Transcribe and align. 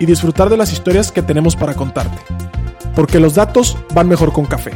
y 0.00 0.06
disfrutar 0.06 0.48
de 0.48 0.56
las 0.56 0.72
historias 0.72 1.12
que 1.12 1.22
tenemos 1.22 1.54
para 1.54 1.74
contarte. 1.74 2.16
Porque 2.96 3.20
los 3.20 3.34
datos 3.34 3.76
van 3.94 4.08
mejor 4.08 4.32
con 4.32 4.46
café. 4.46 4.72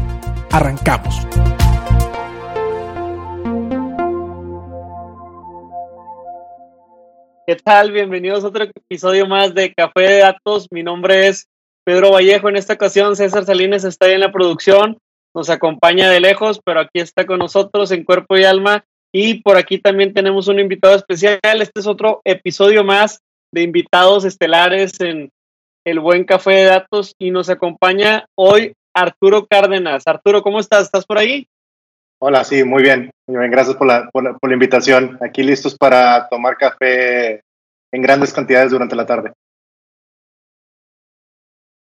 Arrancamos. 0.53 1.27
¿Qué 7.47 7.57
tal? 7.57 7.91
Bienvenidos 7.91 8.45
a 8.45 8.49
otro 8.49 8.65
episodio 8.65 9.27
más 9.27 9.55
de 9.55 9.75
Café 9.75 10.03
de 10.03 10.19
Datos. 10.19 10.69
Mi 10.71 10.83
nombre 10.83 11.29
es 11.29 11.49
Pedro 11.85 12.13
Vallejo. 12.13 12.49
En 12.49 12.57
esta 12.57 12.75
ocasión 12.75 13.17
César 13.17 13.45
Salinas 13.45 13.85
está 13.85 14.13
en 14.13 14.21
la 14.21 14.31
producción. 14.31 14.99
Nos 15.35 15.51
acompaña 15.51 16.11
de 16.11 16.21
lejos, 16.21 16.61
pero 16.65 16.81
aquí 16.81 17.01
está 17.01 17.27
con 17.27 17.39
nosotros 17.39 17.91
en 17.91 18.05
cuerpo 18.05 18.37
y 18.37 18.45
alma 18.45 18.85
y 19.13 19.43
por 19.43 19.57
aquí 19.57 19.79
también 19.79 20.13
tenemos 20.13 20.49
un 20.49 20.59
invitado 20.59 20.95
especial. 20.97 21.39
Este 21.43 21.81
es 21.81 21.87
otro 21.87 22.21
episodio 22.25 22.85
más 22.85 23.21
de 23.55 23.63
invitados 23.63 24.25
estelares 24.25 25.01
en 25.01 25.31
el 25.87 26.01
Buen 26.01 26.25
Café 26.25 26.51
de 26.51 26.65
Datos 26.65 27.15
y 27.19 27.31
nos 27.31 27.49
acompaña 27.49 28.27
hoy 28.35 28.75
Arturo 28.93 29.47
Cárdenas. 29.47 30.03
Arturo, 30.07 30.43
¿cómo 30.43 30.59
estás? 30.59 30.83
¿Estás 30.83 31.07
por 31.07 31.19
ahí? 31.19 31.47
Hola, 32.21 32.43
sí, 32.43 32.65
muy 32.65 32.83
bien. 32.83 33.11
Muy 33.29 33.39
bien 33.39 33.51
gracias 33.53 33.77
por 33.77 33.87
la, 33.87 34.11
por 34.11 34.25
la 34.25 34.53
invitación. 34.53 35.19
Aquí 35.21 35.45
listos 35.45 35.77
para 35.79 36.29
tomar 36.29 36.57
café 36.57 37.43
en 37.93 38.03
grandes 38.03 38.33
cantidades 38.33 38.73
durante 38.73 38.97
la 38.97 39.07
tarde. 39.07 39.33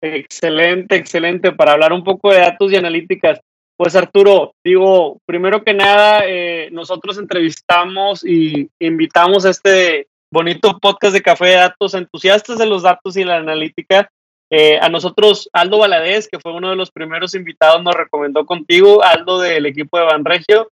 Excelente, 0.03 0.97
excelente. 0.97 1.53
Para 1.53 1.73
hablar 1.73 1.93
un 1.93 2.03
poco 2.03 2.33
de 2.33 2.41
datos 2.41 2.73
y 2.73 2.77
analíticas. 2.77 3.39
Pues 3.77 3.95
Arturo, 3.95 4.55
digo, 4.65 5.19
primero 5.25 5.63
que 5.63 5.75
nada, 5.75 6.23
eh, 6.27 6.69
nosotros 6.73 7.19
entrevistamos 7.19 8.25
y 8.25 8.69
invitamos 8.81 9.47
a 9.47 9.51
este 9.51 10.09
bonito 10.35 10.81
podcast 10.81 11.15
de 11.15 11.23
Café 11.23 11.47
de 11.47 11.55
Datos, 11.55 11.95
entusiastas 11.95 12.59
de 12.59 12.67
los 12.67 12.83
datos 12.83 13.17
y 13.17 13.23
la 13.23 13.37
analítica. 13.37 14.11
Eh, 14.51 14.79
a 14.81 14.89
nosotros, 14.89 15.49
Aldo 15.53 15.79
Valadez, 15.79 16.27
que 16.29 16.41
fue 16.41 16.53
uno 16.53 16.71
de 16.71 16.77
los 16.77 16.91
primeros 16.91 17.37
invitados, 17.37 17.83
nos 17.85 17.95
recomendó 17.95 18.45
contigo, 18.45 19.05
Aldo 19.05 19.39
del 19.39 19.65
equipo 19.65 19.97
de 19.97 20.05
Banregio, 20.05 20.73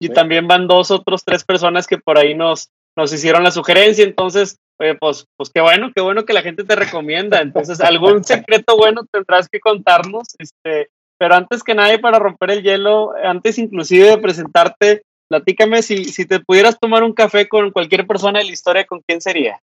y 0.00 0.10
también 0.10 0.46
van 0.46 0.68
dos, 0.68 0.92
otros 0.92 1.24
tres 1.24 1.44
personas 1.44 1.88
que 1.88 1.98
por 1.98 2.18
ahí 2.18 2.36
nos, 2.36 2.70
nos 2.96 3.12
hicieron 3.12 3.42
la 3.42 3.50
sugerencia. 3.50 4.04
Entonces, 4.04 4.58
pues, 5.00 5.26
pues 5.36 5.50
qué 5.52 5.60
bueno, 5.60 5.90
qué 5.92 6.00
bueno 6.00 6.24
que 6.24 6.32
la 6.32 6.42
gente 6.42 6.62
te 6.62 6.76
recomienda. 6.76 7.40
Entonces, 7.40 7.80
algún 7.80 8.22
secreto 8.22 8.76
bueno 8.76 9.02
tendrás 9.10 9.48
que 9.48 9.58
contarnos. 9.58 10.28
Este, 10.38 10.88
pero 11.18 11.34
antes 11.34 11.64
que 11.64 11.74
nada, 11.74 11.98
para 11.98 12.20
romper 12.20 12.52
el 12.52 12.62
hielo, 12.62 13.12
antes 13.24 13.58
inclusive 13.58 14.06
de 14.06 14.18
presentarte, 14.18 15.02
platícame 15.30 15.80
si, 15.82 16.04
si 16.06 16.26
te 16.26 16.40
pudieras 16.40 16.76
tomar 16.78 17.04
un 17.04 17.12
café 17.12 17.48
con 17.48 17.70
cualquier 17.70 18.06
persona 18.06 18.40
de 18.40 18.46
la 18.46 18.52
historia, 18.52 18.84
¿con 18.84 19.00
quién 19.06 19.20
sería? 19.20 19.60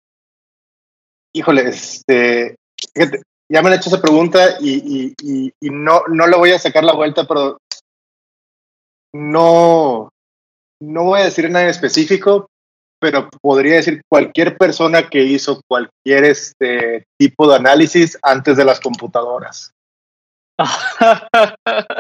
Híjole, 1.35 1.69
este, 1.69 2.57
ya 2.95 3.63
me 3.63 3.69
han 3.69 3.75
hecho 3.75 3.91
esa 3.91 4.01
pregunta 4.01 4.57
y, 4.59 5.15
y, 5.21 5.53
y, 5.61 5.71
no, 5.71 6.03
no 6.09 6.27
le 6.27 6.37
voy 6.37 6.53
a 6.53 6.59
sacar 6.59 6.83
la 6.83 6.95
vuelta, 6.95 7.27
pero 7.29 7.59
no, 9.13 10.09
no 10.81 11.05
voy 11.05 11.21
a 11.21 11.25
decir 11.25 11.51
nada 11.51 11.65
en 11.65 11.71
específico, 11.71 12.49
pero 12.99 13.29
podría 13.43 13.77
decir 13.77 14.01
cualquier 14.09 14.57
persona 14.57 15.11
que 15.11 15.23
hizo 15.23 15.61
cualquier 15.69 16.25
este 16.25 17.05
tipo 17.19 17.49
de 17.49 17.57
análisis 17.57 18.19
antes 18.23 18.57
de 18.57 18.65
las 18.65 18.81
computadoras. 18.81 19.73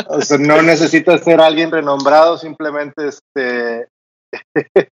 O 0.08 0.20
sea, 0.20 0.38
no 0.38 0.62
necesitas 0.62 1.22
ser 1.22 1.40
alguien 1.40 1.70
renombrado, 1.70 2.38
simplemente 2.38 3.08
este, 3.08 3.88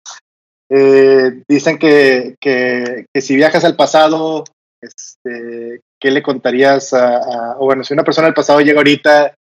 eh, 0.69 1.43
dicen 1.47 1.77
que, 1.77 2.35
que, 2.39 3.05
si 3.19 3.35
viajas 3.35 3.63
al 3.63 3.75
pasado, 3.75 4.43
este, 4.81 5.81
¿qué 5.99 6.11
le 6.11 6.23
contarías 6.23 6.93
a, 6.93 7.55
o 7.57 7.65
bueno, 7.65 7.83
si 7.83 7.93
una 7.93 8.03
persona 8.03 8.27
del 8.27 8.33
pasado 8.33 8.61
llega 8.61 8.79
ahorita, 8.79 9.35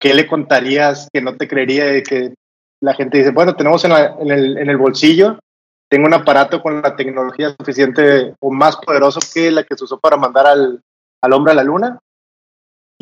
¿qué 0.00 0.14
le 0.14 0.26
contarías 0.26 1.08
que 1.12 1.20
no 1.20 1.36
te 1.36 1.48
creería 1.48 2.02
que 2.02 2.34
la 2.80 2.94
gente 2.94 3.18
dice, 3.18 3.30
bueno, 3.30 3.56
tenemos 3.56 3.84
en, 3.84 3.92
el, 3.92 4.58
en 4.58 4.68
el 4.68 4.76
bolsillo, 4.76 5.38
tengo 5.88 6.06
un 6.06 6.14
aparato 6.14 6.60
con 6.60 6.82
la 6.82 6.96
tecnología 6.96 7.54
suficiente 7.58 8.34
o 8.40 8.50
más 8.50 8.76
poderoso 8.76 9.20
que 9.32 9.50
la 9.50 9.64
que 9.64 9.76
se 9.76 9.84
usó 9.84 9.98
para 9.98 10.16
mandar 10.16 10.46
al, 10.46 10.80
al 11.22 11.32
hombre 11.32 11.52
a 11.52 11.56
la 11.56 11.64
luna? 11.64 11.98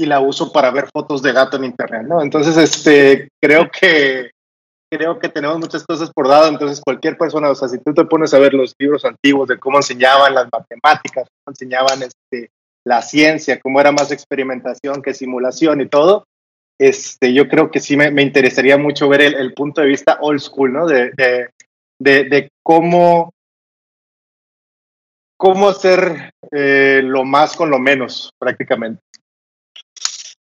Y 0.03 0.07
la 0.07 0.21
uso 0.21 0.53
para 0.53 0.71
ver 0.71 0.89
fotos 0.93 1.23
de 1.23 1.33
gato 1.33 1.57
en 1.57 1.65
internet, 1.65 2.03
¿no? 2.07 2.23
Entonces, 2.23 2.57
este, 2.57 3.29
creo 3.41 3.71
que 3.71 4.31
creo 4.91 5.19
que 5.19 5.31
tenemos 5.31 5.59
muchas 5.59 5.85
cosas 5.85 6.11
por 6.13 6.29
dado, 6.29 6.49
entonces 6.49 6.83
cualquier 6.85 7.17
persona, 7.17 7.49
o 7.49 7.55
sea, 7.55 7.67
si 7.67 7.79
tú 7.79 7.95
te 7.95 8.05
pones 8.05 8.35
a 8.35 8.39
ver 8.39 8.53
los 8.53 8.75
libros 8.79 9.07
antiguos 9.07 9.49
de 9.49 9.59
cómo 9.59 9.79
enseñaban 9.79 10.35
las 10.35 10.49
matemáticas, 10.53 11.29
cómo 11.29 11.53
enseñaban 11.53 12.03
este, 12.03 12.51
la 12.85 13.01
ciencia, 13.01 13.59
cómo 13.59 13.81
era 13.81 13.91
más 13.91 14.13
experimentación 14.13 15.01
que 15.01 15.15
simulación 15.15 15.81
y 15.81 15.89
todo, 15.89 16.27
este, 16.79 17.33
yo 17.33 17.49
creo 17.49 17.71
que 17.71 17.81
sí 17.81 17.97
me, 17.97 18.11
me 18.11 18.21
interesaría 18.21 18.77
mucho 18.77 19.09
ver 19.09 19.23
el, 19.23 19.55
punto 19.55 19.81
de 19.81 19.87
vista 19.87 20.19
old 20.21 20.41
school, 20.41 20.73
¿no? 20.75 20.87
De, 20.87 21.13
de 21.99 22.51
cómo, 22.63 23.33
cómo 25.39 25.69
hacer 25.71 26.33
eh, 26.51 27.01
lo 27.03 27.25
más 27.25 27.57
con 27.57 27.71
lo 27.71 27.79
menos, 27.79 28.31
prácticamente. 28.39 29.01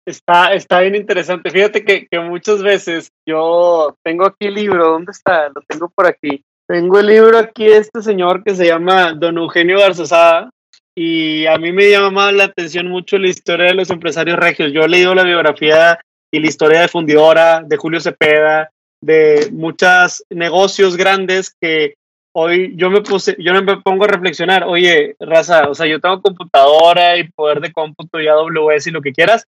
Está, 0.06 0.53
está 0.53 0.81
bien 0.81 0.96
interesante. 0.96 1.50
Fíjate 1.50 1.86
que, 1.86 2.08
que, 2.08 2.19
muchas 2.19 2.62
veces 2.62 3.09
yo 3.25 3.96
tengo 4.03 4.25
aquí 4.25 4.47
el 4.47 4.56
libro, 4.56 4.90
¿dónde 4.90 5.12
está? 5.12 5.47
Lo 5.50 5.62
tengo 5.68 5.90
por 5.90 6.08
aquí. 6.08 6.44
Tengo 6.68 7.00
el 7.00 7.08
libro 7.08 7.38
aquí 7.38 7.66
de 7.66 7.78
este 7.78 8.02
señor 8.02 8.44
que 8.44 8.56
se 8.56 8.66
llama 8.66 9.13
Don 9.13 9.38
Eugenio 9.38 9.80
Garzazada 9.80 10.50
y 10.96 11.46
a 11.46 11.58
mí 11.58 11.72
me 11.72 11.90
llama 11.90 12.31
la 12.31 12.46
atención 12.46 12.88
mucho 12.88 13.18
la 13.18 13.28
historia 13.28 13.68
de 13.68 13.74
los 13.74 13.90
empresarios 13.90 14.38
regios. 14.38 14.72
Yo 14.72 14.84
he 14.84 14.90
leído 14.90 15.16
la 15.16 15.24
biografía 15.24 16.00
y 16.31 16.40
la 16.40 16.47
historia 16.47 16.81
de 16.81 16.88
Fundidora, 16.88 17.62
de 17.66 17.78
Julio 17.78 18.00
Cepeda, 18.00 18.69
de 19.02 19.50
muchos 19.52 20.24
negocios 20.30 20.96
grandes 20.96 21.53
que 21.59 21.96
hoy 22.36 22.74
yo 22.75 22.90
me 22.90 23.02
puse, 23.02 23.36
yo 23.40 23.53
me 23.62 23.78
pongo 23.78 24.06
a 24.06 24.08
reflexionar, 24.08 24.63
oye, 24.63 25.16
raza, 25.19 25.69
o 25.69 25.75
sea, 25.75 25.86
yo 25.86 26.00
tengo 26.00 26.22
computadora 26.22 27.18
y 27.18 27.30
poder 27.30 27.59
de 27.59 27.72
cómputo 27.72 28.19
y 28.19 28.28
AWS 28.28 28.88
y 28.88 28.92
lo 28.92 29.02
que 29.02 29.12
quieras, 29.12 29.46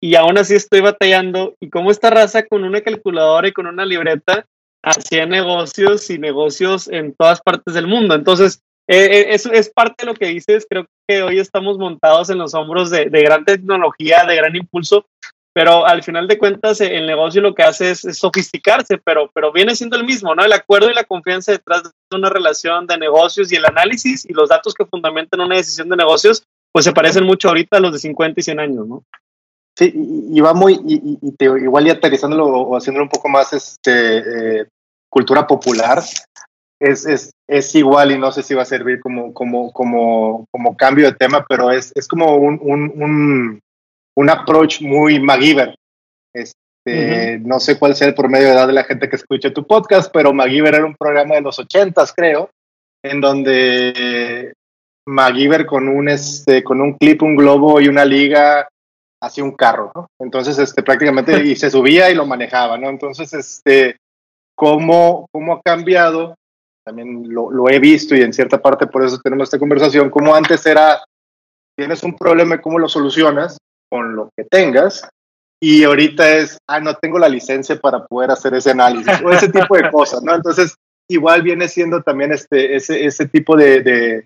y 0.00 0.14
aún 0.14 0.38
así 0.38 0.54
estoy 0.54 0.80
batallando. 0.80 1.54
Y 1.60 1.70
como 1.70 1.90
esta 1.90 2.10
raza 2.10 2.44
con 2.44 2.64
una 2.64 2.80
calculadora 2.80 3.48
y 3.48 3.52
con 3.52 3.66
una 3.66 3.84
libreta 3.84 4.46
hacía 4.82 5.26
negocios 5.26 6.08
y 6.10 6.18
negocios 6.18 6.88
en 6.88 7.14
todas 7.14 7.40
partes 7.40 7.74
del 7.74 7.86
mundo. 7.86 8.14
Entonces, 8.14 8.62
eh, 8.88 9.26
eso 9.30 9.50
es 9.50 9.68
parte 9.68 10.04
de 10.04 10.12
lo 10.12 10.14
que 10.14 10.26
dices. 10.26 10.66
Creo 10.68 10.86
que 11.08 11.22
hoy 11.22 11.38
estamos 11.38 11.78
montados 11.78 12.30
en 12.30 12.38
los 12.38 12.54
hombros 12.54 12.90
de, 12.90 13.08
gran 13.08 13.44
tecnología, 13.44 14.24
de 14.24 14.36
gran 14.36 14.54
impulso, 14.54 15.06
pero 15.52 15.86
al 15.86 16.02
final 16.02 16.28
de 16.28 16.38
cuentas 16.38 16.80
el 16.80 17.06
negocio 17.06 17.40
lo 17.40 17.54
que 17.54 17.64
hace 17.64 17.90
es, 17.90 18.00
sofisticarse, 18.16 18.98
pero, 18.98 19.30
pero 19.34 19.52
viene 19.52 19.74
siendo 19.74 19.96
el 19.96 20.04
mismo, 20.04 20.34
¿no? 20.34 20.44
El 20.44 20.52
acuerdo 20.52 20.90
y 20.90 20.94
la 20.94 21.04
confianza 21.04 21.52
detrás 21.52 21.82
de 21.82 22.16
una 22.16 22.28
relación 22.28 22.86
de 22.86 22.98
negocios 22.98 23.50
y 23.50 23.56
el 23.56 23.64
análisis 23.64 24.24
y 24.24 24.32
los 24.32 24.50
datos 24.50 24.74
que 24.74 24.84
fundamentan 24.84 25.40
una 25.40 25.56
decisión 25.56 25.88
de 25.88 25.96
negocios, 25.96 26.44
pues 26.70 26.84
se 26.84 26.92
parecen 26.92 27.24
mucho 27.24 27.48
ahorita 27.48 27.78
a 27.78 27.80
los 27.80 27.92
de 27.92 27.98
50 27.98 28.38
y 28.38 28.42
100 28.44 28.60
años, 28.60 28.86
¿no? 28.86 29.02
Sí, 29.78 29.92
y, 29.94 30.40
va 30.40 30.54
muy, 30.54 30.80
y, 30.86 31.32
te, 31.32 31.44
igual 31.44 31.86
y 31.86 31.90
aterrizándolo 31.90 32.46
o 32.46 32.76
haciéndolo 32.76 33.04
un 33.04 33.10
poco 33.10 33.28
más 33.28 33.52
este, 33.52 34.60
eh, 34.60 34.66
cultura 35.10 35.46
popular, 35.46 36.02
es, 36.80 37.04
es, 37.04 37.30
es, 37.46 37.74
igual 37.74 38.12
y 38.12 38.18
no 38.18 38.32
sé 38.32 38.42
si 38.42 38.54
va 38.54 38.62
a 38.62 38.66
servir 38.66 39.00
como, 39.00 39.34
como, 39.34 39.70
como, 39.72 40.46
como 40.50 40.76
cambio 40.78 41.06
de 41.06 41.16
tema, 41.16 41.44
pero 41.46 41.70
es, 41.70 41.92
es 41.94 42.08
como 42.08 42.36
un, 42.36 42.58
un, 42.62 42.92
un, 42.96 43.60
un 44.16 44.30
approach 44.30 44.80
muy 44.80 45.20
MacGyver. 45.20 45.74
Este, 46.32 47.38
No 47.40 47.60
sé 47.60 47.78
cuál 47.78 47.94
sea 47.94 48.08
el 48.08 48.14
promedio 48.14 48.46
de 48.46 48.54
edad 48.54 48.66
de 48.66 48.72
la 48.72 48.84
gente 48.84 49.10
que 49.10 49.16
escucha 49.16 49.52
tu 49.52 49.66
podcast, 49.66 50.10
pero 50.10 50.32
MacGyver 50.32 50.74
era 50.74 50.86
un 50.86 50.96
programa 50.96 51.34
de 51.34 51.42
los 51.42 51.58
ochentas, 51.58 52.14
creo, 52.14 52.48
en 53.02 53.20
donde 53.20 54.54
MacGyver 55.06 55.66
con 55.66 55.88
un, 55.88 56.08
este, 56.08 56.64
con 56.64 56.80
un 56.80 56.94
clip, 56.94 57.22
un 57.22 57.36
globo 57.36 57.78
y 57.78 57.88
una 57.88 58.06
liga 58.06 58.66
hacía 59.22 59.44
un 59.44 59.52
carro, 59.52 59.92
¿no? 59.94 60.08
Entonces, 60.20 60.58
este, 60.58 60.82
prácticamente, 60.82 61.32
y 61.46 61.56
se 61.56 61.70
subía 61.70 62.10
y 62.10 62.14
lo 62.14 62.26
manejaba, 62.26 62.78
¿no? 62.78 62.88
Entonces, 62.88 63.32
este, 63.32 63.96
¿cómo, 64.54 65.26
cómo 65.32 65.54
ha 65.54 65.62
cambiado? 65.62 66.34
También 66.84 67.32
lo, 67.32 67.50
lo, 67.50 67.68
he 67.68 67.78
visto 67.78 68.14
y 68.14 68.22
en 68.22 68.32
cierta 68.32 68.62
parte 68.62 68.86
por 68.86 69.04
eso 69.04 69.18
tenemos 69.18 69.48
esta 69.48 69.58
conversación, 69.58 70.08
como 70.08 70.34
antes 70.34 70.64
era, 70.66 71.02
tienes 71.76 72.02
un 72.04 72.16
problema 72.16 72.54
y 72.54 72.60
cómo 72.60 72.78
lo 72.78 72.88
solucionas, 72.88 73.58
con 73.90 74.14
lo 74.14 74.30
que 74.36 74.44
tengas 74.44 75.08
y 75.60 75.84
ahorita 75.84 76.36
es, 76.36 76.58
ah, 76.68 76.80
no 76.80 76.94
tengo 76.96 77.18
la 77.18 77.28
licencia 77.28 77.76
para 77.76 78.04
poder 78.04 78.30
hacer 78.30 78.54
ese 78.54 78.72
análisis 78.72 79.20
o 79.22 79.30
ese 79.30 79.48
tipo 79.48 79.76
de 79.76 79.90
cosas, 79.92 80.22
¿no? 80.22 80.34
Entonces, 80.34 80.74
igual 81.08 81.42
viene 81.42 81.68
siendo 81.68 82.02
también 82.02 82.32
este, 82.32 82.76
ese, 82.76 83.04
ese 83.04 83.26
tipo 83.28 83.56
de, 83.56 83.80
de, 83.82 84.24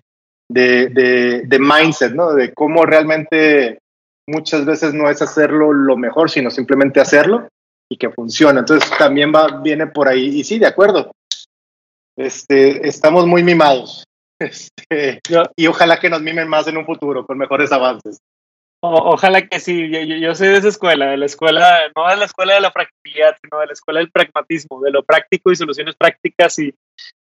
de, 0.49 1.43
de, 1.45 1.59
mindset, 1.59 2.13
¿no? 2.13 2.33
De 2.33 2.53
cómo 2.53 2.85
realmente 2.85 3.79
muchas 4.27 4.65
veces 4.65 4.93
no 4.93 5.09
es 5.09 5.21
hacerlo 5.21 5.73
lo 5.73 5.97
mejor, 5.97 6.29
sino 6.29 6.49
simplemente 6.49 6.99
hacerlo 6.99 7.47
y 7.89 7.97
que 7.97 8.09
funcione. 8.09 8.59
Entonces, 8.59 8.89
también 8.97 9.31
va, 9.33 9.61
viene 9.61 9.87
por 9.87 10.07
ahí. 10.07 10.39
Y 10.39 10.43
sí, 10.43 10.59
de 10.59 10.67
acuerdo. 10.67 11.11
Este, 12.17 12.87
estamos 12.87 13.25
muy 13.25 13.43
mimados. 13.43 14.03
Este, 14.41 15.19
y 15.55 15.67
ojalá 15.67 15.99
que 15.99 16.09
nos 16.09 16.19
mimen 16.19 16.47
más 16.47 16.65
en 16.65 16.75
un 16.75 16.83
futuro 16.83 17.27
con 17.27 17.37
mejores 17.37 17.71
avances 17.71 18.17
ojalá 18.81 19.47
que 19.47 19.59
sí, 19.59 19.89
yo, 20.19 20.35
soy 20.35 20.47
de 20.49 20.57
esa 20.57 20.67
escuela, 20.67 21.11
de 21.11 21.17
la 21.17 21.25
escuela, 21.25 21.79
no 21.95 22.09
de 22.09 22.17
la 22.17 22.25
escuela 22.25 22.55
de 22.55 22.61
la 22.61 22.71
practicidad, 22.71 23.35
sino 23.41 23.59
de 23.59 23.67
la 23.67 23.73
escuela 23.73 23.99
del 23.99 24.11
pragmatismo, 24.11 24.81
de 24.81 24.91
lo 24.91 25.03
práctico 25.03 25.51
y 25.51 25.55
soluciones 25.55 25.95
prácticas 25.95 26.57
y 26.59 26.73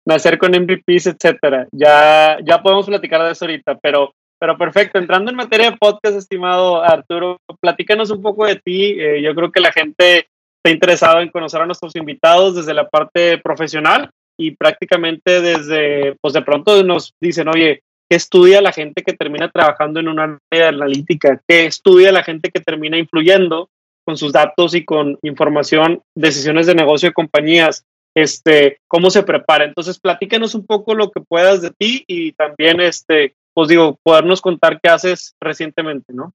nacer 0.06 0.38
con 0.38 0.52
MVPs, 0.52 1.08
etcétera. 1.08 1.66
Ya, 1.72 2.38
ya 2.44 2.62
podemos 2.62 2.87
platicar 2.87 3.22
de 3.22 3.32
eso 3.32 3.44
ahorita, 3.44 3.78
pero, 3.78 4.14
pero 4.40 4.56
perfecto. 4.56 4.98
Entrando 4.98 5.31
en 5.31 5.37
materia 5.37 5.70
de 5.70 5.76
podcast, 5.76 6.16
estimado 6.16 6.82
Arturo, 6.82 7.38
platícanos 7.60 8.10
un 8.10 8.22
poco 8.22 8.46
de 8.46 8.56
ti. 8.56 8.96
Eh, 8.98 9.20
yo 9.22 9.34
creo 9.34 9.52
que 9.52 9.60
la 9.60 9.72
gente 9.72 10.26
está 10.64 10.75
interesada 10.75 11.22
en 11.22 11.31
conocer 11.31 11.60
a 11.60 11.66
nuestros 11.66 11.94
invitados 11.94 12.56
desde 12.56 12.75
la 12.75 12.88
parte 12.88 13.38
profesional 13.38 14.10
y 14.38 14.52
prácticamente 14.52 15.40
desde, 15.40 16.16
pues 16.20 16.34
de 16.34 16.42
pronto 16.42 16.82
nos 16.82 17.12
dicen, 17.20 17.48
oye, 17.48 17.82
¿Qué 18.10 18.16
estudia 18.16 18.60
la 18.60 18.72
gente 18.72 19.04
que 19.04 19.12
termina 19.12 19.52
trabajando 19.52 20.00
en 20.00 20.08
una 20.08 20.37
área 20.50 20.70
analítica? 20.70 21.40
¿Qué 21.46 21.66
estudia 21.66 22.10
la 22.10 22.25
gente 22.25 22.50
que 22.50 22.58
termina 22.58 22.98
influyendo 22.98 23.69
con 24.04 24.16
sus 24.16 24.32
datos 24.32 24.75
y 24.75 24.84
con 24.84 25.16
información, 25.22 26.02
decisiones 26.16 26.66
de 26.66 26.75
negocio 26.75 27.10
de 27.10 27.12
compañías? 27.12 27.84
Este, 28.16 28.78
¿Cómo 28.88 29.10
se 29.10 29.22
prepara? 29.22 29.64
Entonces, 29.64 30.00
platícanos 30.00 30.56
un 30.56 30.66
poco 30.66 30.96
lo 30.96 31.12
que 31.12 31.20
puedas 31.20 31.62
de 31.62 31.70
ti 31.70 32.02
y 32.08 32.32
también, 32.32 32.81
este, 32.81 33.34
pues 33.55 33.69
digo, 33.69 33.99
podernos 34.02 34.41
contar 34.41 34.81
qué 34.82 34.91
haces 34.91 35.35
recientemente, 35.41 36.12
¿no? 36.12 36.32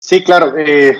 Sí, 0.00 0.24
claro. 0.24 0.56
Eh, 0.56 0.96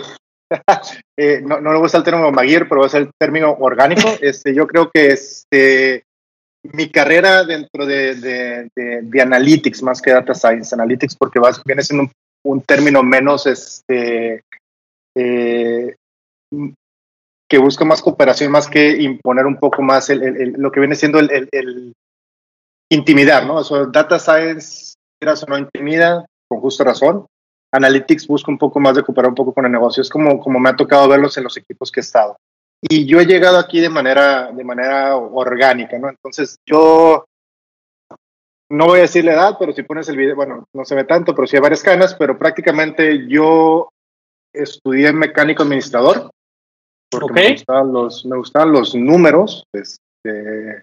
eh, 1.18 1.40
no, 1.42 1.60
no, 1.60 1.72
le 1.72 1.78
gusta 1.78 1.98
el 1.98 2.04
término 2.04 2.30
Maguire, 2.30 2.66
pero 2.66 2.84
es 2.84 2.94
el 2.94 3.10
término 3.18 3.56
orgánico. 3.58 4.02
Este, 4.20 4.54
yo 4.54 4.66
creo 4.66 4.90
que 4.90 5.08
este, 5.12 6.04
mi 6.62 6.90
carrera 6.90 7.44
dentro 7.44 7.86
de, 7.86 8.68
de, 8.74 9.22
Analytics 9.22 9.82
más 9.82 10.02
que 10.02 10.12
Data 10.12 10.34
Science, 10.34 10.74
Analytics, 10.74 11.16
porque 11.16 11.40
viene 11.64 11.82
siendo 11.82 12.10
un, 12.44 12.62
término 12.62 13.02
menos 13.02 13.46
este, 13.46 14.42
eh, 15.16 15.94
que 17.48 17.58
busca 17.58 17.84
más 17.84 18.02
cooperación, 18.02 18.52
más 18.52 18.68
que 18.68 18.90
imponer 19.02 19.46
un 19.46 19.56
poco 19.56 19.82
más 19.82 20.10
lo 20.10 20.70
que 20.70 20.80
viene 20.80 20.96
siendo 20.96 21.18
el, 21.18 21.94
intimidar, 22.92 23.46
¿no? 23.46 23.62
Data 23.86 24.18
Science, 24.18 24.89
quieras 25.20 25.42
o 25.42 25.46
no, 25.46 25.58
intimida, 25.58 26.24
con 26.48 26.60
justa 26.60 26.84
razón. 26.84 27.26
Analytics 27.72 28.26
busca 28.26 28.50
un 28.50 28.58
poco 28.58 28.80
más 28.80 28.96
de 28.96 29.02
cooperar 29.02 29.28
un 29.28 29.34
poco 29.34 29.52
con 29.52 29.66
el 29.66 29.72
negocio. 29.72 30.00
Es 30.00 30.10
como, 30.10 30.40
como 30.40 30.58
me 30.58 30.70
ha 30.70 30.76
tocado 30.76 31.08
verlos 31.08 31.36
en 31.36 31.44
los 31.44 31.56
equipos 31.56 31.92
que 31.92 32.00
he 32.00 32.02
estado. 32.02 32.36
Y 32.82 33.04
yo 33.06 33.20
he 33.20 33.26
llegado 33.26 33.58
aquí 33.58 33.80
de 33.80 33.90
manera, 33.90 34.50
de 34.50 34.64
manera 34.64 35.16
orgánica, 35.16 35.98
¿no? 35.98 36.08
Entonces 36.08 36.56
yo 36.66 37.26
no 38.70 38.86
voy 38.86 39.00
a 39.00 39.02
decir 39.02 39.24
la 39.24 39.34
edad, 39.34 39.56
pero 39.58 39.72
si 39.72 39.82
pones 39.82 40.08
el 40.08 40.16
video, 40.16 40.34
bueno, 40.34 40.64
no 40.72 40.84
se 40.84 40.94
ve 40.94 41.04
tanto, 41.04 41.34
pero 41.34 41.46
sí 41.46 41.56
hay 41.56 41.62
varias 41.62 41.82
canas, 41.82 42.14
pero 42.14 42.38
prácticamente 42.38 43.28
yo 43.28 43.90
estudié 44.54 45.12
mecánico 45.12 45.62
administrador, 45.62 46.30
porque 47.10 47.32
me, 47.32 47.52
gustaban 47.52 47.92
los, 47.92 48.24
me 48.24 48.36
gustaban 48.36 48.72
los 48.72 48.94
números, 48.94 49.64
este, 49.72 50.82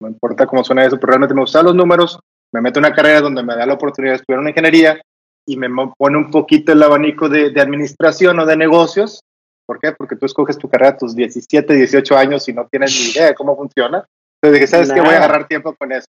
no 0.00 0.08
importa 0.08 0.46
cómo 0.46 0.62
suena 0.62 0.84
eso, 0.84 0.96
pero 0.96 1.08
realmente 1.08 1.34
me 1.34 1.40
gustaban 1.40 1.66
los 1.66 1.74
números, 1.74 2.20
me 2.52 2.60
meto 2.60 2.78
en 2.78 2.86
una 2.86 2.94
carrera 2.94 3.20
donde 3.20 3.42
me 3.42 3.54
da 3.56 3.66
la 3.66 3.74
oportunidad 3.74 4.14
de 4.14 4.16
estudiar 4.16 4.40
una 4.40 4.50
ingeniería 4.50 5.00
y 5.46 5.56
me 5.56 5.68
pone 5.96 6.16
un 6.16 6.30
poquito 6.30 6.72
el 6.72 6.82
abanico 6.82 7.28
de, 7.28 7.50
de 7.50 7.60
administración 7.60 8.38
o 8.38 8.46
de 8.46 8.56
negocios, 8.56 9.22
¿Por 9.66 9.78
qué? 9.78 9.92
Porque 9.92 10.16
tú 10.16 10.26
escoges 10.26 10.58
tu 10.58 10.68
carrera 10.68 10.90
a 10.90 10.96
tus 10.96 11.14
17, 11.14 11.72
18 11.72 12.16
años 12.16 12.48
y 12.48 12.52
no 12.52 12.66
tienes 12.66 12.92
ni 12.92 13.10
idea 13.10 13.28
de 13.28 13.34
cómo 13.34 13.56
funciona. 13.56 14.04
Entonces 14.36 14.60
dije, 14.60 14.66
¿sabes 14.66 14.92
qué? 14.92 15.00
Voy 15.00 15.14
a 15.14 15.18
agarrar 15.18 15.46
tiempo 15.46 15.74
con 15.74 15.92
eso. 15.92 16.06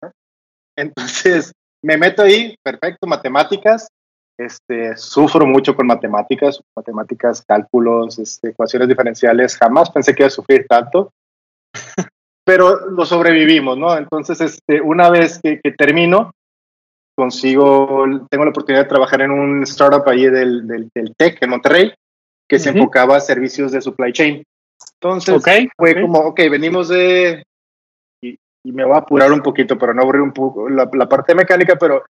Entonces 0.77 1.53
me 1.83 1.97
meto 1.97 2.23
ahí, 2.23 2.55
perfecto, 2.63 3.07
matemáticas. 3.07 3.89
Este, 4.39 4.97
sufro 4.97 5.45
mucho 5.45 5.75
con 5.75 5.89
matemáticas, 5.89 6.61
matemáticas, 6.77 7.43
cálculos, 7.45 8.19
este, 8.21 8.51
ecuaciones 8.51 8.89
diferenciales. 8.89 9.57
Jamás 9.57 9.91
pensé 9.91 10.15
que 10.15 10.23
iba 10.23 10.29
a 10.29 10.31
sufrir 10.31 10.67
tanto, 10.69 11.11
pero 12.49 12.89
lo 12.89 13.05
sobrevivimos, 13.05 13.77
¿no? 13.77 13.95
Entonces, 13.95 14.41
este, 14.41 14.81
una 14.81 15.11
vez 15.11 15.39
que, 15.39 15.61
termino, 15.77 16.33
consigo, 17.15 18.07
tengo 18.31 18.45
la 18.45 18.51
oportunidad 18.53 18.85
de 18.85 18.89
trabajar 18.89 19.21
en 19.21 19.33
un 19.33 19.63
startup 19.65 20.09
ahí 20.09 20.25
del, 20.31 20.67
del, 20.67 20.89
del 20.95 21.15
TEC 21.15 21.43
en 21.43 21.51
Monterrey 21.51 21.93
que 22.49 22.59
se 22.59 22.71
enfocaba 22.71 23.19
a 23.19 23.21
servicios 23.21 23.71
de 23.71 23.83
supply 23.83 24.15
chain. 24.15 24.43
Entonces 24.95 25.43
fue 25.77 26.01
como, 26.01 26.21
ok, 26.21 26.41
venimos 26.51 26.89
de, 26.89 27.45
y, 28.23 28.39
me 28.65 28.87
voy 28.87 28.95
a 28.95 29.01
apurar 29.01 29.31
un 29.31 29.43
poquito 29.43 29.77
para 29.77 29.93
no 29.93 30.01
aburrir 30.01 30.23
un 30.23 30.33
poco 30.33 30.71
la, 30.71 30.89
parte 30.89 31.35
mecánica, 31.35 31.77
pero 31.77 32.03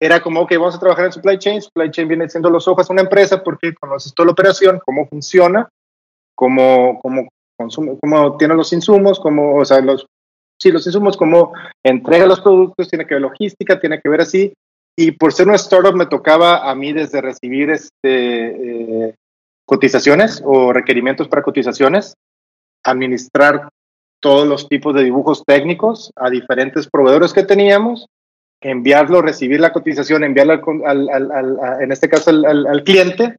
era 0.00 0.20
como, 0.20 0.40
ok, 0.40 0.50
vamos 0.54 0.74
a 0.74 0.80
trabajar 0.80 1.04
en 1.04 1.12
supply 1.12 1.38
chain. 1.38 1.62
Supply 1.62 1.92
chain 1.92 2.08
viene 2.08 2.28
siendo 2.28 2.50
los 2.50 2.66
ojos 2.66 2.88
de 2.88 2.92
una 2.92 3.02
empresa 3.02 3.40
porque 3.40 3.72
conoces 3.72 4.12
toda 4.12 4.26
la 4.26 4.32
operación, 4.32 4.80
cómo 4.84 5.06
funciona, 5.06 5.68
cómo, 6.34 6.98
cómo, 7.00 7.28
consume, 7.56 7.96
cómo 8.00 8.36
tiene 8.36 8.54
los 8.54 8.72
insumos, 8.72 9.20
cómo, 9.20 9.56
o 9.56 9.64
sea, 9.64 9.80
los, 9.80 10.06
sí, 10.60 10.70
los 10.70 10.86
insumos, 10.86 11.16
cómo 11.16 11.52
entrega 11.84 12.26
los 12.26 12.40
productos, 12.40 12.88
tiene 12.88 13.06
que 13.06 13.14
ver 13.14 13.22
logística, 13.22 13.80
tiene 13.80 14.00
que 14.00 14.08
ver 14.08 14.20
así. 14.20 14.52
Y 14.98 15.12
por 15.12 15.32
ser 15.32 15.46
una 15.46 15.56
startup 15.56 15.94
me 15.94 16.06
tocaba 16.06 16.70
a 16.70 16.74
mí 16.74 16.92
desde 16.92 17.20
recibir 17.20 17.70
este, 17.70 19.08
eh, 19.08 19.14
cotizaciones 19.66 20.42
o 20.44 20.72
requerimientos 20.72 21.28
para 21.28 21.42
cotizaciones, 21.42 22.14
administrar 22.84 23.68
todos 24.20 24.46
los 24.46 24.68
tipos 24.68 24.94
de 24.94 25.04
dibujos 25.04 25.42
técnicos 25.44 26.10
a 26.16 26.30
diferentes 26.30 26.88
proveedores 26.88 27.32
que 27.32 27.42
teníamos, 27.42 28.06
enviarlo, 28.60 29.20
recibir 29.20 29.60
la 29.60 29.72
cotización, 29.72 30.24
enviarla 30.24 30.62
al, 30.86 31.08
al, 31.10 31.58
en 31.80 31.92
este 31.92 32.08
caso 32.08 32.30
al, 32.30 32.82
cliente, 32.84 33.36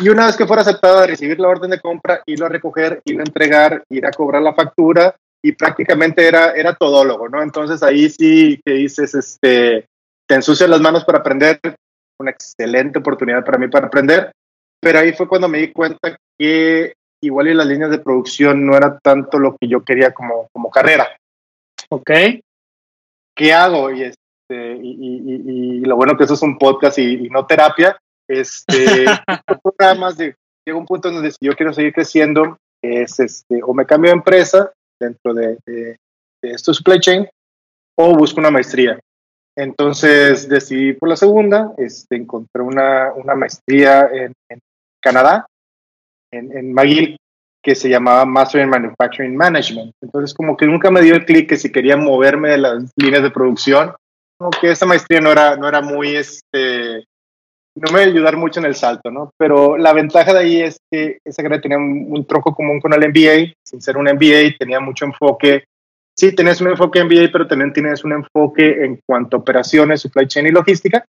y 0.00 0.08
una 0.08 0.26
vez 0.26 0.36
que 0.36 0.46
fuera 0.46 0.62
aceptada, 0.62 1.06
recibir 1.06 1.38
la 1.38 1.48
orden 1.48 1.70
de 1.70 1.80
compra, 1.80 2.22
irlo 2.26 2.46
a 2.46 2.48
recoger, 2.48 3.02
irlo 3.04 3.20
a 3.20 3.26
entregar, 3.26 3.84
ir 3.90 4.06
a 4.06 4.10
cobrar 4.10 4.42
la 4.42 4.54
factura, 4.54 5.14
y 5.42 5.52
prácticamente 5.52 6.26
era, 6.26 6.52
era 6.52 6.74
todólogo, 6.74 7.28
¿no? 7.28 7.42
Entonces 7.42 7.82
ahí 7.82 8.08
sí 8.08 8.60
que 8.64 8.74
dices, 8.74 9.14
este, 9.14 9.86
te 10.26 10.34
ensucias 10.34 10.70
las 10.70 10.80
manos 10.80 11.04
para 11.04 11.18
aprender, 11.18 11.58
una 12.20 12.30
excelente 12.30 13.00
oportunidad 13.00 13.44
para 13.44 13.58
mí 13.58 13.68
para 13.68 13.88
aprender, 13.88 14.32
pero 14.80 15.00
ahí 15.00 15.12
fue 15.12 15.28
cuando 15.28 15.48
me 15.48 15.58
di 15.58 15.72
cuenta 15.72 16.16
que 16.38 16.94
igual 17.20 17.48
y 17.48 17.54
las 17.54 17.66
líneas 17.66 17.90
de 17.90 17.98
producción 17.98 18.64
no 18.64 18.76
era 18.76 18.98
tanto 18.98 19.38
lo 19.38 19.56
que 19.56 19.68
yo 19.68 19.84
quería 19.84 20.12
como, 20.12 20.48
como 20.52 20.70
carrera. 20.70 21.08
Ok. 21.88 22.10
¿Qué 23.34 23.52
hago? 23.52 23.90
Y, 23.90 24.02
este, 24.02 24.78
y, 24.82 25.80
lo 25.80 25.96
bueno 25.96 26.16
que 26.16 26.24
eso 26.24 26.34
es 26.34 26.42
un 26.42 26.58
podcast 26.58 26.98
y, 26.98 27.28
no 27.28 27.46
terapia. 27.46 27.96
Este, 28.32 29.04
programas 29.62 30.16
de, 30.16 30.34
llega 30.66 30.78
un 30.78 30.86
punto 30.86 31.10
donde 31.10 31.30
si 31.30 31.38
yo 31.42 31.52
quiero 31.54 31.72
seguir 31.74 31.92
creciendo, 31.92 32.56
es 32.82 33.20
este, 33.20 33.60
o 33.62 33.74
me 33.74 33.84
cambio 33.84 34.10
de 34.10 34.16
empresa 34.16 34.72
dentro 34.98 35.34
de, 35.34 35.58
de, 35.66 35.96
de 36.42 36.50
esto 36.50 36.72
supply 36.72 36.98
chain 36.98 37.28
o 37.98 38.16
busco 38.16 38.40
una 38.40 38.50
maestría. 38.50 38.98
Entonces 39.54 40.48
decidí 40.48 40.94
por 40.94 41.10
la 41.10 41.16
segunda, 41.16 41.74
este, 41.76 42.16
encontré 42.16 42.62
una, 42.62 43.12
una 43.12 43.34
maestría 43.34 44.08
en, 44.10 44.32
en, 44.48 44.60
Canadá, 45.02 45.46
en, 46.32 46.56
en 46.56 46.72
McGill, 46.72 47.16
que 47.62 47.74
se 47.74 47.90
llamaba 47.90 48.24
Master 48.24 48.62
in 48.62 48.70
Manufacturing 48.70 49.36
Management. 49.36 49.92
Entonces, 50.00 50.32
como 50.32 50.56
que 50.56 50.66
nunca 50.66 50.90
me 50.90 51.02
dio 51.02 51.14
el 51.14 51.26
clic 51.26 51.48
que 51.48 51.56
si 51.56 51.70
quería 51.70 51.96
moverme 51.96 52.50
de 52.50 52.58
las 52.58 52.90
líneas 52.96 53.22
de 53.22 53.30
producción, 53.30 53.94
como 54.38 54.50
que 54.50 54.70
esa 54.70 54.86
maestría 54.86 55.20
no 55.20 55.30
era, 55.30 55.56
no 55.56 55.68
era 55.68 55.82
muy, 55.82 56.16
este, 56.16 57.04
no 57.74 57.92
me 57.92 58.02
iba 58.02 58.10
a 58.10 58.14
ayudar 58.14 58.36
mucho 58.36 58.60
en 58.60 58.66
el 58.66 58.74
salto, 58.74 59.10
¿no? 59.10 59.32
Pero 59.38 59.76
la 59.76 59.92
ventaja 59.92 60.32
de 60.32 60.38
ahí 60.40 60.60
es 60.60 60.78
que 60.90 61.18
esa 61.24 61.42
carrera 61.42 61.62
tenía 61.62 61.78
un, 61.78 62.06
un 62.10 62.26
tronco 62.26 62.54
común 62.54 62.80
con 62.80 62.92
el 62.92 63.08
MBA, 63.08 63.54
sin 63.64 63.80
ser 63.80 63.96
un 63.96 64.04
MBA, 64.04 64.56
tenía 64.58 64.80
mucho 64.80 65.04
enfoque. 65.04 65.64
Sí, 66.14 66.34
tenías 66.34 66.60
un 66.60 66.68
enfoque 66.68 67.02
MBA, 67.02 67.30
pero 67.32 67.46
también 67.46 67.72
tienes 67.72 68.04
un 68.04 68.12
enfoque 68.12 68.84
en 68.84 69.00
cuanto 69.06 69.36
a 69.36 69.40
operaciones, 69.40 70.02
supply 70.02 70.26
chain 70.26 70.46
y 70.46 70.50
logística. 70.50 71.04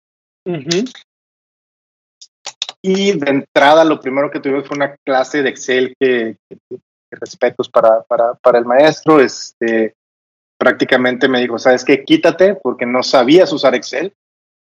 Y 2.82 3.18
de 3.18 3.30
entrada, 3.30 3.84
lo 3.84 4.00
primero 4.00 4.30
que 4.30 4.40
tuve 4.40 4.62
fue 4.62 4.76
una 4.76 4.96
clase 5.04 5.42
de 5.42 5.50
Excel 5.50 5.94
que, 5.98 6.36
respetos 7.10 7.68
para, 7.68 8.02
para, 8.02 8.34
para, 8.34 8.58
el 8.58 8.64
maestro. 8.64 9.20
Este, 9.20 9.94
prácticamente 10.58 11.28
me 11.28 11.40
dijo, 11.40 11.58
¿sabes 11.58 11.84
qué? 11.84 12.04
Quítate 12.04 12.54
porque 12.54 12.86
no 12.86 13.02
sabías 13.02 13.52
usar 13.52 13.74
Excel. 13.74 14.12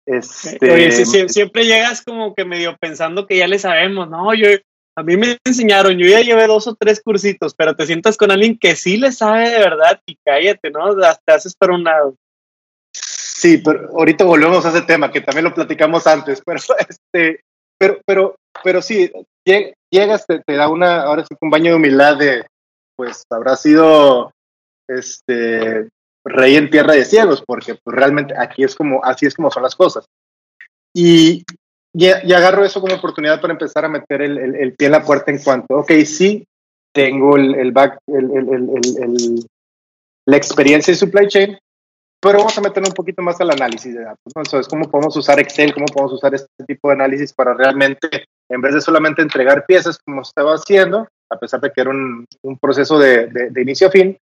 Este... 0.10 0.72
Oye, 0.72 0.92
siempre 1.30 1.66
llegas 1.66 2.02
como 2.02 2.34
que 2.34 2.44
medio 2.44 2.76
pensando 2.78 3.28
que 3.28 3.38
ya 3.38 3.48
le 3.48 3.60
sabemos, 3.60 4.10
¿no? 4.10 4.34
Yo, 4.34 4.48
a 4.96 5.04
mí 5.04 5.16
me 5.18 5.38
enseñaron, 5.46 6.00
yo 6.00 6.08
ya 6.08 6.22
llevé 6.22 6.48
dos 6.48 6.66
o 6.66 6.74
tres 6.74 7.00
cursitos, 7.00 7.54
pero 7.54 7.76
te 7.76 7.86
sientas 7.86 8.18
con 8.18 8.32
alguien 8.32 8.58
que 8.58 8.76
sí 8.76 8.98
le 8.98 9.12
sabe 9.12 9.52
de 9.52 9.60
verdad 9.60 10.02
y 10.08 10.18
cállate, 10.26 10.72
¿no? 10.72 10.96
Te 10.96 11.32
haces 11.32 11.56
por 11.56 11.70
un 11.70 11.84
lado. 11.84 12.16
Sí, 12.92 13.60
pero 13.60 13.88
ahorita 13.92 14.26
volvemos 14.26 14.66
a 14.66 14.70
ese 14.70 14.82
tema 14.82 15.12
que 15.12 15.22
también 15.22 15.46
lo 15.46 15.54
platicamos 15.54 16.08
antes, 16.08 16.42
pero 16.46 16.60
este, 16.90 17.42
pero, 17.78 18.02
pero, 18.04 18.36
pero 18.64 18.82
sí, 18.82 19.12
llegas, 19.92 20.26
te, 20.26 20.40
te 20.40 20.56
da 20.56 20.70
una, 20.70 21.04
ahora 21.04 21.24
sí, 21.24 21.36
un 21.40 21.52
baño 21.52 21.72
de 21.72 21.78
humildad 21.78 22.18
de, 22.18 22.46
pues 22.96 23.24
habrá 23.30 23.56
sido, 23.56 24.34
este, 24.88 25.88
rey 26.26 26.56
en 26.56 26.70
tierra 26.70 26.94
de 26.94 27.06
ciegos, 27.06 27.44
porque 27.46 27.76
pues 27.76 27.96
realmente 27.96 28.34
aquí 28.38 28.64
es 28.64 28.76
como, 28.76 29.04
así 29.04 29.26
es 29.26 29.36
como 29.36 29.52
son 29.52 29.64
las 29.64 29.76
cosas. 29.76 30.06
Y, 30.94 31.44
y, 31.94 32.08
agarro 32.10 32.66
eso 32.66 32.82
como 32.82 32.96
oportunidad 32.96 33.40
para 33.40 33.54
empezar 33.54 33.86
a 33.86 33.90
meter 33.90 34.22
el, 34.22 34.38
el, 34.56 34.74
pie 34.76 34.88
en 34.88 34.92
la 34.92 35.04
puerta 35.04 35.32
en 35.32 35.40
cuanto, 35.40 35.78
ok, 35.78 35.92
sí, 36.06 36.46
tengo 36.94 37.38
el, 37.38 37.56
el 37.56 37.72
back, 37.72 38.00
el, 38.08 39.46
la 40.26 40.38
experiencia 40.38 40.92
de 40.92 40.98
supply 40.98 41.28
chain, 41.28 41.58
pero 42.22 42.40
vamos 42.40 42.58
a 42.58 42.62
meter 42.62 42.84
un 42.84 42.94
poquito 42.94 43.22
más 43.22 43.40
al 43.40 43.52
análisis 43.52 43.94
de 43.94 44.02
datos. 44.02 44.34
¿no? 44.36 44.42
Entonces, 44.42 44.68
¿cómo 44.68 44.90
podemos 44.90 45.16
usar 45.16 45.40
Excel? 45.40 45.74
¿Cómo 45.74 45.86
podemos 45.86 46.14
usar 46.14 46.36
este 46.36 46.66
tipo 46.68 46.90
de 46.90 46.96
análisis 46.96 47.34
para 47.34 47.54
realmente, 47.54 48.26
en 48.50 48.62
vez 48.62 48.74
de 48.74 48.82
solamente 48.82 49.22
entregar 49.22 49.66
piezas 49.66 49.98
como 50.00 50.22
estaba 50.22 50.56
haciendo, 50.56 51.08
a 51.32 51.38
pesar 51.38 51.62
de 51.62 51.72
que 51.72 51.82
era 51.82 51.92
un, 51.92 52.26
un 52.42 52.58
proceso 52.58 53.00
de, 53.00 53.28
de, 53.28 53.50
de, 53.52 53.62
inicio 53.62 53.88
a 53.88 53.92
fin, 53.92 54.18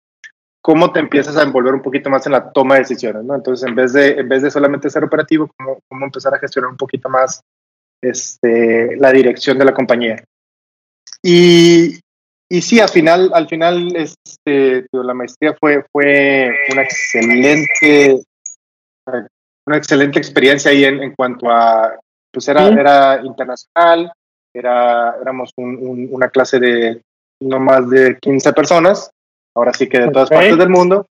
cómo 0.63 0.93
te 0.93 1.01
empiezas 1.01 1.35
a 1.35 1.43
envolver 1.43 1.73
un 1.73 1.81
poquito 1.81 2.09
más 2.09 2.25
en 2.25 2.31
la 2.31 2.51
toma 2.51 2.75
de 2.75 2.81
decisiones, 2.81 3.25
¿no? 3.25 3.35
Entonces, 3.35 3.67
en 3.67 3.75
vez 3.75 3.91
de, 3.91 4.11
en 4.11 4.29
vez 4.29 4.41
de 4.41 4.49
solamente 4.49 4.89
ser 4.89 5.03
operativo, 5.03 5.51
cómo, 5.57 5.79
cómo 5.89 6.05
empezar 6.05 6.33
a 6.33 6.39
gestionar 6.39 6.71
un 6.71 6.77
poquito 6.77 7.09
más 7.09 7.41
este, 8.01 8.95
la 8.95 9.11
dirección 9.11 9.57
de 9.57 9.65
la 9.65 9.73
compañía. 9.73 10.23
Y, 11.21 11.99
y 12.49 12.61
sí, 12.61 12.79
al 12.79 12.87
final, 12.87 13.29
al 13.33 13.49
final 13.49 13.93
este, 13.93 14.87
la 14.93 15.13
maestría 15.13 15.53
fue, 15.59 15.83
fue 15.91 16.49
una 16.71 16.83
excelente, 16.83 18.23
una 19.67 19.77
excelente 19.77 20.17
experiencia 20.17 20.71
ahí 20.71 20.85
en, 20.85 21.03
en 21.03 21.13
cuanto 21.13 21.49
a, 21.49 21.99
pues 22.31 22.47
era, 22.47 22.69
era 22.69 23.21
internacional, 23.21 24.13
era, 24.55 25.17
éramos 25.21 25.51
un, 25.57 26.07
una 26.09 26.29
clase 26.29 26.57
de 26.57 27.01
no 27.41 27.59
más 27.59 27.89
de 27.89 28.17
15 28.17 28.53
personas 28.53 29.12
ahora 29.55 29.73
sí 29.73 29.87
que 29.87 29.99
de 29.99 30.11
todas 30.11 30.29
partes 30.29 30.57
del 30.57 30.69
mundo. 30.69 31.05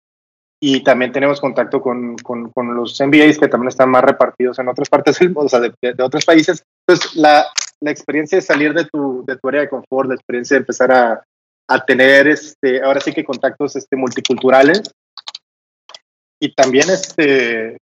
Y 0.62 0.84
también 0.84 1.14
tenemos 1.14 1.40
contacto 1.40 1.82
con, 1.82 2.18
con, 2.18 2.52
con, 2.52 2.76
los 2.76 3.00
MBAs 3.00 3.38
que 3.38 3.48
también 3.48 3.70
están 3.70 3.90
más 3.90 4.04
repartidos 4.04 4.60
en 4.60 4.68
otras 4.68 4.90
partes 4.90 5.18
del 5.18 5.30
mundo, 5.30 5.46
o 5.46 5.50
sea, 5.50 5.62
de, 5.62 5.74
de, 5.82 6.04
otros 6.04 6.26
países. 6.26 6.66
Entonces, 6.86 7.16
la, 7.16 7.46
la, 7.80 7.92
experiencia 7.92 8.38
de 8.38 8.42
salir 8.42 8.74
de 8.74 8.84
tu, 8.84 9.24
de 9.26 9.38
tu 9.38 9.48
área 9.48 9.62
de 9.62 9.70
confort, 9.70 10.10
la 10.10 10.16
experiencia 10.16 10.56
de 10.56 10.60
empezar 10.60 10.92
a, 10.92 11.24
a 11.70 11.86
tener, 11.86 12.28
este, 12.28 12.84
ahora 12.84 13.00
sí 13.00 13.14
que 13.14 13.24
contactos 13.24 13.78
este, 13.78 13.96
multiculturales. 13.96 14.82
Y 16.42 16.54
también, 16.54 16.90
este, 16.90 17.78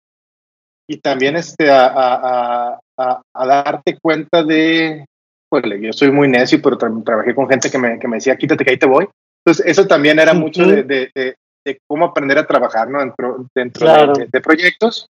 y 0.88 0.96
también 0.96 1.36
este, 1.36 1.70
a, 1.70 1.86
a, 1.86 2.80
a, 2.96 3.22
a 3.34 3.46
darte 3.46 3.98
cuenta 4.00 4.42
de, 4.42 5.04
pues 5.50 5.62
yo 5.78 5.92
soy 5.92 6.10
muy 6.10 6.28
necio, 6.28 6.62
pero 6.62 6.78
trabajé 6.78 7.34
con 7.34 7.46
gente 7.50 7.70
que 7.70 7.76
me, 7.76 7.98
que 7.98 8.08
me 8.08 8.16
decía, 8.16 8.36
quítate 8.36 8.64
que 8.64 8.70
ahí 8.70 8.78
te 8.78 8.86
voy. 8.86 9.06
Entonces, 9.44 9.66
eso 9.66 9.86
también 9.86 10.18
era 10.18 10.34
mucho 10.34 10.64
de, 10.64 10.84
de, 10.84 11.36
de, 11.64 11.80
cómo 11.88 12.04
aprender 12.06 12.38
a 12.38 12.46
trabajar 12.46 12.88
¿no? 12.88 13.00
dentro, 13.00 13.46
dentro 13.54 14.14
de, 14.14 14.40
proyectos. 14.40 15.08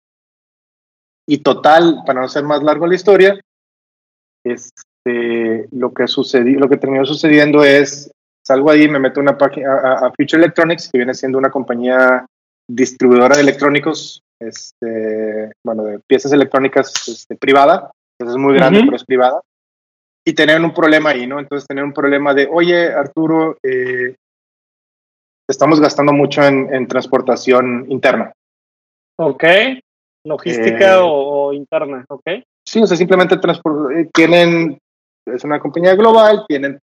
Y 1.27 1.39
total, 1.39 2.03
para 2.07 2.21
no 2.21 2.29
ser 2.29 2.45
más 2.45 2.63
largo 2.63 2.87
la 2.87 2.95
historia, 2.95 3.41
este, 4.45 5.69
lo 5.73 5.93
que 5.93 6.07
sucedió, 6.07 6.61
lo 6.61 6.69
que 6.69 6.77
terminó 6.77 7.05
sucediendo 7.05 7.65
es, 7.65 8.11
salgo 8.45 8.71
ahí, 8.71 8.89
me 8.89 8.99
meto 9.01 9.21
una 9.21 9.37
página 9.37 9.75
a, 9.75 10.13
Future 10.17 10.43
Electronics, 10.43 10.89
que 10.91 10.99
viene 10.99 11.15
siendo 11.15 11.39
una 11.39 11.51
compañía 11.51 12.25
distribuidora 12.69 13.37
de 13.37 13.43
electrónicos, 13.43 14.23
este, 14.41 15.53
bueno, 15.65 15.85
de 15.85 15.99
piezas 16.01 16.33
electrónicas 16.33 16.93
este, 17.09 17.37
privada, 17.37 17.91
es 18.19 18.37
muy 18.37 18.55
grande, 18.55 18.83
pero 18.85 18.97
es 18.97 19.05
privada 19.05 19.41
y 20.31 20.33
tenían 20.33 20.65
un 20.65 20.73
problema 20.73 21.11
ahí, 21.11 21.27
¿no? 21.27 21.41
Entonces 21.41 21.67
tenían 21.67 21.87
un 21.87 21.93
problema 21.93 22.33
de, 22.33 22.49
oye, 22.51 22.93
Arturo, 22.93 23.59
eh, 23.65 24.15
estamos 25.49 25.81
gastando 25.81 26.13
mucho 26.13 26.45
en, 26.45 26.73
en, 26.73 26.87
transportación 26.87 27.87
interna. 27.89 28.33
Ok. 29.19 29.45
Logística 30.25 30.95
eh, 30.95 31.01
o, 31.03 31.53
interna, 31.53 32.05
ok. 32.09 32.23
Sí, 32.65 32.81
o 32.81 32.87
sea, 32.87 32.97
simplemente 32.97 33.35
eh, 33.35 34.09
tienen, 34.15 34.79
es 35.27 35.43
una 35.43 35.59
compañía 35.59 35.97
global, 35.97 36.45
tienen 36.47 36.79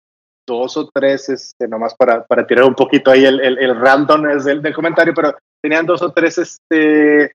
dos 0.47 0.77
o 0.77 0.89
tres, 0.95 1.29
este, 1.29 1.67
nomás 1.67 1.97
para, 1.97 2.25
para 2.25 2.47
tirar 2.47 2.65
un 2.65 2.77
poquito 2.77 3.11
ahí 3.11 3.25
el, 3.25 3.41
el, 3.41 3.59
el 3.59 3.75
random 3.75 4.29
es 4.29 4.45
del, 4.45 4.63
del, 4.63 4.73
comentario, 4.73 5.13
pero 5.15 5.35
tenían 5.61 5.85
dos 5.85 6.01
o 6.01 6.13
tres 6.13 6.39
este, 6.39 7.33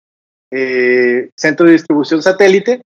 eh, 0.53 1.29
centros 1.35 1.67
de 1.67 1.73
distribución 1.73 2.21
satélite. 2.21 2.81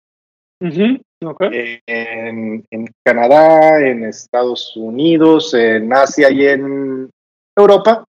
Okay. 1.25 1.81
en, 1.85 2.65
en, 2.69 2.87
Canadá, 3.03 3.79
en 3.79 4.03
Estados 4.05 4.75
Unidos, 4.75 5.53
en 5.53 5.91
Asia 5.93 6.31
y 6.31 6.47
en 6.47 7.09
Europa. 7.55 8.03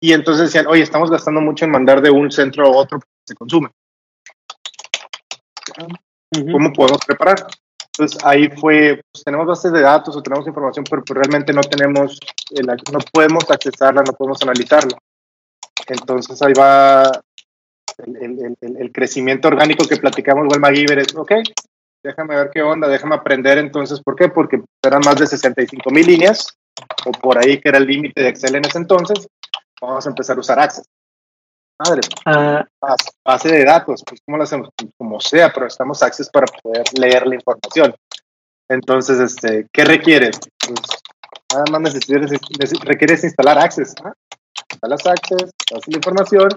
Y 0.00 0.12
entonces 0.12 0.46
decían, 0.46 0.66
oye, 0.66 0.82
estamos 0.82 1.10
gastando 1.10 1.40
mucho 1.40 1.64
en 1.64 1.70
mandar 1.70 2.00
de 2.00 2.10
un 2.10 2.30
centro 2.30 2.66
a 2.66 2.70
otro 2.70 2.98
porque 2.98 3.12
se 3.26 3.34
consume. 3.34 3.70
¿Cómo 6.52 6.72
podemos 6.72 7.00
preparar? 7.06 7.46
Entonces 7.98 8.22
ahí 8.24 8.48
fue, 8.50 9.00
pues 9.10 9.24
tenemos 9.24 9.46
bases 9.46 9.72
de 9.72 9.80
datos 9.80 10.14
o 10.14 10.22
tenemos 10.22 10.46
información, 10.46 10.84
pero 10.88 11.02
pues, 11.02 11.16
realmente 11.16 11.52
no 11.52 11.62
tenemos, 11.62 12.18
el, 12.50 12.66
no 12.66 12.98
podemos 13.10 13.50
accesarla, 13.50 14.02
no 14.02 14.12
podemos 14.12 14.42
analizarla. 14.42 14.98
Entonces 15.88 16.40
ahí 16.42 16.52
va 16.52 17.10
el, 17.98 18.16
el, 18.16 18.56
el, 18.60 18.76
el 18.76 18.92
crecimiento 18.92 19.48
orgánico 19.48 19.88
que 19.88 19.96
platicamos, 19.96 20.46
Wilma 20.52 20.72
Giver, 20.72 20.98
es, 20.98 21.14
ok, 21.16 21.32
déjame 22.06 22.36
ver 22.36 22.50
qué 22.50 22.62
onda, 22.62 22.88
déjame 22.88 23.16
aprender 23.16 23.58
entonces, 23.58 24.00
¿por 24.00 24.14
qué? 24.14 24.28
Porque 24.28 24.62
eran 24.82 25.02
más 25.04 25.16
de 25.16 25.26
65 25.26 25.90
mil 25.90 26.06
líneas, 26.06 26.46
o 27.04 27.10
por 27.12 27.38
ahí 27.38 27.60
que 27.60 27.68
era 27.68 27.78
el 27.78 27.86
límite 27.86 28.22
de 28.22 28.28
Excel 28.28 28.54
en 28.54 28.64
ese 28.64 28.78
entonces, 28.78 29.28
vamos 29.80 30.06
a 30.06 30.10
empezar 30.10 30.36
a 30.36 30.40
usar 30.40 30.58
Access. 30.58 30.86
Madre, 31.78 32.00
uh, 32.24 32.64
base, 33.24 33.48
de 33.50 33.64
datos, 33.64 34.02
pues 34.06 34.20
¿cómo 34.24 34.38
lo 34.38 34.44
hacemos? 34.44 34.70
Pues, 34.74 34.90
como 34.96 35.20
sea, 35.20 35.52
pero 35.52 35.66
estamos 35.66 36.02
Access 36.02 36.30
para 36.30 36.46
poder 36.62 36.84
leer 36.98 37.26
la 37.26 37.34
información. 37.34 37.94
Entonces, 38.68 39.20
este, 39.20 39.66
¿qué 39.72 39.84
requieres? 39.84 40.38
Pues, 40.66 40.80
nada 41.52 41.64
más 41.70 41.80
necesitas, 41.82 42.30
requieres 42.84 43.24
instalar 43.24 43.58
Access. 43.58 43.94
¿ah? 44.04 44.14
Instalas 44.72 45.06
Access, 45.06 45.50
haces 45.74 45.88
la 45.88 45.96
información 45.96 46.48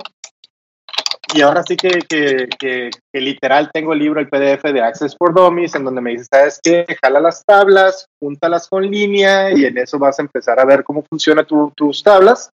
y 1.34 1.42
ahora 1.42 1.64
sí 1.64 1.76
que, 1.76 1.90
que, 2.08 2.48
que, 2.60 2.90
que, 3.14 3.22
literal 3.22 3.70
tengo 3.74 3.94
el 3.94 4.00
libro, 4.00 4.20
el 4.20 4.30
PDF 4.30 4.64
de 4.64 4.82
Access 4.82 5.16
for 5.18 5.34
Dummies, 5.34 5.76
en 5.76 5.84
donde 5.84 6.02
me 6.02 6.12
dice, 6.12 6.26
¿sabes 6.32 6.60
qué? 6.62 6.86
Jala 7.02 7.20
las 7.20 7.44
tablas, 7.46 8.08
júntalas 8.22 8.68
con 8.68 8.90
línea 8.90 9.52
y 9.52 9.66
en 9.66 9.78
eso 9.78 10.00
vas 10.00 10.20
a 10.20 10.24
empezar 10.24 10.60
a 10.60 10.66
ver 10.66 10.84
cómo 10.84 11.04
funcionan 11.10 11.46
tu, 11.46 11.72
tus 11.76 12.04
tablas 12.04 12.50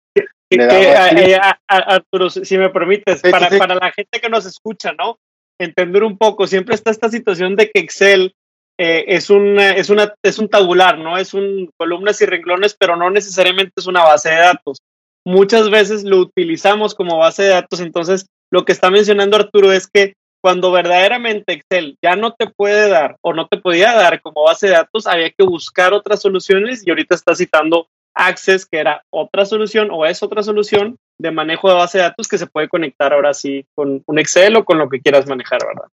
eh, 0.51 1.39
Arturo, 1.67 2.29
si 2.29 2.57
me 2.57 2.69
permites, 2.69 3.21
para, 3.21 3.49
para 3.49 3.75
la 3.75 3.91
gente 3.91 4.19
que 4.19 4.29
nos 4.29 4.45
escucha, 4.45 4.91
¿no? 4.93 5.17
Entender 5.59 6.03
un 6.03 6.17
poco, 6.17 6.47
siempre 6.47 6.75
está 6.75 6.91
esta 6.91 7.09
situación 7.09 7.55
de 7.55 7.69
que 7.69 7.79
Excel 7.79 8.33
eh, 8.77 9.05
es, 9.07 9.29
un, 9.29 9.59
es, 9.59 9.89
una, 9.89 10.13
es 10.23 10.39
un 10.39 10.49
tabular, 10.49 10.97
¿no? 10.97 11.17
Es 11.17 11.33
un 11.33 11.69
columnas 11.77 12.21
y 12.21 12.25
renglones, 12.25 12.75
pero 12.77 12.95
no 12.95 13.09
necesariamente 13.09 13.73
es 13.77 13.87
una 13.87 14.03
base 14.03 14.29
de 14.29 14.39
datos. 14.39 14.79
Muchas 15.25 15.69
veces 15.69 16.03
lo 16.03 16.17
utilizamos 16.17 16.95
como 16.95 17.17
base 17.17 17.43
de 17.43 17.49
datos, 17.49 17.79
entonces 17.79 18.25
lo 18.51 18.65
que 18.65 18.71
está 18.71 18.89
mencionando 18.89 19.37
Arturo 19.37 19.71
es 19.71 19.87
que 19.87 20.15
cuando 20.41 20.71
verdaderamente 20.71 21.53
Excel 21.53 21.97
ya 22.01 22.15
no 22.15 22.33
te 22.33 22.47
puede 22.47 22.89
dar 22.89 23.17
o 23.21 23.33
no 23.33 23.47
te 23.47 23.57
podía 23.57 23.93
dar 23.93 24.21
como 24.21 24.43
base 24.43 24.67
de 24.67 24.73
datos, 24.73 25.07
había 25.07 25.29
que 25.29 25.43
buscar 25.43 25.93
otras 25.93 26.21
soluciones 26.21 26.85
y 26.85 26.89
ahorita 26.89 27.15
está 27.15 27.35
citando 27.35 27.87
Access, 28.13 28.65
que 28.65 28.79
era 28.79 29.03
otra 29.09 29.45
solución 29.45 29.89
o 29.91 30.05
es 30.05 30.21
otra 30.21 30.43
solución 30.43 30.97
de 31.19 31.31
manejo 31.31 31.69
de 31.69 31.75
base 31.75 31.99
de 31.99 32.05
datos 32.05 32.27
que 32.27 32.37
se 32.37 32.47
puede 32.47 32.67
conectar 32.67 33.13
ahora 33.13 33.33
sí 33.33 33.65
con 33.75 34.03
un 34.05 34.19
Excel 34.19 34.55
o 34.57 34.65
con 34.65 34.79
lo 34.79 34.89
que 34.89 34.99
quieras 34.99 35.27
manejar, 35.27 35.59
¿verdad? 35.65 35.87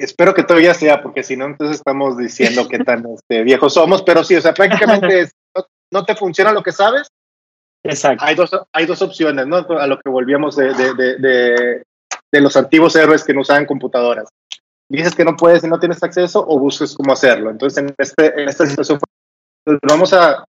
Espero 0.00 0.32
que 0.32 0.44
todavía 0.44 0.74
sea, 0.74 1.02
porque 1.02 1.22
si 1.22 1.36
no, 1.36 1.44
entonces 1.44 1.76
estamos 1.76 2.16
diciendo 2.16 2.68
qué 2.68 2.78
tan 2.78 3.04
este, 3.14 3.42
viejos 3.42 3.74
somos, 3.74 4.02
pero 4.02 4.24
sí, 4.24 4.34
o 4.36 4.40
sea, 4.40 4.54
prácticamente 4.54 5.30
no, 5.90 6.04
te 6.04 6.14
funciona 6.14 6.52
lo 6.52 6.62
que 6.62 6.72
sabes. 6.72 7.08
Exacto. 7.84 8.24
Hay 8.24 8.34
dos, 8.34 8.50
hay 8.72 8.86
dos 8.86 9.02
opciones, 9.02 9.46
¿no? 9.46 9.56
A 9.56 9.86
lo 9.86 9.98
que 9.98 10.10
volvíamos 10.10 10.56
de, 10.56 10.74
de, 10.74 10.94
de, 10.94 11.82
de 12.32 12.40
los 12.40 12.56
antiguos 12.56 12.96
héroes 12.96 13.24
que 13.24 13.32
no 13.32 13.40
usaban 13.40 13.66
computadoras. 13.66 14.28
Dices 14.90 15.14
que 15.14 15.24
no 15.24 15.36
puedes 15.36 15.62
y 15.64 15.68
no 15.68 15.78
tienes 15.78 16.02
acceso 16.02 16.44
o 16.46 16.58
busques 16.58 16.94
cómo 16.94 17.12
hacerlo. 17.12 17.50
Entonces, 17.50 17.78
en, 17.84 17.94
este, 17.98 18.42
en 18.42 18.48
esta 18.48 18.66
situación, 18.66 18.98
pues, 19.64 19.78
vamos 19.82 20.12
a 20.12 20.44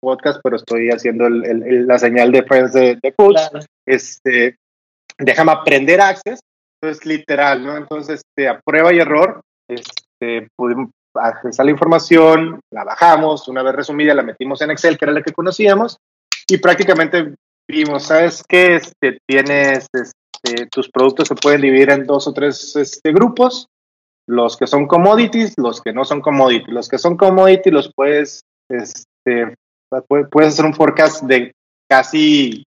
podcast, 0.00 0.40
pero 0.44 0.56
estoy 0.56 0.90
haciendo 0.90 1.26
el, 1.26 1.44
el, 1.46 1.86
la 1.86 1.98
señal 1.98 2.30
de 2.30 2.42
Friends 2.42 2.74
de, 2.74 2.98
de 3.02 3.12
Coach. 3.12 3.40
Este, 3.86 4.56
déjame 5.18 5.52
aprender 5.52 6.00
Access 6.00 6.40
Entonces, 6.80 7.06
literal, 7.06 7.64
¿no? 7.64 7.76
Entonces, 7.76 8.20
este, 8.20 8.48
a 8.48 8.60
prueba 8.60 8.92
y 8.92 8.98
error, 8.98 9.40
este, 9.68 10.48
pudimos 10.56 10.90
accesar 11.14 11.66
la 11.66 11.72
información, 11.72 12.60
la 12.70 12.84
bajamos, 12.84 13.48
una 13.48 13.62
vez 13.62 13.74
resumida 13.74 14.14
la 14.14 14.22
metimos 14.22 14.60
en 14.62 14.70
Excel, 14.70 14.98
que 14.98 15.04
era 15.04 15.12
la 15.12 15.22
que 15.22 15.32
conocíamos, 15.32 15.98
y 16.48 16.58
prácticamente 16.58 17.34
vimos, 17.68 18.04
¿sabes 18.04 18.42
qué? 18.48 18.76
Este, 18.76 19.18
tienes, 19.26 19.88
este, 19.92 20.66
tus 20.66 20.90
productos 20.90 21.28
se 21.28 21.34
pueden 21.34 21.60
dividir 21.60 21.90
en 21.90 22.06
dos 22.06 22.26
o 22.26 22.32
tres 22.32 22.74
este, 22.76 23.12
grupos, 23.12 23.68
los 24.26 24.56
que 24.56 24.66
son 24.66 24.86
commodities, 24.86 25.54
los 25.56 25.80
que 25.80 25.92
no 25.92 26.04
son 26.04 26.20
commodities. 26.20 26.68
Los 26.68 26.88
que 26.88 26.98
son 26.98 27.16
commodities 27.16 27.72
los 27.72 27.92
puedes, 27.94 28.42
este, 28.68 29.54
puedes 30.08 30.52
hacer 30.52 30.64
un 30.64 30.74
forecast 30.74 31.24
de 31.24 31.52
casi 31.88 32.64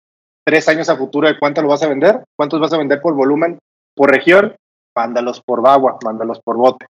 tres 0.46 0.68
años 0.68 0.90
a 0.90 0.98
futuro 0.98 1.28
de 1.28 1.40
cuánto 1.40 1.62
lo 1.62 1.70
vas 1.70 1.84
a 1.84 1.88
vender, 1.88 2.24
cuántos 2.36 2.60
vas 2.60 2.74
a 2.74 2.78
vender 2.78 3.02
por 3.02 3.14
volumen, 3.14 3.60
por 3.96 4.12
región, 4.12 4.56
mándalos 4.96 5.42
por 5.42 5.62
bagua, 5.62 5.98
mándalos 6.04 6.42
por 6.42 6.58
bote. 6.58 6.86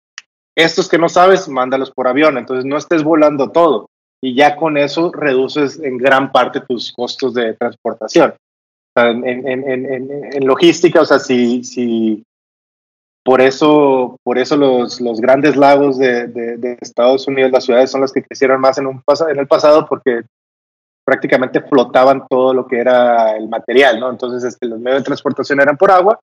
Estos 0.56 0.88
que 0.88 0.98
no 0.98 1.10
sabes, 1.10 1.50
mándalos 1.50 1.92
por 1.92 2.08
avión, 2.08 2.38
entonces 2.38 2.66
no 2.66 2.78
estés 2.78 3.04
volando 3.04 3.52
todo 3.52 3.90
y 4.24 4.36
ya 4.36 4.56
con 4.56 4.78
eso 4.78 5.12
reduces 5.12 5.82
en 5.82 5.98
gran 5.98 6.32
parte 6.32 6.62
tus 6.62 6.94
costos 6.94 7.34
de 7.34 7.56
transportación. 7.56 8.34
en, 8.96 9.28
en, 9.28 9.48
en, 9.48 10.34
en, 10.34 10.48
logística, 10.48 11.02
o 11.02 11.06
sea, 11.06 11.20
si, 11.20 12.24
por 13.22 13.42
eso, 13.42 14.18
por 14.24 14.38
eso 14.38 14.56
los, 14.56 15.02
los 15.02 15.20
grandes 15.20 15.58
lagos 15.58 15.98
de, 15.98 16.28
de, 16.28 16.78
Estados 16.80 17.28
Unidos, 17.28 17.52
las 17.52 17.66
ciudades 17.66 17.92
son 17.92 18.00
las 18.00 18.14
que 18.14 18.24
crecieron 18.24 18.62
más 18.62 18.78
en, 18.78 18.88
un, 18.88 19.04
en 19.30 19.40
el 19.40 19.48
pasado 19.48 19.86
porque 19.88 20.22
prácticamente 21.04 21.60
flotaban 21.60 22.26
todo 22.30 22.54
lo 22.54 22.66
que 22.66 22.80
era 22.80 23.36
el 23.36 23.50
material, 23.50 24.00
¿no? 24.00 24.10
Entonces 24.10 24.46
este, 24.46 24.68
los 24.68 24.80
medios 24.80 25.02
de 25.02 25.06
transportación 25.06 25.60
eran 25.60 25.76
por 25.76 25.92
agua, 25.92 26.18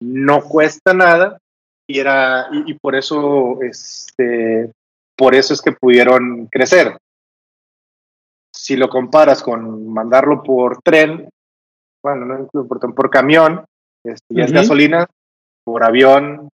no 0.00 0.42
cuesta 0.42 0.92
nada 0.92 1.38
y, 1.86 1.98
era, 1.98 2.48
y, 2.52 2.74
por, 2.74 2.94
eso, 2.96 3.58
este, 3.62 4.70
por 5.16 5.34
eso 5.34 5.54
es 5.54 5.62
que 5.62 5.72
pudieron 5.72 6.46
crecer. 6.46 6.96
Si 8.54 8.76
lo 8.76 8.88
comparas 8.88 9.42
con 9.42 9.92
mandarlo 9.92 10.42
por 10.42 10.80
tren, 10.82 11.28
bueno, 12.02 12.24
no 12.24 12.46
por, 12.66 12.94
por 12.94 13.10
camión, 13.10 13.64
este, 14.04 14.34
ya 14.34 14.44
es 14.44 14.52
gasolina, 14.52 15.06
por 15.64 15.84
avión, 15.84 16.48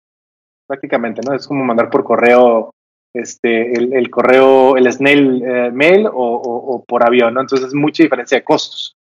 prácticamente, 0.67 1.21
¿no? 1.23 1.35
Es 1.35 1.47
como 1.47 1.65
mandar 1.65 1.91
por 1.91 2.05
correo 2.05 2.73
este, 3.15 3.73
el, 3.73 4.11
correo, 4.11 4.77
el 4.77 4.91
snail 4.91 5.43
eh, 5.45 5.71
mail 5.71 6.09
o, 6.11 6.83
por 6.87 7.07
avión, 7.07 7.35
¿no? 7.35 7.43
Entonces 7.43 7.69
es 7.69 7.75
mucha 7.75 8.03
diferencia 8.03 8.39
de 8.39 8.45
costos. 8.45 8.97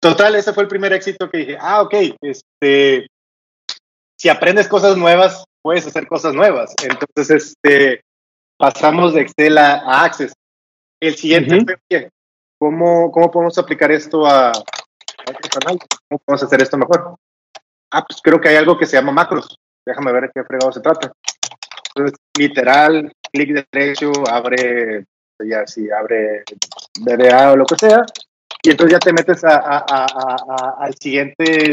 Total, 0.00 0.34
ese 0.34 0.52
fue 0.52 0.64
el 0.64 0.68
primer 0.68 0.92
éxito 0.92 1.30
que 1.30 1.38
dije, 1.38 1.56
ah, 1.60 1.82
ok, 1.82 1.94
este, 2.20 3.06
si 4.22 4.28
aprendes 4.28 4.68
cosas 4.68 4.96
nuevas, 4.96 5.44
puedes 5.62 5.84
hacer 5.84 6.06
cosas 6.06 6.32
nuevas. 6.32 6.72
Entonces, 6.80 7.56
este, 7.64 8.04
pasamos 8.56 9.14
de 9.14 9.22
Excel 9.22 9.58
a, 9.58 10.04
Access. 10.04 10.32
El 11.00 11.16
siguiente 11.16 11.76
fue, 11.88 12.08
¿cómo, 12.56 13.10
¿cómo 13.10 13.32
podemos 13.32 13.58
aplicar 13.58 13.90
esto 13.90 14.24
a, 14.24 14.50
a 14.50 14.52
este 15.26 15.48
canal? 15.48 15.76
¿Cómo 16.08 16.20
podemos 16.24 16.40
hacer 16.40 16.62
esto 16.62 16.78
mejor? 16.78 17.16
Ah, 17.90 18.04
pues 18.06 18.20
creo 18.22 18.40
que 18.40 18.50
hay 18.50 18.54
algo 18.54 18.78
que 18.78 18.86
se 18.86 18.96
llama 18.96 19.10
macros. 19.10 19.58
Déjame 19.84 20.12
ver 20.12 20.30
qué 20.32 20.44
fregado 20.44 20.70
se 20.70 20.80
trata. 20.80 21.12
Entonces, 21.88 22.16
literal, 22.38 23.12
clic 23.32 23.66
derecho, 23.72 24.12
abre, 24.30 25.04
ya 25.40 25.66
sí, 25.66 25.90
abre 25.90 26.44
BDA 27.00 27.50
o 27.50 27.56
lo 27.56 27.64
que 27.66 27.74
sea, 27.74 28.06
y 28.62 28.70
entonces 28.70 28.92
ya 28.92 28.98
te 29.00 29.12
metes 29.12 29.42
a, 29.42 29.56
a, 29.56 29.84
a, 29.88 30.76
al 30.78 30.94
siguiente 30.94 31.70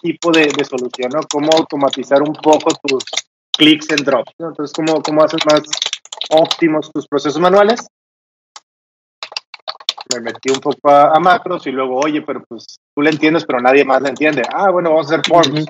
tipo 0.00 0.30
de, 0.32 0.46
de, 0.46 0.64
solución, 0.64 1.10
¿no? 1.12 1.20
Cómo 1.30 1.50
automatizar 1.52 2.20
un 2.22 2.34
poco 2.34 2.70
tus 2.82 3.04
clics 3.52 3.90
and 3.90 4.04
drops, 4.04 4.32
¿no? 4.38 4.48
Entonces, 4.48 4.74
cómo, 4.74 5.02
cómo 5.02 5.22
haces 5.22 5.40
más 5.46 5.62
óptimos 6.30 6.90
tus 6.92 7.06
procesos 7.06 7.40
manuales. 7.40 7.86
Me 10.12 10.20
metí 10.20 10.50
un 10.50 10.60
poco 10.60 10.90
a, 10.90 11.18
macros 11.20 11.66
y 11.66 11.70
luego, 11.70 12.00
oye, 12.00 12.22
pero 12.22 12.42
pues 12.48 12.66
tú 12.94 13.02
le 13.02 13.10
entiendes, 13.10 13.44
pero 13.44 13.60
nadie 13.60 13.84
más 13.84 14.02
le 14.02 14.08
entiende. 14.08 14.42
Ah, 14.52 14.70
bueno, 14.70 14.90
vamos 14.90 15.10
a 15.10 15.14
hacer 15.14 15.26
forms 15.26 15.66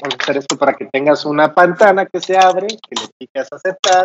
vamos 0.00 0.16
a 0.18 0.22
hacer 0.22 0.36
esto 0.38 0.56
para 0.56 0.74
que 0.74 0.86
tengas 0.86 1.24
una 1.24 1.54
pantana 1.54 2.06
que 2.06 2.20
se 2.20 2.36
abre, 2.36 2.66
que 2.66 3.00
le 3.00 3.08
piques 3.18 3.52
a 3.52 3.56
aceptar 3.56 4.02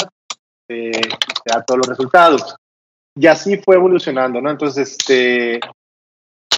eh, 0.67 0.91
y 0.91 1.01
te 1.01 1.54
da 1.54 1.63
todos 1.63 1.80
los 1.80 1.88
resultados. 1.88 2.56
Y 3.15 3.27
así 3.27 3.58
fue 3.58 3.75
evolucionando, 3.75 4.39
¿no? 4.41 4.49
Entonces, 4.49 4.91
este, 4.91 5.60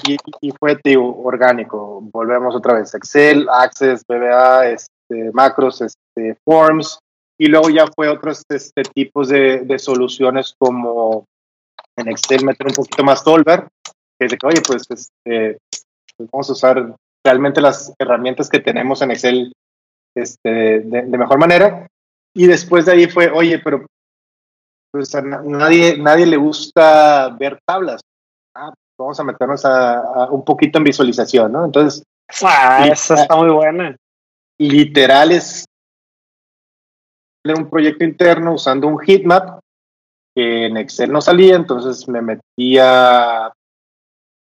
y, 0.03 0.51
fue 0.51 0.75
tío, 0.77 1.03
orgánico. 1.03 2.01
Volvemos 2.11 2.55
otra 2.55 2.75
vez. 2.75 2.93
Excel, 2.93 3.47
Access, 3.49 4.03
VBA, 4.07 4.69
este, 4.69 5.31
macros, 5.33 5.81
este, 5.81 6.37
Forms, 6.45 6.99
y 7.39 7.47
luego 7.47 7.69
ya 7.69 7.85
fue 7.95 8.07
otros 8.07 8.43
este, 8.49 8.83
tipos 8.83 9.29
de, 9.29 9.79
soluciones 9.79 10.55
como 10.57 11.25
en 11.97 12.09
Excel 12.09 12.45
meter 12.45 12.67
un 12.67 12.73
poquito 12.73 13.03
más 13.03 13.23
Solver, 13.23 13.67
que 14.19 14.25
es 14.25 14.31
de 14.31 14.37
que, 14.37 14.47
oye, 14.47 14.61
pues, 14.65 14.83
este, 14.89 15.57
pues 16.17 16.29
vamos 16.31 16.49
a 16.49 16.53
usar 16.53 16.95
realmente 17.25 17.61
las 17.61 17.93
herramientas 17.99 18.49
que 18.49 18.59
tenemos 18.59 19.01
en 19.01 19.11
Excel 19.11 19.53
de, 20.15 21.05
mejor 21.17 21.39
manera. 21.39 21.87
Y 22.33 22.47
después 22.47 22.85
de 22.85 22.93
ahí 22.93 23.07
fue, 23.07 23.29
oye, 23.29 23.59
pero 23.59 23.85
pues 24.91 25.15
a 25.15 25.21
nadie, 25.21 25.97
nadie 25.97 26.25
le 26.25 26.37
gusta 26.37 27.29
ver 27.39 27.59
tablas. 27.65 28.01
Ah, 28.55 28.73
vamos 29.01 29.19
a 29.19 29.23
meternos 29.23 29.65
a, 29.65 30.27
un 30.31 30.43
poquito 30.43 30.77
en 30.77 30.83
visualización, 30.85 31.51
¿no? 31.51 31.65
Entonces. 31.65 32.03
Ah, 32.43 32.87
esa 32.87 33.15
está 33.15 33.35
muy 33.35 33.49
buena. 33.49 33.95
Literal 34.59 35.31
es 35.31 35.65
un 37.43 37.69
proyecto 37.69 38.03
interno 38.03 38.53
usando 38.53 38.87
un 38.87 38.99
heatmap 38.99 39.59
que 40.35 40.67
en 40.67 40.77
Excel 40.77 41.11
no 41.11 41.19
salía, 41.19 41.55
entonces 41.55 42.07
me 42.07 42.21
metía 42.21 43.51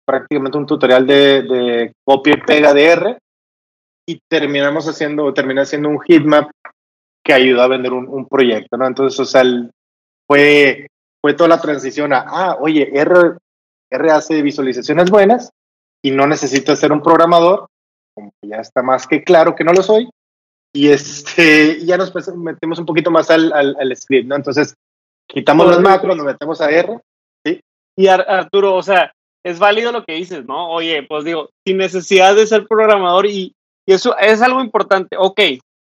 prácticamente 0.06 0.58
un 0.58 0.66
tutorial 0.66 1.06
de, 1.06 1.44
de 1.44 1.94
copia 2.04 2.34
y 2.34 2.42
pega 2.42 2.74
de 2.74 2.86
R 2.86 3.18
y 4.10 4.20
terminamos 4.28 4.88
haciendo, 4.88 5.32
terminé 5.34 5.62
haciendo 5.62 5.88
un 5.88 6.00
heatmap 6.00 6.50
que 7.24 7.34
ayudó 7.34 7.62
a 7.62 7.68
vender 7.68 7.94
un, 7.94 8.28
proyecto, 8.28 8.76
¿no? 8.76 8.88
Entonces, 8.88 9.20
o 9.20 9.26
sea, 9.26 9.44
fue, 10.28 10.88
fue 11.22 11.36
toda 11.36 11.50
la 11.50 11.62
transición 11.62 12.12
a, 12.12 12.26
ah, 12.28 12.58
oye, 12.60 12.90
R, 12.92 13.38
R 13.92 14.12
hace 14.12 14.42
visualizaciones 14.42 15.10
buenas 15.10 15.52
y 16.04 16.12
no 16.12 16.28
necesito 16.28 16.76
ser 16.76 16.92
un 16.92 17.02
programador, 17.02 17.68
como 18.14 18.32
ya 18.42 18.58
está 18.58 18.82
más 18.82 19.08
que 19.08 19.24
claro 19.24 19.56
que 19.56 19.64
no 19.64 19.74
lo 19.74 19.84
soy, 19.84 20.10
y 20.74 20.90
este, 20.90 21.84
ya 21.86 21.98
nos 21.98 22.14
metemos 22.38 22.80
un 22.80 22.86
poquito 22.86 23.12
más 23.12 23.30
al, 23.30 23.52
al, 23.52 23.96
script, 23.98 24.28
¿no? 24.28 24.36
Entonces, 24.36 24.76
quitamos 25.28 25.68
los 25.68 25.82
macros, 25.82 26.16
nos 26.16 26.26
metemos 26.26 26.62
a 26.62 26.70
R, 26.70 27.00
¿sí? 27.46 27.62
Y 27.98 28.08
Arturo, 28.08 28.76
o 28.76 28.84
sea, 28.84 29.12
es 29.44 29.60
válido 29.60 29.92
lo 29.92 30.04
que 30.04 30.14
dices, 30.14 30.46
¿no? 30.46 30.70
Oye, 30.70 31.04
pues 31.04 31.24
digo, 31.24 31.50
sin 31.66 31.78
necesidad 31.78 32.36
de 32.36 32.46
ser 32.48 32.68
programador 32.68 33.26
y, 33.26 33.54
eso 33.88 34.16
es 34.20 34.42
algo 34.44 34.62
importante. 34.62 35.16
Ok, 35.18 35.40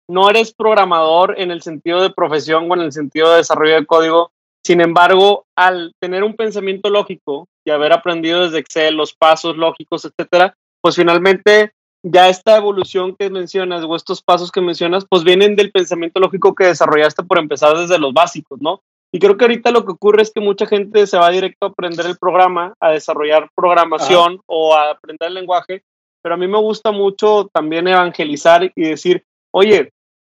no 0.09 0.31
eres 0.31 0.55
programador 0.55 1.35
en 1.37 1.51
el 1.51 1.63
sentido 1.63 2.01
de 2.01 2.11
profesión 2.11 2.71
o 2.71 2.75
en 2.75 2.83
el 2.83 2.93
sentido 2.93 3.31
de 3.31 3.39
desarrollo 3.39 3.75
de 3.75 3.87
código. 3.87 4.31
Sin 4.69 4.83
embargo, 4.83 5.47
al 5.57 5.95
tener 5.99 6.23
un 6.25 6.37
pensamiento 6.37 6.91
lógico 6.91 7.49
y 7.65 7.71
haber 7.71 7.95
aprendido 7.95 8.45
desde 8.45 8.59
Excel 8.59 8.97
los 8.97 9.15
pasos 9.15 9.57
lógicos, 9.57 10.05
etcétera, 10.05 10.59
pues 10.83 10.95
finalmente 10.95 11.73
ya 12.03 12.29
esta 12.29 12.59
evolución 12.59 13.17
que 13.19 13.31
mencionas 13.31 13.83
o 13.83 13.97
estos 13.97 14.21
pasos 14.21 14.53
que 14.53 14.61
mencionas, 14.61 15.07
pues 15.09 15.25
vienen 15.25 15.57
del 15.57 15.71
pensamiento 15.71 16.21
lógico 16.21 16.55
que 16.55 16.67
desarrollaste 16.67 17.23
por 17.23 17.39
empezar 17.39 17.79
desde 17.79 17.99
los 17.99 18.13
básicos, 18.13 18.61
¿no? 18.61 18.83
Y 19.11 19.21
creo 19.21 19.39
que 19.39 19.47
ahorita 19.47 19.71
lo 19.71 19.87
que 19.87 19.93
ocurre 19.93 20.21
es 20.21 20.33
que 20.35 20.41
mucha 20.43 20.67
gente 20.67 21.07
se 21.07 21.17
va 21.17 21.31
directo 21.31 21.65
a 21.65 21.71
aprender 21.71 22.05
el 22.05 22.19
programa, 22.19 22.75
a 22.79 22.91
desarrollar 22.91 23.49
programación 23.55 24.43
o 24.45 24.75
a 24.75 24.91
aprender 24.91 25.29
el 25.29 25.35
lenguaje, 25.35 25.83
pero 26.23 26.35
a 26.35 26.39
mí 26.39 26.47
me 26.47 26.61
gusta 26.61 26.93
mucho 26.93 27.49
también 27.55 27.89
evangelizar 27.89 28.71
y 28.77 28.83
decir, 28.83 29.25
oye, 29.51 29.93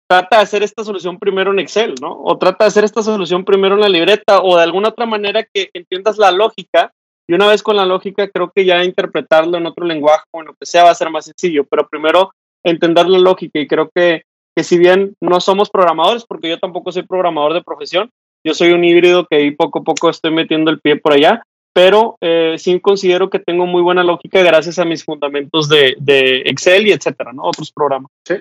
trata 0.09 0.37
de 0.37 0.43
hacer 0.43 0.63
esta 0.63 0.83
solución 0.83 1.19
primero 1.19 1.51
en 1.51 1.59
Excel, 1.59 1.93
¿no? 2.01 2.19
O 2.23 2.37
trata 2.37 2.63
de 2.63 2.69
hacer 2.69 2.83
esta 2.83 3.03
solución 3.03 3.45
primero 3.45 3.75
en 3.75 3.81
la 3.81 3.89
libreta 3.89 4.41
o 4.41 4.57
de 4.57 4.63
alguna 4.63 4.89
otra 4.89 5.05
manera 5.05 5.43
que 5.43 5.69
entiendas 5.73 6.17
la 6.17 6.31
lógica 6.31 6.91
y 7.27 7.33
una 7.33 7.47
vez 7.47 7.61
con 7.61 7.75
la 7.75 7.85
lógica 7.85 8.27
creo 8.27 8.51
que 8.53 8.65
ya 8.65 8.83
interpretarlo 8.83 9.57
en 9.57 9.67
otro 9.67 9.85
lenguaje 9.85 10.23
o 10.31 10.39
en 10.39 10.47
lo 10.47 10.53
que 10.55 10.65
sea 10.65 10.83
va 10.83 10.89
a 10.89 10.95
ser 10.95 11.11
más 11.11 11.25
sencillo, 11.25 11.63
pero 11.63 11.87
primero 11.87 12.31
entender 12.65 13.07
la 13.07 13.19
lógica 13.19 13.59
y 13.59 13.67
creo 13.67 13.91
que, 13.93 14.23
que 14.55 14.63
si 14.63 14.79
bien 14.79 15.13
no 15.21 15.39
somos 15.39 15.69
programadores, 15.69 16.25
porque 16.25 16.49
yo 16.49 16.57
tampoco 16.57 16.91
soy 16.91 17.03
programador 17.03 17.53
de 17.53 17.63
profesión, 17.63 18.09
yo 18.43 18.55
soy 18.55 18.71
un 18.71 18.83
híbrido 18.83 19.27
que 19.27 19.35
ahí 19.35 19.51
poco 19.51 19.79
a 19.79 19.83
poco 19.83 20.09
estoy 20.09 20.31
metiendo 20.31 20.71
el 20.71 20.79
pie 20.79 20.95
por 20.95 21.13
allá, 21.13 21.43
pero 21.71 22.17
eh, 22.21 22.55
sí 22.57 22.79
considero 22.79 23.29
que 23.29 23.37
tengo 23.37 23.67
muy 23.67 23.83
buena 23.83 24.03
lógica 24.03 24.41
gracias 24.41 24.79
a 24.79 24.85
mis 24.85 25.05
fundamentos 25.05 25.69
de, 25.69 25.95
de 25.99 26.39
Excel 26.45 26.87
y 26.87 26.93
etcétera, 26.93 27.31
¿no? 27.31 27.43
Otros 27.43 27.71
programas. 27.71 28.09
Sí. 28.25 28.35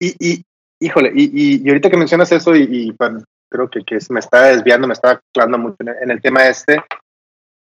Y, 0.00 0.32
y 0.32 0.42
híjole, 0.80 1.12
y, 1.14 1.62
y, 1.62 1.68
ahorita 1.68 1.90
que 1.90 1.96
mencionas 1.96 2.32
eso, 2.32 2.56
y, 2.56 2.94
bueno, 2.98 3.22
creo 3.50 3.68
que, 3.68 3.84
que, 3.84 3.98
me 4.08 4.20
está 4.20 4.46
desviando, 4.46 4.86
me 4.86 4.94
está 4.94 5.10
aclarando 5.10 5.58
mucho 5.58 5.76
en 5.80 6.10
el, 6.10 6.20
tema 6.20 6.46
este. 6.46 6.78
O 6.78 6.84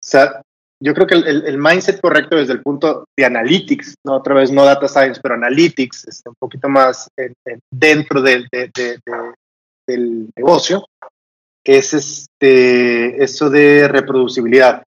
sea, 0.01 0.43
yo 0.81 0.95
creo 0.95 1.07
que 1.07 1.15
el, 1.15 1.59
mindset 1.59 2.01
correcto 2.01 2.37
desde 2.37 2.55
el 2.55 2.63
punto 2.63 3.05
de 3.17 3.25
analytics, 3.25 3.97
¿no? 4.05 4.15
otra 4.15 4.35
vez 4.35 4.51
no 4.51 4.65
data 4.65 4.89
science, 4.89 5.21
pero 5.23 5.35
analytics, 5.35 6.09
este, 6.09 6.29
un 6.29 6.37
poquito 6.39 6.69
más 6.69 7.09
dentro 7.71 8.23
del 8.23 8.49
negocio, 10.37 10.87
es 11.65 11.95
este, 11.95 13.23
eso 13.23 13.51
de 13.51 13.89
reproducibilidad. 13.89 14.83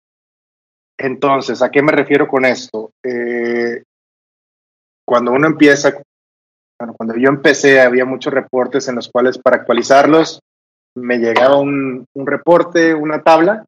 Entonces, 0.98 1.62
¿a 1.62 1.70
qué 1.70 1.82
me 1.82 1.92
refiero 1.92 2.28
con 2.28 2.44
esto? 2.44 2.92
Eh, 3.02 3.82
cuando 5.04 5.32
uno 5.32 5.46
empieza, 5.46 5.94
bueno, 6.82 6.94
cuando 6.94 7.14
yo 7.16 7.28
empecé 7.28 7.80
había 7.80 8.04
muchos 8.04 8.34
reportes 8.34 8.88
en 8.88 8.96
los 8.96 9.08
cuales 9.08 9.38
para 9.38 9.58
actualizarlos 9.58 10.40
me 10.96 11.18
llegaba 11.18 11.56
un, 11.60 12.08
reporte, 12.12 12.92
una 12.92 13.22
tabla, 13.22 13.64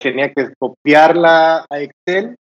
tenía 0.00 0.32
que 0.32 0.52
copiarla 0.56 1.66
a 1.68 1.80
Excel, 1.80 2.36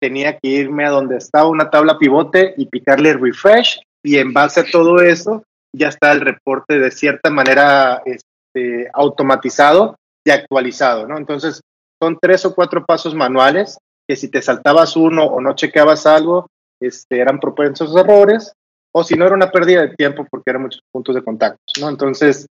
tenía 0.00 0.38
que 0.38 0.48
irme 0.48 0.86
a 0.86 0.90
donde 0.90 1.16
estaba 1.16 1.48
una 1.48 1.70
tabla 1.70 1.98
pivote 1.98 2.54
y 2.56 2.66
picarle 2.66 3.14
refresh 3.14 3.80
y 4.00 4.18
en 4.18 4.32
base 4.32 4.60
a 4.60 4.64
todo 4.70 5.00
eso 5.00 5.42
ya 5.74 5.88
está 5.88 6.12
el 6.12 6.20
reporte 6.20 6.78
de 6.78 6.92
cierta 6.92 7.28
manera 7.28 8.00
este, 8.06 8.88
automatizado 8.92 9.96
y 10.24 10.30
actualizado, 10.30 11.08
¿no? 11.08 11.18
Entonces, 11.18 11.62
son 12.00 12.16
tres 12.22 12.44
o 12.44 12.54
cuatro 12.54 12.86
pasos 12.86 13.12
manuales 13.12 13.76
que 14.06 14.14
si 14.14 14.28
te 14.28 14.40
saltabas 14.40 14.94
uno 14.94 15.24
o 15.24 15.40
no 15.40 15.56
chequeabas 15.56 16.06
algo, 16.06 16.46
este, 16.80 17.18
eran 17.18 17.40
propensos 17.40 17.96
errores, 17.96 18.52
o 18.98 19.04
si 19.04 19.14
no 19.14 19.24
era 19.24 19.34
una 19.34 19.50
pérdida 19.50 19.82
de 19.82 19.94
tiempo 19.94 20.26
porque 20.28 20.50
eran 20.50 20.62
muchos 20.62 20.82
puntos 20.90 21.14
de 21.14 21.22
contacto, 21.22 21.62
¿no? 21.80 21.88
Entonces, 21.88 22.46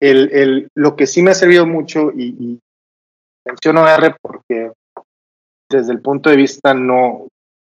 el, 0.00 0.30
el, 0.32 0.68
lo 0.74 0.96
que 0.96 1.06
sí 1.06 1.22
me 1.22 1.30
ha 1.30 1.34
servido 1.34 1.66
mucho, 1.66 2.10
y, 2.14 2.60
menciono 3.46 3.88
R 3.88 4.14
porque 4.20 4.72
desde 5.70 5.92
el 5.92 6.00
punto 6.02 6.28
de 6.28 6.36
vista 6.36 6.74
no, 6.74 7.28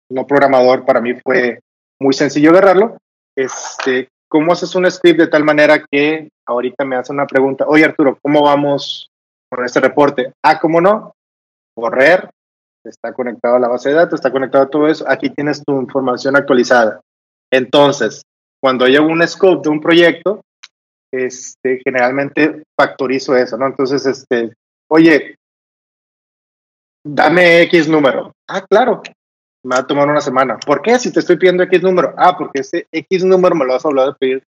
no 0.09 0.25
programador, 0.25 0.85
para 0.85 1.01
mí 1.01 1.13
fue 1.15 1.59
muy 1.99 2.13
sencillo 2.13 2.51
agarrarlo, 2.51 2.97
este, 3.35 4.07
¿cómo 4.29 4.53
haces 4.53 4.73
un 4.75 4.89
script 4.89 5.19
de 5.19 5.27
tal 5.27 5.43
manera 5.43 5.83
que 5.91 6.29
ahorita 6.45 6.85
me 6.85 6.95
hace 6.95 7.11
una 7.11 7.27
pregunta, 7.27 7.65
oye 7.67 7.83
Arturo, 7.83 8.17
¿cómo 8.21 8.43
vamos 8.43 9.09
con 9.49 9.65
este 9.65 9.81
reporte? 9.81 10.31
Ah, 10.41 10.59
¿cómo 10.59 10.79
no? 10.79 11.13
Correr, 11.75 12.29
está 12.85 13.11
conectado 13.11 13.55
a 13.55 13.59
la 13.59 13.67
base 13.67 13.89
de 13.89 13.95
datos, 13.95 14.19
está 14.19 14.31
conectado 14.31 14.63
a 14.63 14.69
todo 14.69 14.87
eso, 14.87 15.03
aquí 15.09 15.29
tienes 15.29 15.61
tu 15.63 15.79
información 15.81 16.37
actualizada. 16.37 17.01
Entonces, 17.55 18.23
cuando 18.61 18.87
llevo 18.87 19.07
un 19.07 19.25
scope 19.27 19.61
de 19.63 19.69
un 19.69 19.79
proyecto, 19.79 20.41
este, 21.11 21.79
generalmente 21.83 22.63
factorizo 22.77 23.35
eso, 23.35 23.57
¿no? 23.57 23.67
Entonces, 23.67 24.05
este, 24.05 24.53
oye, 24.89 25.35
dame 27.03 27.61
X 27.61 27.87
número. 27.87 28.33
Ah, 28.49 28.61
claro, 28.61 29.01
me 29.63 29.75
va 29.75 29.81
a 29.81 29.87
tomar 29.87 30.09
una 30.09 30.21
semana. 30.21 30.57
¿Por 30.57 30.81
qué? 30.81 30.99
Si 30.99 31.11
te 31.13 31.21
estoy 31.21 31.37
pidiendo 31.37 31.63
X 31.63 31.81
número. 31.81 32.13
Ah, 32.17 32.37
porque 32.37 32.61
ese 32.61 32.87
X 32.91 33.23
número 33.23 33.55
me 33.55 33.65
lo 33.65 33.73
vas 33.73 33.85
a 33.85 33.87
hablar 33.87 34.07
de 34.07 34.15
pedir 34.19 34.43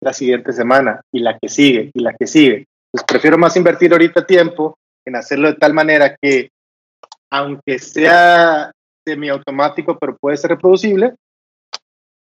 la 0.00 0.12
siguiente 0.12 0.52
semana 0.52 1.00
y 1.12 1.20
la 1.20 1.38
que 1.38 1.48
sigue 1.48 1.90
y 1.92 2.00
la 2.00 2.14
que 2.14 2.26
sigue. 2.26 2.66
Pues 2.92 3.02
prefiero 3.04 3.38
más 3.38 3.56
invertir 3.56 3.92
ahorita 3.92 4.24
tiempo 4.24 4.76
en 5.04 5.16
hacerlo 5.16 5.48
de 5.48 5.54
tal 5.54 5.74
manera 5.74 6.16
que, 6.20 6.50
aunque 7.30 7.78
sea 7.78 8.70
semiautomático, 9.04 9.98
pero 9.98 10.16
puede 10.16 10.36
ser 10.36 10.50
reproducible. 10.50 11.14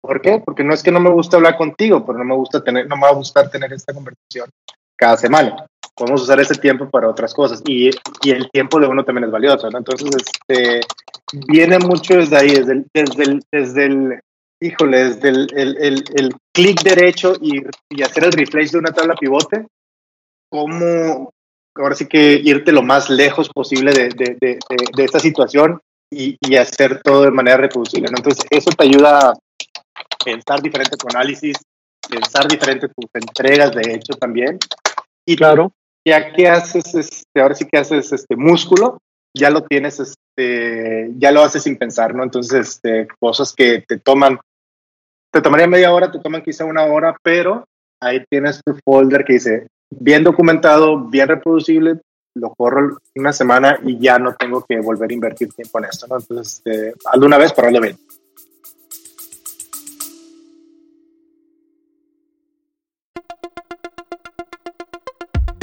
¿Por 0.02 0.20
qué? 0.20 0.42
Porque 0.44 0.64
no 0.64 0.74
es 0.74 0.82
que 0.82 0.92
no 0.92 1.00
me 1.00 1.12
guste 1.12 1.36
hablar 1.36 1.58
contigo, 1.58 2.04
pero 2.06 2.18
no 2.18 2.26
me 2.26 2.36
gusta 2.36 2.64
tener, 2.64 2.88
no 2.88 2.96
me 2.96 3.04
va 3.04 3.10
a 3.10 3.16
gustar 3.16 3.50
tener 3.50 3.72
esta 3.72 3.94
conversación 3.94 4.50
cada 4.96 5.16
semana. 5.18 5.66
Podemos 5.96 6.24
usar 6.24 6.40
ese 6.40 6.56
tiempo 6.56 6.90
para 6.90 7.10
otras 7.10 7.34
cosas 7.34 7.62
y, 7.66 7.92
y 8.24 8.32
el 8.32 8.50
tiempo 8.50 8.80
de 8.80 8.88
uno 8.88 9.04
también 9.04 9.26
es 9.26 9.32
valioso, 9.32 9.70
¿no? 9.70 9.78
Entonces, 9.78 10.10
este, 10.16 10.82
viene 11.48 11.78
mucho 11.78 12.16
desde 12.16 12.38
ahí, 12.38 12.50
desde 12.50 12.74
el, 12.74 12.88
desde 12.94 13.24
el, 13.24 13.44
desde 13.52 13.86
el 13.86 14.20
híjole, 14.60 15.06
desde 15.06 15.30
el, 15.30 15.48
el, 15.54 16.04
el 16.16 16.34
clic 16.54 16.82
derecho 16.82 17.34
y, 17.40 17.62
y, 17.90 18.04
hacer 18.04 18.26
el 18.26 18.32
replace 18.32 18.72
de 18.72 18.78
una 18.80 18.92
tabla 18.92 19.16
pivote, 19.16 19.66
cómo 20.50 21.32
ahora 21.76 21.96
sí 21.96 22.08
que 22.08 22.34
irte 22.44 22.72
lo 22.72 22.82
más 22.82 23.10
lejos 23.10 23.50
posible 23.50 23.92
de, 23.94 24.10
de, 24.10 24.38
de, 24.40 24.60
de 24.96 25.04
esta 25.04 25.20
situación 25.20 25.80
y, 26.12 26.38
y, 26.42 26.56
hacer 26.56 27.02
todo 27.02 27.24
de 27.24 27.32
manera 27.32 27.58
reproducible. 27.58 28.10
Entonces, 28.10 28.46
eso 28.50 28.70
te 28.72 28.84
ayuda 28.84 29.34
pensar 30.24 30.62
diferente 30.62 30.98
tu 30.98 31.08
análisis, 31.10 31.58
pensar 32.10 32.48
diferente 32.48 32.88
tus 32.88 33.10
entregas, 33.14 33.72
de 33.74 33.94
hecho, 33.94 34.14
también. 34.14 34.58
Y 35.26 35.36
claro, 35.36 35.72
ya 36.06 36.34
que 36.34 36.48
haces, 36.48 36.94
este, 36.96 37.42
ahora 37.42 37.56
sí 37.56 37.66
que 37.66 37.78
haces 37.78 38.12
este 38.12 38.36
músculo, 38.36 38.98
ya 39.34 39.50
lo 39.50 39.64
tienes, 39.64 40.00
este, 40.00 41.12
ya 41.18 41.32
lo 41.32 41.42
haces 41.42 41.64
sin 41.64 41.78
pensar, 41.78 42.16
¿no? 42.16 42.24
Entonces, 42.24 42.70
este, 42.70 43.08
cosas 43.20 43.54
que 43.54 43.84
te 43.88 43.98
toman, 43.98 44.40
te 45.32 45.42
tomaría 45.42 45.68
media 45.68 45.94
hora, 45.94 46.12
te 46.12 46.20
toman 46.20 46.42
quizá 46.42 46.66
una 46.66 46.86
hora, 46.86 47.16
pero 47.24 47.66
ahí 48.02 48.24
tienes 48.30 48.62
tu 48.64 48.78
folder 48.84 49.24
que 49.24 49.34
dice 49.34 49.68
bien 49.90 50.24
documentado, 50.24 50.98
bien 50.98 51.28
reproducible, 51.28 52.00
lo 52.36 52.54
corro 52.56 52.98
una 53.16 53.34
semana 53.34 53.78
y 53.84 54.00
ya 54.00 54.18
no 54.18 54.34
tengo 54.36 54.66
que 54.66 54.80
volver 54.80 55.12
a 55.12 55.14
invertir 55.14 55.54
tiempo 55.54 55.80
en 55.80 55.86
esto, 55.86 56.08
¿no? 56.08 56.18
Entonces, 56.18 56.62
este, 56.66 56.94
hazlo 57.06 57.26
una 57.26 57.38
vez, 57.38 57.54
hazlo 57.56 57.82
bien. 57.82 57.98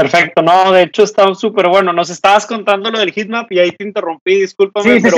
Perfecto, 0.00 0.42
no, 0.42 0.72
de 0.72 0.82
hecho 0.82 1.02
está 1.02 1.34
súper 1.34 1.68
bueno. 1.68 1.92
Nos 1.92 2.10
estabas 2.10 2.46
contando 2.46 2.90
lo 2.90 2.98
del 2.98 3.12
heatmap 3.12 3.50
y 3.50 3.58
ahí 3.58 3.72
te 3.72 3.84
interrumpí, 3.84 4.40
discúlpame, 4.40 5.00
pero 5.00 5.16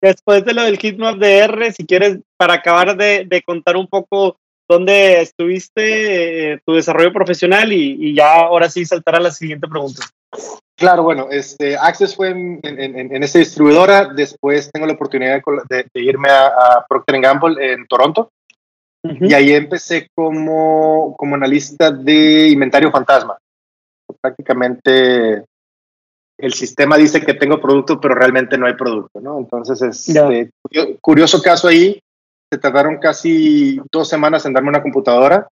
después 0.00 0.44
de 0.44 0.54
lo 0.54 0.62
del 0.62 0.78
heatmap 0.78 1.16
de 1.16 1.38
R, 1.38 1.72
si 1.72 1.86
quieres, 1.86 2.18
para 2.36 2.54
acabar 2.54 2.96
de, 2.96 3.42
contar 3.46 3.76
un 3.76 3.86
poco 3.86 4.38
dónde 4.68 5.20
estuviste, 5.20 6.52
eh, 6.52 6.58
tu 6.66 6.74
desarrollo 6.74 7.12
profesional 7.12 7.72
y, 7.72 8.14
ya 8.14 8.34
ahora 8.34 8.68
sí 8.68 8.84
saltar 8.84 9.14
a 9.16 9.20
la 9.20 9.30
siguiente 9.30 9.68
pregunta. 9.68 10.02
Claro, 10.76 11.04
bueno, 11.04 11.28
este, 11.30 11.76
Access 11.76 12.16
fue 12.16 12.30
en, 12.30 12.60
en, 12.62 13.22
esta 13.22 13.38
distribuidora, 13.38 14.06
después 14.06 14.70
tengo 14.72 14.86
la 14.86 14.92
oportunidad 14.92 15.40
de, 15.68 15.86
irme 15.94 16.28
a, 16.28 16.84
Procter 16.88 17.20
Gamble 17.20 17.72
en 17.72 17.86
Toronto. 17.86 18.30
Y 19.20 19.32
ahí 19.34 19.52
empecé 19.52 20.08
como, 20.16 21.14
como 21.16 21.36
analista 21.36 21.92
de 21.92 22.48
inventario 22.48 22.90
fantasma 22.90 23.38
prácticamente 24.20 25.44
el 26.38 26.52
sistema 26.52 26.96
dice 26.96 27.20
que 27.22 27.34
tengo 27.34 27.60
producto, 27.60 28.00
pero 28.00 28.14
realmente 28.14 28.58
no 28.58 28.66
hay 28.66 28.74
producto, 28.74 29.20
¿no? 29.20 29.38
Entonces, 29.38 29.80
es 29.82 30.08
este, 30.08 30.50
curioso 31.00 31.40
caso 31.40 31.68
ahí, 31.68 31.98
se 32.52 32.58
tardaron 32.58 32.98
casi 32.98 33.80
dos 33.90 34.08
semanas 34.08 34.44
en 34.44 34.52
darme 34.52 34.68
una 34.68 34.82
computadora 34.82 35.48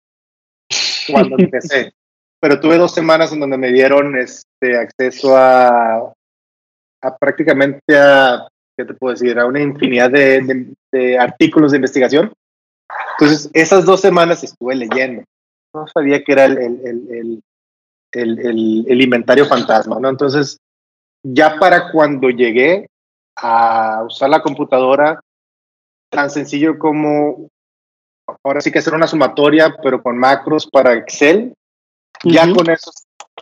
cuando 1.10 1.36
empecé, 1.38 1.92
pero 2.40 2.60
tuve 2.60 2.76
dos 2.76 2.92
semanas 2.92 3.32
en 3.32 3.40
donde 3.40 3.56
me 3.56 3.72
dieron 3.72 4.16
este 4.16 4.76
acceso 4.76 5.36
a, 5.36 6.12
a 7.02 7.16
prácticamente 7.18 7.96
a, 7.96 8.46
¿qué 8.76 8.84
te 8.84 8.94
puedo 8.94 9.14
decir? 9.14 9.38
A 9.38 9.46
una 9.46 9.62
infinidad 9.62 10.10
de, 10.10 10.74
de 10.92 11.18
artículos 11.18 11.72
de 11.72 11.78
investigación. 11.78 12.32
Entonces, 13.18 13.50
esas 13.54 13.84
dos 13.84 14.00
semanas 14.00 14.44
estuve 14.44 14.74
leyendo. 14.74 15.24
No 15.72 15.86
sabía 15.88 16.22
que 16.22 16.32
era 16.32 16.44
el, 16.44 16.58
el, 16.58 16.80
el, 16.84 17.10
el, 17.10 17.42
el, 18.14 19.00
inventario 19.00 19.46
fantasma, 19.46 19.98
¿no? 20.00 20.08
Entonces, 20.08 20.58
ya 21.22 21.58
para 21.58 21.90
cuando 21.90 22.30
llegué, 22.30 22.86
a 23.36 24.02
usar 24.06 24.30
la 24.30 24.42
computadora 24.42 25.20
tan 26.10 26.30
sencillo 26.30 26.78
como 26.78 27.48
ahora 28.42 28.60
sí 28.60 28.70
que 28.70 28.78
hacer 28.78 28.94
una 28.94 29.06
sumatoria, 29.06 29.74
pero 29.82 30.02
con 30.02 30.16
macros 30.16 30.66
para 30.66 30.94
Excel. 30.94 31.52
Ya 32.22 32.50
con 32.54 32.70
eso 32.70 32.90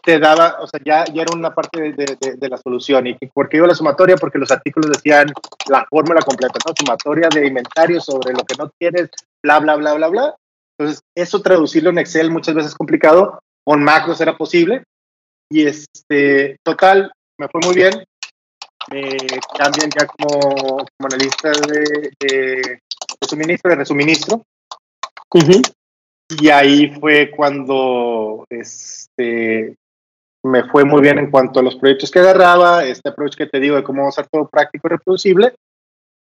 te 0.03 0.19
daba, 0.19 0.57
o 0.61 0.67
sea, 0.67 0.81
ya, 0.85 1.05
ya 1.13 1.23
era 1.23 1.37
una 1.37 1.55
parte 1.55 1.93
de, 1.93 2.37
de, 2.37 2.49
la 2.49 2.57
solución. 2.57 3.07
¿Y 3.07 3.15
por 3.15 3.49
qué 3.49 3.59
iba 3.59 3.67
la 3.67 3.75
sumatoria? 3.75 4.17
Porque 4.17 4.39
los 4.39 4.51
artículos 4.51 4.91
decían 4.91 5.29
la 5.69 5.87
fórmula 5.89 6.21
completa, 6.23 6.59
¿no? 6.67 6.73
Sumatoria 6.77 7.29
de 7.29 7.47
inventario 7.47 8.01
sobre 8.01 8.33
lo 8.33 8.43
que 8.45 8.57
no 8.59 8.71
tienes, 8.79 9.11
bla, 9.43 9.61
bla, 9.61 9.77
bla, 9.77 9.95
bla, 9.95 10.09
bla. 10.09 10.35
Entonces, 10.77 11.05
eso 11.15 11.43
traducirlo 11.43 11.91
en 11.91 11.99
Excel 11.99 12.31
muchas 12.31 12.55
veces 12.55 12.73
es 12.73 12.77
complicado. 12.77 13.41
Con 13.65 13.83
macros 13.83 14.21
era 14.21 14.37
posible. 14.37 14.85
Y 15.51 15.67
este, 15.67 16.57
total, 16.63 17.13
me 17.39 17.49
fue 17.49 17.61
muy 17.65 17.75
bien. 17.75 18.05
Me 18.91 19.17
cambian 19.57 19.91
ya 19.91 20.07
como, 20.07 20.41
como 20.41 21.09
analista 21.11 21.51
de, 21.51 22.11
de, 22.19 22.81
suministro, 23.29 23.71
de 23.71 23.77
resuministro. 23.77 24.43
Y 26.29 26.49
ahí 26.49 26.91
fue 26.99 27.31
cuando 27.31 28.45
este, 28.49 29.77
me 30.43 30.65
fue 30.65 30.85
muy 30.85 31.01
bien 31.01 31.19
en 31.19 31.31
cuanto 31.31 31.61
a 31.61 31.63
los 31.63 31.77
proyectos 31.77 32.11
que 32.11 32.19
agarraba, 32.19 32.85
este 32.85 33.11
approach 33.11 33.37
que 33.37 33.47
te 33.47 33.61
digo 33.61 33.77
de 33.77 33.83
cómo 33.83 34.09
hacer 34.09 34.27
todo 34.29 34.49
práctico 34.49 34.89
y 34.89 34.91
reproducible, 34.91 35.55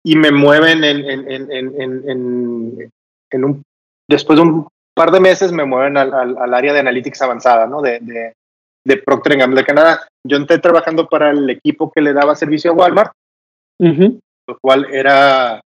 y 0.04 0.16
me 0.16 0.32
mueven 0.32 0.84
en, 0.84 1.10
en, 1.10 1.52
en, 1.52 2.92
en, 3.32 3.44
un, 3.44 3.64
después 4.08 4.38
de 4.38 4.44
un 4.44 4.68
par 5.00 5.12
de 5.12 5.22
meses 5.22 5.54
me 5.54 5.64
mueven 5.64 5.96
al, 5.96 6.14
al, 6.14 6.54
área 6.54 6.74
de 6.74 6.82
analytics 6.82 7.22
avanzada, 7.22 7.68
¿no? 7.68 7.82
De, 7.82 8.00
de, 8.02 8.34
de 8.86 8.98
Procter 8.98 9.38
Gamble 9.38 9.62
de 9.62 9.66
Canadá. 9.66 10.06
Yo 10.28 10.36
entré 10.36 10.58
trabajando 10.58 11.08
para 11.08 11.32
el 11.32 11.50
equipo 11.50 11.90
que 11.90 12.02
le 12.02 12.12
daba 12.12 12.36
servicio 12.36 12.72
a 12.72 12.74
Walmart, 12.74 13.14
lo 13.80 14.60
cual 14.60 14.88
era, 14.92 15.62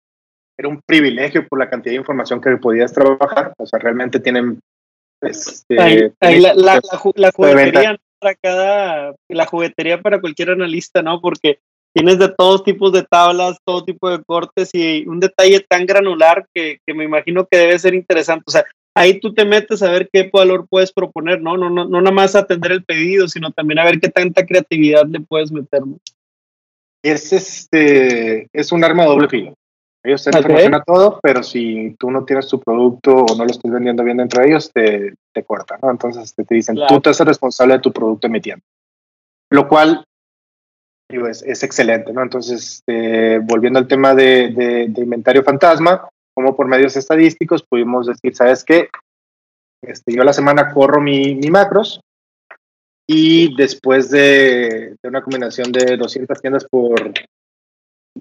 era 0.59 0.69
un 0.69 0.81
privilegio 0.85 1.47
por 1.47 1.61
la 1.61 1.71
cantidad 1.71 1.93
de 1.93 2.01
información 2.01 2.41
que 2.41 2.57
podías 2.57 2.93
trabajar. 2.93 3.53
O 3.57 3.67
sea, 3.67 3.79
realmente 3.79 4.19
tienen... 4.19 4.59
Este, 5.23 5.77
la, 5.77 6.55
la, 6.55 6.81
la, 7.15 7.31
juguetería 7.31 7.97
para 8.19 8.35
cada, 8.35 9.15
la 9.29 9.47
juguetería 9.47 10.03
para 10.03 10.21
cualquier 10.21 10.51
analista, 10.51 11.03
¿no? 11.03 11.21
Porque 11.21 11.61
tienes 11.95 12.19
de 12.19 12.31
todos 12.37 12.65
tipos 12.65 12.91
de 12.93 13.05
tablas, 13.05 13.59
todo 13.65 13.85
tipo 13.85 14.11
de 14.11 14.25
cortes 14.25 14.71
y 14.73 15.07
un 15.07 15.21
detalle 15.21 15.61
tan 15.61 15.87
granular 15.87 16.47
que, 16.53 16.79
que 16.85 16.95
me 16.95 17.05
imagino 17.05 17.47
que 17.49 17.59
debe 17.59 17.79
ser 17.79 17.95
interesante. 17.95 18.45
O 18.49 18.51
sea, 18.51 18.65
ahí 18.95 19.21
tú 19.21 19.33
te 19.35 19.45
metes 19.45 19.83
a 19.83 19.91
ver 19.91 20.09
qué 20.13 20.31
valor 20.33 20.67
puedes 20.69 20.93
proponer, 20.93 21.41
¿no? 21.41 21.57
No, 21.57 21.71
no, 21.71 21.87
no 21.87 22.01
nada 22.01 22.15
más 22.15 22.35
atender 22.35 22.73
el 22.73 22.85
pedido, 22.85 23.29
sino 23.29 23.51
también 23.51 23.79
a 23.79 23.85
ver 23.85 24.01
qué 24.01 24.09
tanta 24.09 24.45
creatividad 24.45 25.07
le 25.07 25.21
puedes 25.21 25.53
meter, 25.53 25.87
¿no? 25.87 25.99
Es, 27.03 27.33
este, 27.33 28.49
es 28.53 28.73
un 28.73 28.85
arma 28.85 29.07
doble 29.07 29.29
filo. 29.29 29.55
Ellos 30.03 30.25
te 30.25 30.37
okay. 30.37 30.71
todo, 30.87 31.21
pero 31.23 31.43
si 31.43 31.95
tú 31.99 32.11
no 32.11 32.25
tienes 32.25 32.49
tu 32.49 32.59
producto 32.59 33.17
o 33.17 33.37
no 33.37 33.45
lo 33.45 33.51
estás 33.51 33.71
vendiendo 33.71 34.03
bien 34.03 34.17
dentro 34.17 34.43
de 34.43 34.49
ellos, 34.49 34.71
te, 34.73 35.15
te 35.33 35.43
cortan, 35.45 35.79
¿no? 35.83 35.91
Entonces 35.91 36.35
te, 36.35 36.45
dicen, 36.49 36.79
tú 36.89 37.01
te 37.01 37.11
haces 37.11 37.27
responsable 37.27 37.75
de 37.75 37.81
tu 37.81 37.93
producto 37.93 38.27
emitiendo. 38.27 38.65
Lo 39.51 39.69
cual 39.69 40.05
digo, 41.11 41.27
es, 41.27 41.43
es 41.43 41.63
excelente, 41.63 42.13
¿no? 42.13 42.23
Entonces, 42.23 42.77
este, 42.77 43.41
volviendo 43.41 43.79
al 43.79 43.89
tema 43.89 44.15
de, 44.15 44.89
de 44.89 45.03
inventario 45.03 45.43
fantasma, 45.43 46.09
como 46.41 46.57
por 46.57 46.67
medios 46.67 46.97
estadísticos 46.97 47.63
pudimos 47.63 48.07
decir, 48.07 48.35
¿sabes 48.35 48.65
qué? 48.65 48.89
Este, 49.83 50.15
yo 50.15 50.25
la 50.25 50.33
semana 50.33 50.73
corro 50.73 51.01
mi, 51.01 51.39
macros 51.51 52.01
y 53.07 53.55
después 53.57 54.11
de, 54.11 54.97
una 55.03 55.23
combinación 55.23 55.71
de 55.71 55.99
200 55.99 56.41
tiendas 56.41 56.65
por 56.65 57.13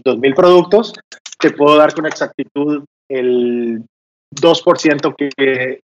2.000 0.04 0.36
productos, 0.36 0.94
te 1.40 1.52
puedo 1.52 1.78
dar 1.78 1.94
con 1.94 2.06
exactitud 2.06 2.84
el 3.10 3.86
2% 4.36 5.16
que 5.16 5.80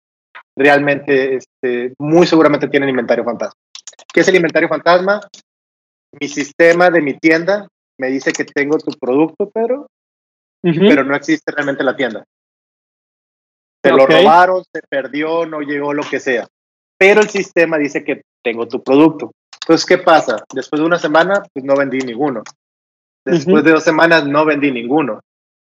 realmente, 0.58 1.38
este, 1.38 1.94
muy 1.98 2.28
seguramente 2.28 2.68
tienen 2.68 2.90
inventario 2.90 3.24
fantasma. 3.24 3.60
¿Qué 4.14 4.20
es 4.20 4.28
el 4.28 4.36
inventario 4.36 4.68
fantasma? 4.68 5.22
Mi 6.20 6.28
sistema 6.28 6.90
de 6.90 7.02
mi 7.02 7.18
tienda 7.18 7.68
me 7.98 8.08
dice 8.08 8.34
que 8.34 8.44
tengo 8.44 8.78
tu 8.78 8.92
producto, 9.00 9.50
pero 10.74 10.90
pero 10.90 11.04
no 11.04 11.16
existe 11.16 11.52
realmente 11.52 11.84
la 11.84 11.96
tienda. 11.96 12.24
Se 13.84 13.92
lo 13.92 14.08
robaron, 14.08 14.64
se 14.64 14.82
perdió, 14.90 15.46
no 15.46 15.62
llegó, 15.62 15.94
lo 15.94 16.04
que 16.04 16.20
sea. 16.20 16.48
Pero 16.98 17.22
el 17.22 17.30
sistema 17.30 17.78
dice 17.78 18.04
que 18.04 18.24
tengo 18.44 18.68
tu 18.68 18.82
producto. 18.82 19.32
Entonces, 19.62 19.86
¿qué 19.86 20.00
pasa? 20.00 20.44
Después 20.54 20.80
de 20.80 20.88
una 20.88 20.98
semana, 20.98 21.44
pues 21.54 21.64
no 21.64 21.76
vendí 21.76 22.00
ninguno. 22.00 22.44
Después 23.24 23.64
de 23.64 23.72
dos 23.72 23.84
semanas, 23.84 24.26
no 24.26 24.46
vendí 24.46 24.72
ninguno. 24.72 25.20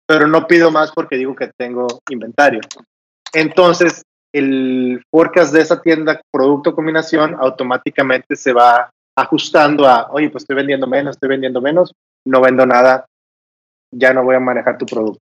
Pero 0.06 0.28
no 0.28 0.46
pido 0.46 0.70
más 0.70 0.92
porque 0.92 1.16
digo 1.16 1.34
que 1.34 1.50
tengo 1.56 1.86
inventario. 2.08 2.60
Entonces, 3.32 4.04
el 4.32 5.02
forecast 5.10 5.52
de 5.52 5.60
esa 5.60 5.80
tienda 5.80 6.20
producto 6.30 6.74
combinación 6.74 7.36
automáticamente 7.40 8.36
se 8.36 8.52
va 8.52 8.90
ajustando 9.16 9.86
a, 9.86 10.08
oye, 10.10 10.30
pues 10.30 10.42
estoy 10.42 10.56
vendiendo 10.56 10.86
menos, 10.86 11.16
estoy 11.16 11.30
vendiendo 11.30 11.60
menos, 11.60 11.92
no 12.26 12.40
vendo 12.40 12.66
nada, 12.66 13.06
ya 13.96 14.12
no 14.12 14.24
voy 14.24 14.36
a 14.36 14.40
manejar 14.40 14.78
tu 14.78 14.86
producto. 14.86 15.20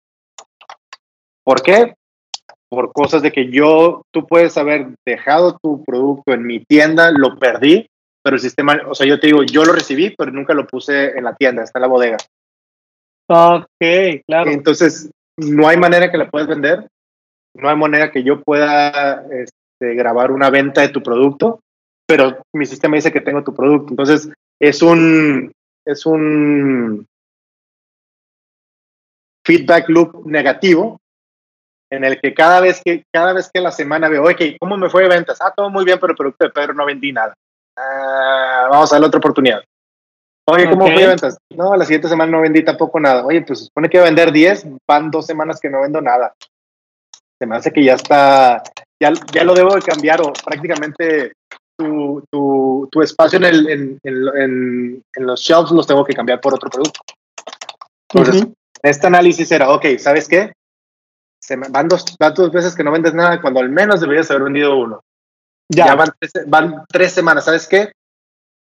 ¿Por 1.43 1.61
qué? 1.61 1.95
Por 2.69 2.91
cosas 2.93 3.21
de 3.21 3.31
que 3.31 3.49
yo, 3.49 4.03
tú 4.11 4.27
puedes 4.27 4.57
haber 4.57 4.89
dejado 5.05 5.57
tu 5.61 5.83
producto 5.83 6.33
en 6.33 6.43
mi 6.43 6.63
tienda, 6.63 7.11
lo 7.11 7.37
perdí, 7.37 7.87
pero 8.23 8.35
el 8.35 8.41
sistema, 8.41 8.79
o 8.87 8.93
sea, 8.93 9.07
yo 9.07 9.19
te 9.19 9.27
digo, 9.27 9.43
yo 9.43 9.65
lo 9.65 9.73
recibí, 9.73 10.13
pero 10.15 10.31
nunca 10.31 10.53
lo 10.53 10.67
puse 10.67 11.17
en 11.17 11.23
la 11.23 11.35
tienda, 11.35 11.63
está 11.63 11.79
en 11.79 11.81
la 11.81 11.87
bodega. 11.87 12.17
Ok, 13.27 14.23
claro. 14.27 14.51
Entonces, 14.51 15.09
no 15.37 15.67
hay 15.67 15.77
manera 15.77 16.11
que 16.11 16.17
la 16.17 16.29
puedas 16.29 16.47
vender, 16.47 16.87
no 17.55 17.69
hay 17.69 17.75
manera 17.75 18.11
que 18.11 18.23
yo 18.23 18.41
pueda 18.41 19.25
este, 19.31 19.95
grabar 19.95 20.31
una 20.31 20.49
venta 20.49 20.81
de 20.81 20.89
tu 20.89 21.01
producto, 21.01 21.61
pero 22.07 22.37
mi 22.53 22.65
sistema 22.65 22.95
dice 22.95 23.11
que 23.11 23.21
tengo 23.21 23.43
tu 23.43 23.53
producto. 23.53 23.91
Entonces, 23.91 24.29
es 24.59 24.81
un, 24.81 25.51
es 25.85 26.05
un, 26.05 27.05
feedback 29.49 29.89
loop 29.89 30.27
negativo 30.27 31.01
en 31.91 32.03
el 32.03 32.21
que 32.21 32.35
cada 32.35 32.59
vez 32.61 32.81
que 32.85 33.03
cada 33.11 33.33
vez 33.33 33.49
que 33.51 33.59
la 33.59 33.71
semana 33.71 34.07
veo, 34.07 34.23
oye, 34.23 34.55
¿cómo 34.59 34.77
me 34.77 34.91
fue 34.91 35.03
de 35.03 35.09
ventas? 35.09 35.39
Ah, 35.41 35.51
todo 35.55 35.71
muy 35.71 35.83
bien, 35.85 35.97
pero 35.99 36.11
el 36.11 36.17
producto 36.17 36.45
de 36.45 36.51
Pedro 36.51 36.75
no 36.75 36.85
vendí 36.85 37.11
nada. 37.11 37.33
Ah, 37.75 38.67
vamos 38.69 38.91
a 38.91 38.97
dar 38.97 39.07
otra 39.07 39.17
oportunidad. 39.17 39.63
Oye, 40.45 40.69
¿cómo 40.69 40.85
fue 40.85 41.01
de 41.01 41.07
ventas? 41.07 41.37
No, 41.49 41.75
la 41.75 41.85
siguiente 41.85 42.07
semana 42.07 42.31
no 42.31 42.41
vendí 42.41 42.63
tampoco 42.63 42.99
nada. 42.99 43.25
Oye, 43.25 43.41
pues 43.41 43.65
supone 43.65 43.89
que 43.89 43.97
iba 43.97 44.03
a 44.03 44.09
vender 44.09 44.31
10, 44.31 44.67
van 44.87 45.09
dos 45.09 45.25
semanas 45.25 45.59
que 45.59 45.69
no 45.69 45.81
vendo 45.81 45.99
nada. 45.99 46.35
Se 47.39 47.47
me 47.47 47.55
hace 47.55 47.71
que 47.71 47.83
ya 47.83 47.95
está, 47.95 48.61
ya, 49.01 49.11
ya 49.33 49.43
lo 49.43 49.55
debo 49.55 49.73
de 49.73 49.81
cambiar 49.81 50.21
o 50.21 50.31
prácticamente 50.45 51.33
tu, 51.75 52.23
tu, 52.31 52.87
tu 52.91 53.01
espacio 53.01 53.37
en, 53.37 53.45
el, 53.45 53.69
en, 53.69 53.99
en, 54.03 55.03
en, 55.15 55.25
los 55.25 55.41
shelves 55.41 55.71
los 55.71 55.87
tengo 55.87 56.03
que 56.03 56.13
cambiar 56.13 56.39
por 56.39 56.53
otro 56.53 56.69
producto. 56.69 56.99
Entonces, 58.13 58.47
este 58.83 59.07
análisis 59.07 59.51
era, 59.51 59.71
ok, 59.71 59.85
¿sabes 59.97 60.27
qué? 60.27 60.53
Se 61.41 61.55
van, 61.55 61.87
dos, 61.87 62.05
dos 62.35 62.51
veces 62.51 62.75
que 62.75 62.83
no 62.83 62.91
vendes 62.91 63.13
nada 63.13 63.41
cuando 63.41 63.59
al 63.59 63.69
menos 63.69 64.01
deberías 64.01 64.29
haber 64.29 64.43
vendido 64.43 64.77
uno. 64.77 65.01
Ya, 65.71 65.95
van, 65.95 66.09
tres, 66.19 66.31
van 66.47 66.83
tres 66.91 67.13
semanas, 67.13 67.45
¿sabes 67.45 67.67
qué? 67.67 67.91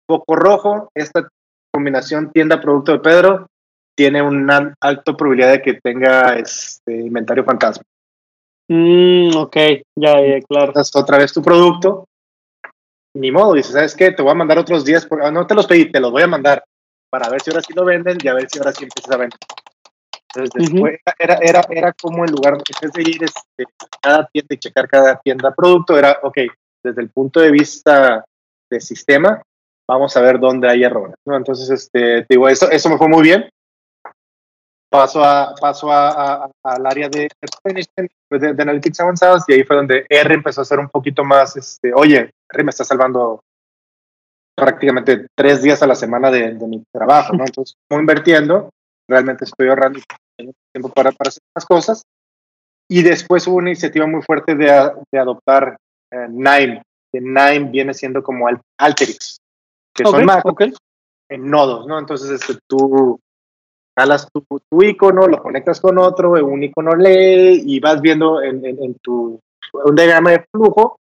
Poco 0.08 0.36
rojo, 0.36 0.90
esta 0.96 1.28
combinación 1.74 2.32
tienda-producto 2.32 2.94
de 2.94 3.00
Pedro 3.00 3.48
tiene 3.96 4.22
una 4.22 4.74
alta 4.82 5.16
probabilidad 5.16 5.52
de 5.52 5.62
que 5.62 5.80
tenga 5.82 6.36
este 6.38 6.94
inventario 6.94 7.44
fantasma. 7.44 7.84
Mm, 8.68 9.36
ok, 9.36 9.56
ya, 9.96 10.22
ya, 10.22 10.42
claro. 10.48 10.68
Entonces, 10.68 10.96
otra 10.96 11.18
vez 11.18 11.32
tu 11.32 11.42
producto, 11.42 12.06
ni 13.16 13.32
modo, 13.32 13.54
dices, 13.54 13.74
¿sabes 13.74 13.96
qué? 13.96 14.12
Te 14.12 14.22
voy 14.22 14.32
a 14.32 14.36
mandar 14.36 14.58
otros 14.58 14.84
días, 14.84 15.06
por, 15.06 15.32
no 15.32 15.48
te 15.48 15.56
los 15.56 15.68
pedí, 15.68 15.92
te 15.92 16.00
los 16.00 16.12
voy 16.12 16.24
a 16.24 16.28
mandar 16.28 16.64
para 17.10 17.30
ver 17.30 17.42
si 17.42 17.52
ahora 17.52 17.62
sí 17.62 17.74
lo 17.74 17.86
venden 17.86 18.18
y 18.22 18.28
a 18.28 18.34
ver 18.34 18.50
si 18.50 18.60
ahora 18.60 18.74
sí 18.74 18.84
empiezas 18.84 19.12
a 19.12 19.18
vender. 19.18 19.40
Entonces, 20.36 20.72
después 20.72 21.00
era, 21.18 21.38
era, 21.42 21.62
era 21.70 21.94
como 21.94 22.26
el 22.26 22.32
lugar, 22.32 22.56
en 22.56 22.62
vez 22.82 22.92
de 22.94 23.02
ir 23.10 23.24
este, 23.24 23.66
cada 24.02 24.28
tienda 24.28 24.56
y 24.56 24.58
checar 24.58 24.88
cada 24.88 25.20
tienda 25.20 25.54
producto, 25.54 25.98
era, 25.98 26.20
ok, 26.22 26.38
desde 26.84 27.02
el 27.02 27.10
punto 27.10 27.40
de 27.40 27.52
vista 27.52 28.24
de 28.70 28.82
sistema, 28.82 29.42
vamos 29.88 30.16
a 30.18 30.22
ver 30.22 30.40
dónde 30.40 30.70
hay 30.70 30.84
errores, 30.84 31.16
¿no? 31.26 31.36
Entonces, 31.36 31.70
este, 31.70 32.26
digo, 32.30 32.50
eso, 32.50 32.70
eso 32.70 32.90
me 32.90 32.98
fue 32.98 33.08
muy 33.08 33.24
bien. 33.24 33.50
Paso, 34.90 35.24
a, 35.24 35.54
paso 35.60 35.92
a, 35.92 36.50
al 36.64 36.86
área 36.86 37.10
de, 37.10 37.28
de, 37.66 38.54
de, 38.54 38.62
analytics 38.62 39.00
avanzados 39.00 39.44
y 39.48 39.54
ahí 39.54 39.64
fue 39.64 39.76
donde 39.76 40.06
R 40.08 40.34
empezó 40.34 40.62
a 40.62 40.66
ser 40.66 40.80
un 40.80 40.88
poquito 40.88 41.24
más, 41.24 41.58
este, 41.58 41.94
oye, 41.94 42.32
R 42.50 42.64
me 42.64 42.70
está 42.70 42.86
salvando 42.86 43.42
prácticamente 44.56 45.28
tres 45.36 45.62
días 45.62 45.84
a 45.84 45.88
la 45.88 45.96
semana 45.96 46.32
de, 46.32 46.54
de 46.54 46.68
mi 46.68 46.82
trabajo, 46.94 47.34
¿no? 47.34 47.44
Entonces, 47.46 47.76
como 47.90 48.00
invirtiendo, 48.00 48.70
realmente 49.08 49.46
estoy 49.46 49.68
ahorrando 49.68 50.00
tiempo 50.74 50.90
para, 50.90 51.12
para 51.12 51.30
hacer 51.30 51.44
las 51.56 51.66
cosas. 51.66 52.04
Y 52.90 53.02
después 53.02 53.48
hubo 53.48 53.58
una 53.58 53.70
iniciativa 53.70 54.06
muy 54.06 54.22
fuerte 54.22 54.56
de, 54.56 54.66
de 55.12 55.20
adoptar 55.20 55.78
eh, 56.12 56.28
Nime, 56.30 56.84
que 57.12 57.20
Nime 57.20 57.70
viene 57.72 57.94
siendo 57.94 58.22
como 58.22 58.48
Alterix, 58.78 59.38
que 59.94 60.04
son 60.04 60.26
Mac 60.26 60.44
en 61.30 61.50
nodos, 61.50 61.88
¿no? 61.88 61.98
Entonces, 61.98 62.30
este, 62.30 62.60
tú, 62.68 63.20
jalas 63.98 64.28
tu, 64.32 64.46
tu 64.70 64.84
icono, 64.84 65.28
lo 65.28 65.42
conectas 65.42 65.82
con 65.82 65.98
otro, 65.98 66.34
un 66.46 66.64
icono 66.64 66.96
lee 66.96 67.64
y 67.66 67.80
vas 67.80 68.02
viendo 68.02 68.44
en, 68.44 68.64
en, 68.64 68.84
en 68.84 68.96
tu 69.02 69.40
un 69.74 69.96
diagrama 69.96 70.32
de 70.32 70.46
flujo 70.52 71.00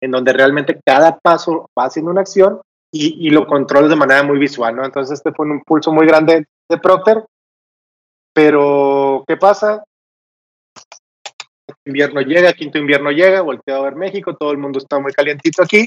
en 0.00 0.10
donde 0.10 0.32
realmente 0.32 0.80
cada 0.84 1.18
paso 1.18 1.70
va 1.78 1.84
haciendo 1.84 2.10
una 2.10 2.20
acción 2.20 2.60
y, 2.92 3.26
y, 3.26 3.30
lo 3.30 3.46
controlas 3.46 3.88
de 3.88 3.96
manera 3.96 4.22
muy 4.22 4.38
visual, 4.38 4.76
¿no? 4.76 4.84
Entonces 4.84 5.18
este 5.18 5.32
fue 5.32 5.46
un 5.46 5.52
impulso 5.52 5.92
muy 5.92 6.06
grande 6.06 6.46
de 6.68 6.78
Procter, 6.78 7.24
pero 8.32 9.24
¿qué 9.26 9.36
pasa? 9.36 9.84
Invierno 11.84 12.20
llega, 12.20 12.52
quinto 12.52 12.78
invierno 12.78 13.10
llega, 13.10 13.40
volteo 13.42 13.76
a 13.76 13.82
ver 13.82 13.96
México, 13.96 14.36
todo 14.36 14.52
el 14.52 14.58
mundo 14.58 14.78
está 14.78 14.98
muy 14.98 15.12
calientito 15.12 15.62
aquí. 15.62 15.86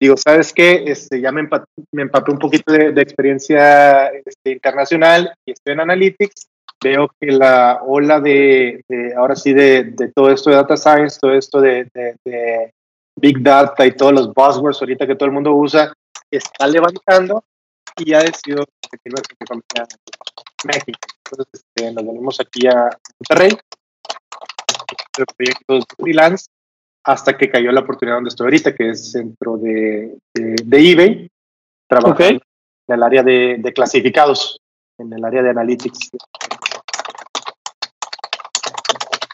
Digo, 0.00 0.16
¿sabes 0.16 0.52
qué? 0.52 0.84
Este, 0.86 1.20
ya 1.20 1.32
me 1.32 1.40
empapé, 1.40 1.66
me 1.92 2.02
empapé 2.02 2.32
un 2.32 2.38
poquito 2.38 2.72
de, 2.72 2.92
de 2.92 3.02
experiencia 3.02 4.08
este, 4.08 4.52
internacional 4.52 5.32
y 5.46 5.52
estoy 5.52 5.74
en 5.74 5.80
Analytics. 5.80 6.48
Veo 6.82 7.08
que 7.20 7.28
la 7.28 7.80
ola 7.82 8.20
de, 8.20 8.82
de 8.88 9.14
ahora 9.14 9.34
sí, 9.34 9.54
de, 9.54 9.84
de, 9.84 10.12
todo 10.12 10.30
esto 10.30 10.50
de 10.50 10.56
data 10.56 10.76
science, 10.76 11.18
todo 11.20 11.32
esto 11.32 11.60
de, 11.60 11.88
Big 13.16 13.42
Data 13.42 13.86
y 13.86 13.92
todos 13.92 14.12
los 14.12 14.34
buzzwords 14.34 14.80
ahorita 14.80 15.06
que 15.06 15.14
todo 15.14 15.26
el 15.26 15.32
mundo 15.32 15.54
usa, 15.54 15.92
está 16.30 16.66
levantando 16.66 17.44
y 17.96 18.10
decidido 18.10 18.66
continuar 18.90 19.22
con 19.48 19.62
México. 20.64 20.98
Entonces 21.30 21.64
este, 21.64 21.92
nos 21.92 22.06
venimos 22.06 22.40
aquí 22.40 22.66
a 22.66 22.90
Monterrey, 23.18 23.56
el 25.18 25.26
proyecto 25.36 25.74
de 25.74 25.82
freelance, 25.98 26.46
hasta 27.04 27.36
que 27.36 27.50
cayó 27.50 27.70
la 27.72 27.80
oportunidad 27.80 28.16
donde 28.16 28.28
estoy 28.28 28.46
ahorita, 28.46 28.74
que 28.74 28.90
es 28.90 29.12
centro 29.12 29.56
de, 29.58 30.16
de, 30.34 30.56
de 30.64 30.90
eBay, 30.90 31.30
trabajando 31.88 32.14
okay. 32.14 32.40
en 32.88 32.94
el 32.94 33.02
área 33.02 33.22
de, 33.22 33.56
de 33.58 33.72
clasificados, 33.72 34.58
en 34.98 35.12
el 35.12 35.24
área 35.24 35.42
de 35.42 35.50
analytics. 35.50 36.10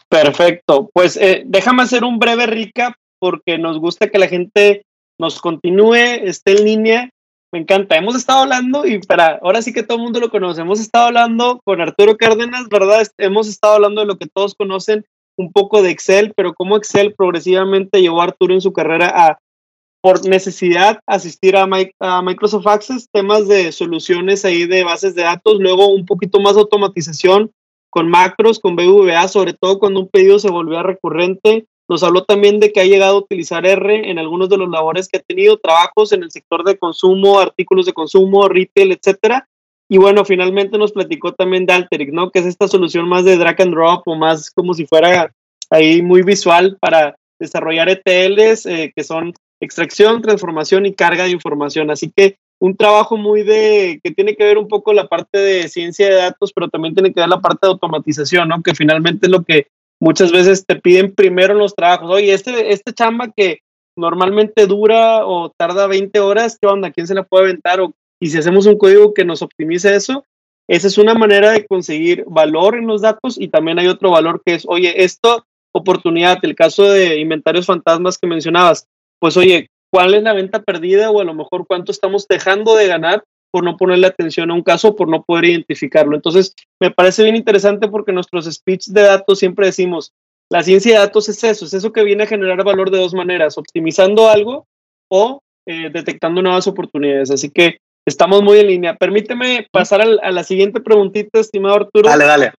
Perfecto. 0.09 0.89
Pues 0.93 1.15
eh, 1.15 1.43
déjame 1.45 1.83
hacer 1.83 2.03
un 2.03 2.19
breve 2.19 2.45
recap 2.45 2.93
porque 3.19 3.57
nos 3.57 3.79
gusta 3.79 4.09
que 4.09 4.19
la 4.19 4.27
gente 4.27 4.85
nos 5.17 5.39
continúe, 5.39 5.93
esté 5.95 6.51
en 6.51 6.65
línea. 6.65 7.09
Me 7.53 7.59
encanta. 7.59 7.97
Hemos 7.97 8.15
estado 8.15 8.43
hablando 8.43 8.85
y 8.85 8.99
para 8.99 9.39
ahora 9.41 9.61
sí 9.61 9.73
que 9.73 9.83
todo 9.83 9.97
el 9.97 10.03
mundo 10.03 10.21
lo 10.21 10.29
conoce. 10.29 10.61
Hemos 10.61 10.79
estado 10.79 11.07
hablando 11.07 11.59
con 11.65 11.81
Arturo 11.81 12.15
Cárdenas, 12.15 12.69
¿verdad? 12.69 13.05
Hemos 13.17 13.49
estado 13.49 13.75
hablando 13.75 14.01
de 14.01 14.07
lo 14.07 14.17
que 14.17 14.27
todos 14.27 14.55
conocen, 14.55 15.05
un 15.37 15.51
poco 15.51 15.81
de 15.81 15.89
Excel, 15.89 16.33
pero 16.35 16.53
cómo 16.53 16.77
Excel 16.77 17.13
progresivamente 17.13 18.01
llevó 18.01 18.21
a 18.21 18.25
Arturo 18.25 18.53
en 18.53 18.61
su 18.61 18.71
carrera 18.71 19.11
a, 19.13 19.39
por 20.01 20.25
necesidad, 20.25 21.01
asistir 21.05 21.57
a, 21.57 21.67
a 21.99 22.21
Microsoft 22.21 22.67
Access, 22.67 23.09
temas 23.11 23.49
de 23.49 23.73
soluciones 23.73 24.45
ahí 24.45 24.65
de 24.65 24.83
bases 24.85 25.13
de 25.13 25.23
datos, 25.23 25.59
luego 25.59 25.93
un 25.93 26.05
poquito 26.05 26.39
más 26.39 26.55
automatización 26.55 27.51
con 27.89 28.09
macros, 28.09 28.59
con 28.59 28.77
BVA, 28.77 29.27
sobre 29.27 29.53
todo 29.53 29.77
cuando 29.77 29.99
un 29.99 30.07
pedido 30.07 30.39
se 30.39 30.49
volvía 30.49 30.83
recurrente, 30.83 31.65
nos 31.91 32.03
habló 32.03 32.23
también 32.23 32.61
de 32.61 32.71
que 32.71 32.79
ha 32.79 32.85
llegado 32.85 33.17
a 33.17 33.19
utilizar 33.19 33.65
R 33.65 34.09
en 34.09 34.17
algunos 34.17 34.47
de 34.47 34.55
los 34.55 34.69
labores 34.69 35.09
que 35.09 35.17
ha 35.17 35.21
tenido, 35.21 35.57
trabajos 35.57 36.13
en 36.13 36.23
el 36.23 36.31
sector 36.31 36.63
de 36.63 36.77
consumo, 36.77 37.37
artículos 37.37 37.85
de 37.85 37.91
consumo, 37.91 38.47
retail, 38.47 38.93
etcétera. 38.93 39.49
Y 39.89 39.97
bueno, 39.97 40.23
finalmente 40.23 40.77
nos 40.77 40.93
platicó 40.93 41.33
también 41.33 41.65
de 41.65 41.73
Alteryx, 41.73 42.13
¿no? 42.13 42.31
Que 42.31 42.39
es 42.39 42.45
esta 42.45 42.69
solución 42.69 43.09
más 43.09 43.25
de 43.25 43.35
drag 43.35 43.61
and 43.61 43.73
drop 43.73 44.07
o 44.07 44.15
más 44.15 44.51
como 44.51 44.73
si 44.73 44.85
fuera 44.85 45.33
ahí 45.69 46.01
muy 46.01 46.21
visual 46.21 46.77
para 46.79 47.17
desarrollar 47.37 47.89
ETLs 47.89 48.67
eh, 48.67 48.93
que 48.95 49.03
son 49.03 49.33
extracción, 49.59 50.21
transformación 50.21 50.85
y 50.85 50.93
carga 50.93 51.25
de 51.25 51.31
información. 51.31 51.91
Así 51.91 52.09
que 52.15 52.37
un 52.61 52.77
trabajo 52.77 53.17
muy 53.17 53.43
de 53.43 53.99
que 54.01 54.11
tiene 54.11 54.37
que 54.37 54.45
ver 54.45 54.57
un 54.57 54.69
poco 54.69 54.93
la 54.93 55.09
parte 55.09 55.39
de 55.39 55.67
ciencia 55.67 56.07
de 56.07 56.15
datos, 56.15 56.53
pero 56.53 56.69
también 56.69 56.93
tiene 56.93 57.11
que 57.13 57.19
ver 57.19 57.27
la 57.27 57.41
parte 57.41 57.67
de 57.67 57.73
automatización, 57.73 58.47
¿no? 58.47 58.63
Que 58.63 58.75
finalmente 58.75 59.25
es 59.25 59.31
lo 59.31 59.43
que 59.43 59.67
muchas 60.01 60.31
veces 60.31 60.65
te 60.65 60.75
piden 60.75 61.13
primero 61.13 61.53
los 61.53 61.75
trabajos, 61.75 62.09
oye, 62.09 62.33
este, 62.33 62.73
este 62.73 62.91
chamba 62.91 63.31
que 63.31 63.59
normalmente 63.95 64.65
dura 64.65 65.25
o 65.25 65.51
tarda 65.55 65.87
20 65.87 66.19
horas, 66.19 66.57
¿qué 66.59 66.67
onda? 66.67 66.91
¿Quién 66.91 67.07
se 67.07 67.13
la 67.13 67.23
puede 67.23 67.45
aventar? 67.45 67.79
O, 67.79 67.93
y 68.19 68.29
si 68.29 68.37
hacemos 68.37 68.65
un 68.65 68.77
código 68.77 69.13
que 69.13 69.23
nos 69.23 69.43
optimice 69.43 69.95
eso, 69.95 70.25
esa 70.67 70.87
es 70.87 70.97
una 70.97 71.13
manera 71.13 71.51
de 71.51 71.65
conseguir 71.65 72.25
valor 72.27 72.75
en 72.75 72.87
los 72.87 73.01
datos 73.01 73.39
y 73.39 73.49
también 73.49 73.77
hay 73.77 73.87
otro 73.87 74.09
valor 74.09 74.41
que 74.43 74.55
es, 74.55 74.65
oye, 74.67 75.03
esto, 75.03 75.45
oportunidad, 75.71 76.39
el 76.41 76.55
caso 76.55 76.89
de 76.89 77.19
inventarios 77.19 77.67
fantasmas 77.67 78.17
que 78.17 78.27
mencionabas, 78.27 78.87
pues 79.19 79.37
oye, 79.37 79.67
¿cuál 79.91 80.15
es 80.15 80.23
la 80.23 80.33
venta 80.33 80.63
perdida 80.63 81.11
o 81.11 81.21
a 81.21 81.25
lo 81.25 81.35
mejor 81.35 81.67
cuánto 81.67 81.91
estamos 81.91 82.27
dejando 82.27 82.75
de 82.75 82.87
ganar 82.87 83.23
por 83.51 83.63
no 83.63 83.77
ponerle 83.77 84.07
atención 84.07 84.49
a 84.49 84.53
un 84.53 84.63
caso, 84.63 84.95
por 84.95 85.09
no 85.09 85.23
poder 85.23 85.45
identificarlo. 85.45 86.15
Entonces, 86.15 86.55
me 86.79 86.91
parece 86.91 87.23
bien 87.23 87.35
interesante 87.35 87.87
porque 87.87 88.13
nuestros 88.13 88.45
speech 88.45 88.87
de 88.87 89.01
datos 89.01 89.39
siempre 89.39 89.67
decimos, 89.67 90.13
la 90.49 90.63
ciencia 90.63 90.93
de 90.93 90.99
datos 90.99 91.29
es 91.29 91.43
eso, 91.43 91.65
es 91.65 91.73
eso 91.73 91.91
que 91.91 92.03
viene 92.03 92.23
a 92.23 92.27
generar 92.27 92.63
valor 92.63 92.91
de 92.91 92.97
dos 92.97 93.13
maneras, 93.13 93.57
optimizando 93.57 94.29
algo 94.29 94.65
o 95.09 95.41
eh, 95.67 95.89
detectando 95.91 96.41
nuevas 96.41 96.67
oportunidades. 96.67 97.31
Así 97.31 97.49
que 97.49 97.77
estamos 98.05 98.41
muy 98.41 98.59
en 98.59 98.67
línea. 98.67 98.95
Permíteme 98.95 99.67
pasar 99.71 100.01
a 100.01 100.31
la 100.31 100.43
siguiente 100.43 100.81
preguntita, 100.81 101.39
estimado 101.39 101.75
Arturo. 101.75 102.09
Dale, 102.09 102.25
dale. 102.25 102.53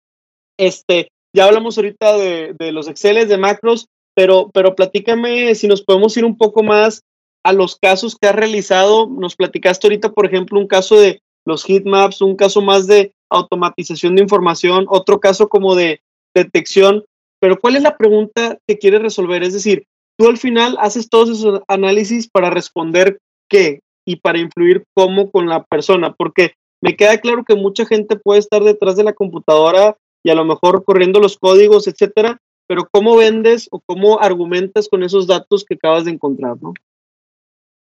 Este, 0.58 1.08
ya 1.34 1.46
hablamos 1.46 1.76
ahorita 1.76 2.16
de, 2.16 2.54
de 2.58 2.72
los 2.72 2.88
Exceles, 2.88 3.28
de 3.28 3.38
macros, 3.38 3.88
pero, 4.14 4.50
pero 4.52 4.74
platícame 4.74 5.54
si 5.54 5.66
nos 5.66 5.82
podemos 5.82 6.16
ir 6.16 6.24
un 6.24 6.36
poco 6.36 6.62
más 6.62 7.02
a 7.44 7.52
los 7.52 7.76
casos 7.76 8.16
que 8.20 8.28
has 8.28 8.34
realizado. 8.34 9.06
Nos 9.06 9.36
platicaste 9.36 9.86
ahorita, 9.86 10.12
por 10.12 10.26
ejemplo, 10.26 10.58
un 10.58 10.66
caso 10.66 10.98
de 10.98 11.20
los 11.44 11.64
heatmaps, 11.64 12.22
un 12.22 12.36
caso 12.36 12.62
más 12.62 12.86
de 12.86 13.12
automatización 13.30 14.16
de 14.16 14.22
información, 14.22 14.86
otro 14.88 15.20
caso 15.20 15.48
como 15.48 15.74
de 15.74 16.00
detección. 16.34 17.04
Pero 17.40 17.58
¿cuál 17.58 17.76
es 17.76 17.82
la 17.82 17.96
pregunta 17.96 18.58
que 18.66 18.78
quieres 18.78 19.02
resolver? 19.02 19.42
Es 19.42 19.52
decir, 19.52 19.84
tú 20.16 20.28
al 20.28 20.38
final 20.38 20.76
haces 20.80 21.08
todos 21.08 21.30
esos 21.30 21.60
análisis 21.66 22.28
para 22.28 22.50
responder 22.50 23.18
qué 23.48 23.80
y 24.06 24.16
para 24.16 24.38
influir 24.38 24.84
cómo 24.94 25.30
con 25.30 25.48
la 25.48 25.64
persona, 25.64 26.12
porque 26.12 26.52
me 26.80 26.96
queda 26.96 27.18
claro 27.18 27.44
que 27.44 27.54
mucha 27.54 27.86
gente 27.86 28.16
puede 28.16 28.40
estar 28.40 28.62
detrás 28.62 28.96
de 28.96 29.04
la 29.04 29.12
computadora 29.12 29.96
y 30.24 30.30
a 30.30 30.34
lo 30.34 30.44
mejor 30.44 30.84
corriendo 30.84 31.20
los 31.20 31.38
códigos, 31.38 31.86
etcétera, 31.86 32.40
pero 32.66 32.88
cómo 32.90 33.16
vendes 33.16 33.68
o 33.70 33.80
cómo 33.80 34.20
argumentas 34.20 34.88
con 34.88 35.02
esos 35.02 35.26
datos 35.26 35.64
que 35.64 35.74
acabas 35.74 36.04
de 36.04 36.12
encontrar, 36.12 36.56
¿no? 36.60 36.74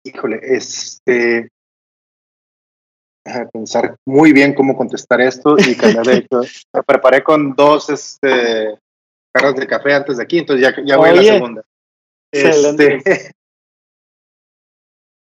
Híjole, 0.03 0.39
este. 0.41 1.49
pensar 3.51 3.95
muy 4.05 4.31
bien 4.33 4.53
cómo 4.53 4.75
contestar 4.75 5.21
esto 5.21 5.55
y 5.57 5.75
cambiar 5.75 6.05
de 6.05 6.17
hecho. 6.17 6.41
Me 6.73 6.83
preparé 6.83 7.23
con 7.23 7.53
dos 7.53 7.89
este, 7.89 8.77
carros 9.33 9.55
de 9.55 9.67
café 9.67 9.93
antes 9.93 10.17
de 10.17 10.23
aquí, 10.23 10.39
entonces 10.39 10.65
ya, 10.65 10.83
ya 10.83 10.97
voy 10.97 11.09
Oye, 11.09 11.19
a 11.19 11.21
la 11.21 11.33
segunda. 11.33 11.63
Este, 12.31 13.01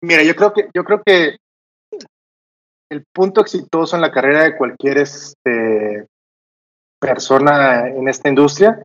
mira, 0.02 0.22
yo 0.22 0.35
creo 0.37 0.52
que 0.52 0.68
yo 0.74 0.85
creo 0.85 1.02
que 1.04 1.37
el 2.90 3.04
punto 3.12 3.40
exitoso 3.40 3.96
en 3.96 4.02
la 4.02 4.11
carrera 4.11 4.44
de 4.44 4.56
cualquier 4.56 4.98
este, 4.98 6.06
persona 7.00 7.88
en 7.88 8.09
esta 8.09 8.28
industria 8.28 8.83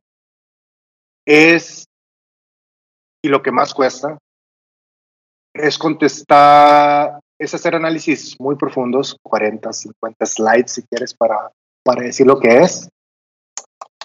es 1.25 1.85
y 3.23 3.27
lo 3.27 3.41
que 3.41 3.51
más 3.51 3.73
cuesta 3.73 4.17
es 5.55 5.77
contestar, 5.77 7.19
es 7.39 7.53
hacer 7.53 7.75
análisis 7.75 8.35
muy 8.39 8.55
profundos, 8.55 9.17
40, 9.23 9.71
50 9.71 10.25
slides 10.25 10.71
si 10.71 10.83
quieres 10.83 11.13
para, 11.13 11.49
para 11.83 12.03
decir 12.03 12.27
lo 12.27 12.39
que 12.39 12.59
es. 12.59 12.89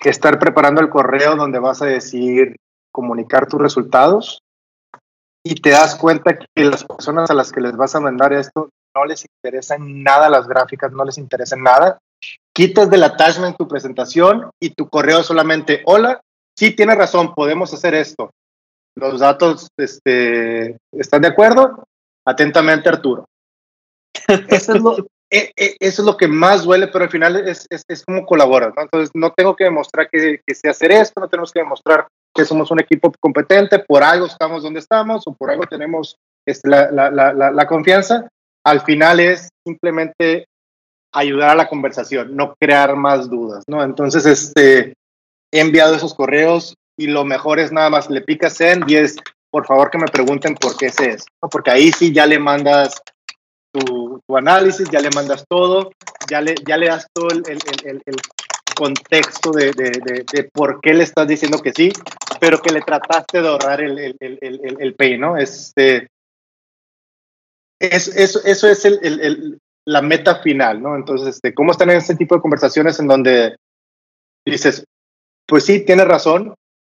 Estar 0.03 0.39
preparando 0.39 0.81
el 0.81 0.89
correo 0.89 1.37
donde 1.37 1.59
vas 1.59 1.83
a 1.83 1.87
decir, 1.87 2.57
comunicar 2.93 3.47
tus 3.47 3.61
resultados 3.61 4.43
y 5.45 5.57
te 5.57 5.71
das 5.71 5.97
cuenta 5.97 6.39
que 6.39 6.65
las 6.65 6.85
personas 6.85 7.31
a 7.31 7.35
las 7.35 7.53
que 7.53 7.61
les 7.61 7.77
vas 7.77 7.95
a 7.95 8.01
mandar 8.01 8.33
esto 8.33 8.71
no 8.95 9.05
les 9.05 9.25
interesa 9.25 9.77
nada 9.79 10.31
las 10.31 10.47
gráficas, 10.47 10.93
no 10.93 11.05
les 11.05 11.19
interesa 11.19 11.57
nada. 11.57 11.99
Quitas 12.55 12.91
del 12.91 13.05
attachment 13.05 13.57
tu 13.57 13.67
presentación 13.69 14.51
y 14.61 14.71
tu 14.71 14.89
correo 14.89 15.23
solamente, 15.23 15.83
hola, 15.87 16.21
sí, 16.57 16.75
tienes 16.75 16.97
razón, 16.97 17.35
podemos 17.35 17.73
hacer 17.75 17.95
esto 17.95 18.31
los 19.09 19.21
datos 19.21 19.69
este, 19.77 20.77
están 20.93 21.23
de 21.23 21.29
acuerdo. 21.29 21.85
Atentamente, 22.25 22.89
Arturo. 22.89 23.25
Eso 24.49 24.75
es 24.75 24.83
lo, 24.83 24.97
e, 25.31 25.53
e, 25.57 25.77
eso 25.81 26.03
es 26.03 26.07
lo 26.07 26.17
que 26.17 26.29
más 26.29 26.65
duele, 26.65 26.89
pero 26.89 27.05
al 27.05 27.11
final 27.11 27.49
es, 27.49 27.67
es, 27.71 27.85
es 27.89 28.05
como 28.05 28.27
colaboras. 28.27 28.73
¿no? 28.77 28.83
Entonces, 28.83 29.11
no 29.15 29.33
tengo 29.33 29.57
que 29.57 29.65
demostrar 29.65 30.09
que, 30.11 30.41
que 30.47 30.55
sé 30.55 30.69
hacer 30.69 30.93
esto, 30.93 31.21
no 31.21 31.29
tenemos 31.29 31.53
que 31.53 31.61
demostrar 31.61 32.07
que 32.35 32.45
somos 32.45 32.71
un 32.71 32.81
equipo 32.81 33.13
competente, 33.21 33.81
por 33.81 34.03
algo 34.03 34.27
estamos 34.27 34.63
donde 34.63 34.81
estamos 34.81 35.27
o 35.27 35.35
por 35.35 35.51
algo 35.51 35.65
tenemos 35.67 36.17
este, 36.47 36.69
la, 36.69 36.91
la, 36.91 37.11
la, 37.11 37.51
la 37.51 37.67
confianza. 37.67 38.29
Al 38.65 38.83
final 38.83 39.21
es 39.21 39.49
simplemente 39.67 40.47
ayudar 41.13 41.51
a 41.51 41.55
la 41.57 41.69
conversación, 41.69 42.37
no 42.37 42.55
crear 42.61 42.95
más 42.95 43.29
dudas, 43.29 43.65
¿no? 43.67 43.83
Entonces, 43.83 44.27
este, 44.27 44.95
he 45.53 45.61
enviado 45.61 45.95
esos 45.95 46.15
correos, 46.15 46.75
y 47.01 47.07
lo 47.07 47.25
mejor 47.25 47.59
es 47.59 47.73
nada 47.73 47.89
más 47.89 48.11
le 48.11 48.21
picas 48.21 48.61
en 48.61 48.85
y 48.87 48.97
es, 48.97 49.17
por 49.51 49.67
favor 49.67 49.91
que 49.91 49.97
me 49.97 50.07
pregunten 50.07 50.55
por 50.55 50.77
qué 50.77 50.87
es 50.87 51.01
eso, 51.01 51.25
porque 51.51 51.71
ahí 51.71 51.91
sí 51.93 52.13
ya 52.13 52.27
le 52.27 52.39
mandas 52.39 53.01
tu, 53.73 54.21
análisis, 54.37 54.87
ya 54.91 55.01
le 55.01 55.09
mandas 55.09 55.47
todo, 55.49 55.93
ya 56.29 56.43
le, 56.43 56.55
ya 56.67 56.77
le 56.77 56.89
das 56.89 57.07
todo 57.15 57.29
el, 57.31 57.43
el, 57.49 58.03
el, 58.05 58.17
contexto 58.77 59.51
de, 59.51 59.73
de, 59.73 60.25
de, 60.33 60.51
por 60.53 60.81
qué 60.81 60.95
le 60.95 61.05
estás 61.05 61.27
diciendo 61.27 61.59
que 61.59 61.73
sí, 61.73 61.91
pero 62.39 62.61
que 62.61 62.73
le 62.73 62.81
trataste 62.81 63.43
de 63.43 63.49
ahorrar 63.49 63.81
el, 63.81 64.17
el, 64.21 64.95
pay, 64.95 65.19
¿no? 65.19 65.37
Este, 65.37 66.09
es, 67.79 68.09
eso, 68.09 68.41
eso 68.45 68.69
es 68.69 68.85
el, 68.85 69.59
la 69.87 70.03
meta 70.03 70.37
final, 70.37 70.83
¿no? 70.83 70.97
Entonces, 70.97 71.37
este, 71.37 71.53
¿cómo 71.53 71.73
están 71.73 71.91
en 71.91 71.99
este 71.99 72.15
tipo 72.15 72.35
de 72.35 72.41
conversaciones 72.41 72.99
en 73.01 73.09
donde 73.09 73.57
dices, 74.47 74.85
pues 75.47 75.65
sí, 75.65 75.85
tienes 75.85 76.07
razón, 76.07 76.55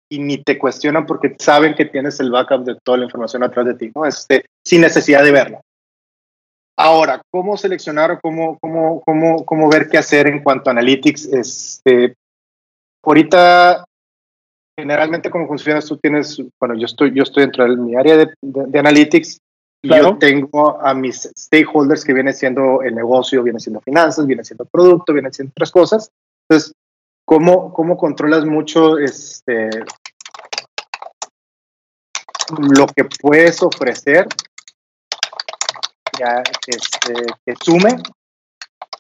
y 0.09 0.19
ni 0.19 0.43
te 0.43 0.57
cuestionan 0.57 1.05
porque 1.05 1.35
saben 1.39 1.73
que 1.75 1.85
tienes 1.85 2.19
el 2.19 2.31
backup 2.31 2.63
de 2.63 2.77
toda 2.83 2.97
la 2.97 3.05
información 3.05 3.43
atrás 3.43 3.65
de 3.65 3.73
ti, 3.75 3.91
¿no? 3.95 4.05
Este, 4.05 4.45
sin 4.63 4.81
necesidad 4.81 5.23
de 5.23 5.31
verla. 5.31 5.61
Ahora, 6.77 7.21
¿cómo 7.31 7.55
seleccionar 7.55 8.11
o 8.11 8.19
cómo, 8.21 8.59
cómo, 8.59 9.01
cómo, 9.01 9.45
cómo 9.45 9.69
ver 9.69 9.87
qué 9.89 9.97
hacer 9.97 10.27
en 10.27 10.43
cuanto 10.43 10.69
a 10.69 10.71
analytics? 10.71 11.25
Este, 11.25 12.15
ahorita, 13.01 13.85
generalmente, 14.77 15.29
como 15.29 15.47
funcionas, 15.47 15.85
tú 15.85 15.97
tienes, 15.97 16.41
bueno, 16.59 16.75
yo 16.75 16.85
estoy, 16.85 17.13
yo 17.13 17.23
estoy 17.23 17.43
dentro 17.43 17.63
de 17.63 17.77
mi 17.77 17.95
área 17.95 18.17
de, 18.17 18.33
de, 18.41 18.79
analytics. 18.79 19.39
Yo 19.81 20.17
tengo 20.17 20.81
a 20.81 20.93
mis 20.95 21.31
stakeholders 21.37 22.03
que 22.03 22.13
viene 22.13 22.33
siendo 22.33 22.81
el 22.81 22.95
negocio, 22.95 23.43
viene 23.43 23.59
siendo 23.59 23.79
finanzas, 23.81 24.25
viene 24.25 24.43
siendo 24.43 24.65
producto, 24.65 25.13
viene 25.13 25.31
siendo 25.31 25.51
otras 25.51 25.71
cosas. 25.71 26.09
Entonces, 26.49 26.73
¿Cómo, 27.25 27.73
cómo 27.73 27.97
controlas 27.97 28.45
mucho 28.45 28.99
este, 28.99 29.69
lo 32.59 32.85
que 32.87 33.05
puedes 33.19 33.61
ofrecer 33.63 34.27
ya, 36.19 36.43
este, 36.67 37.13
que 37.45 37.55
sume 37.61 37.97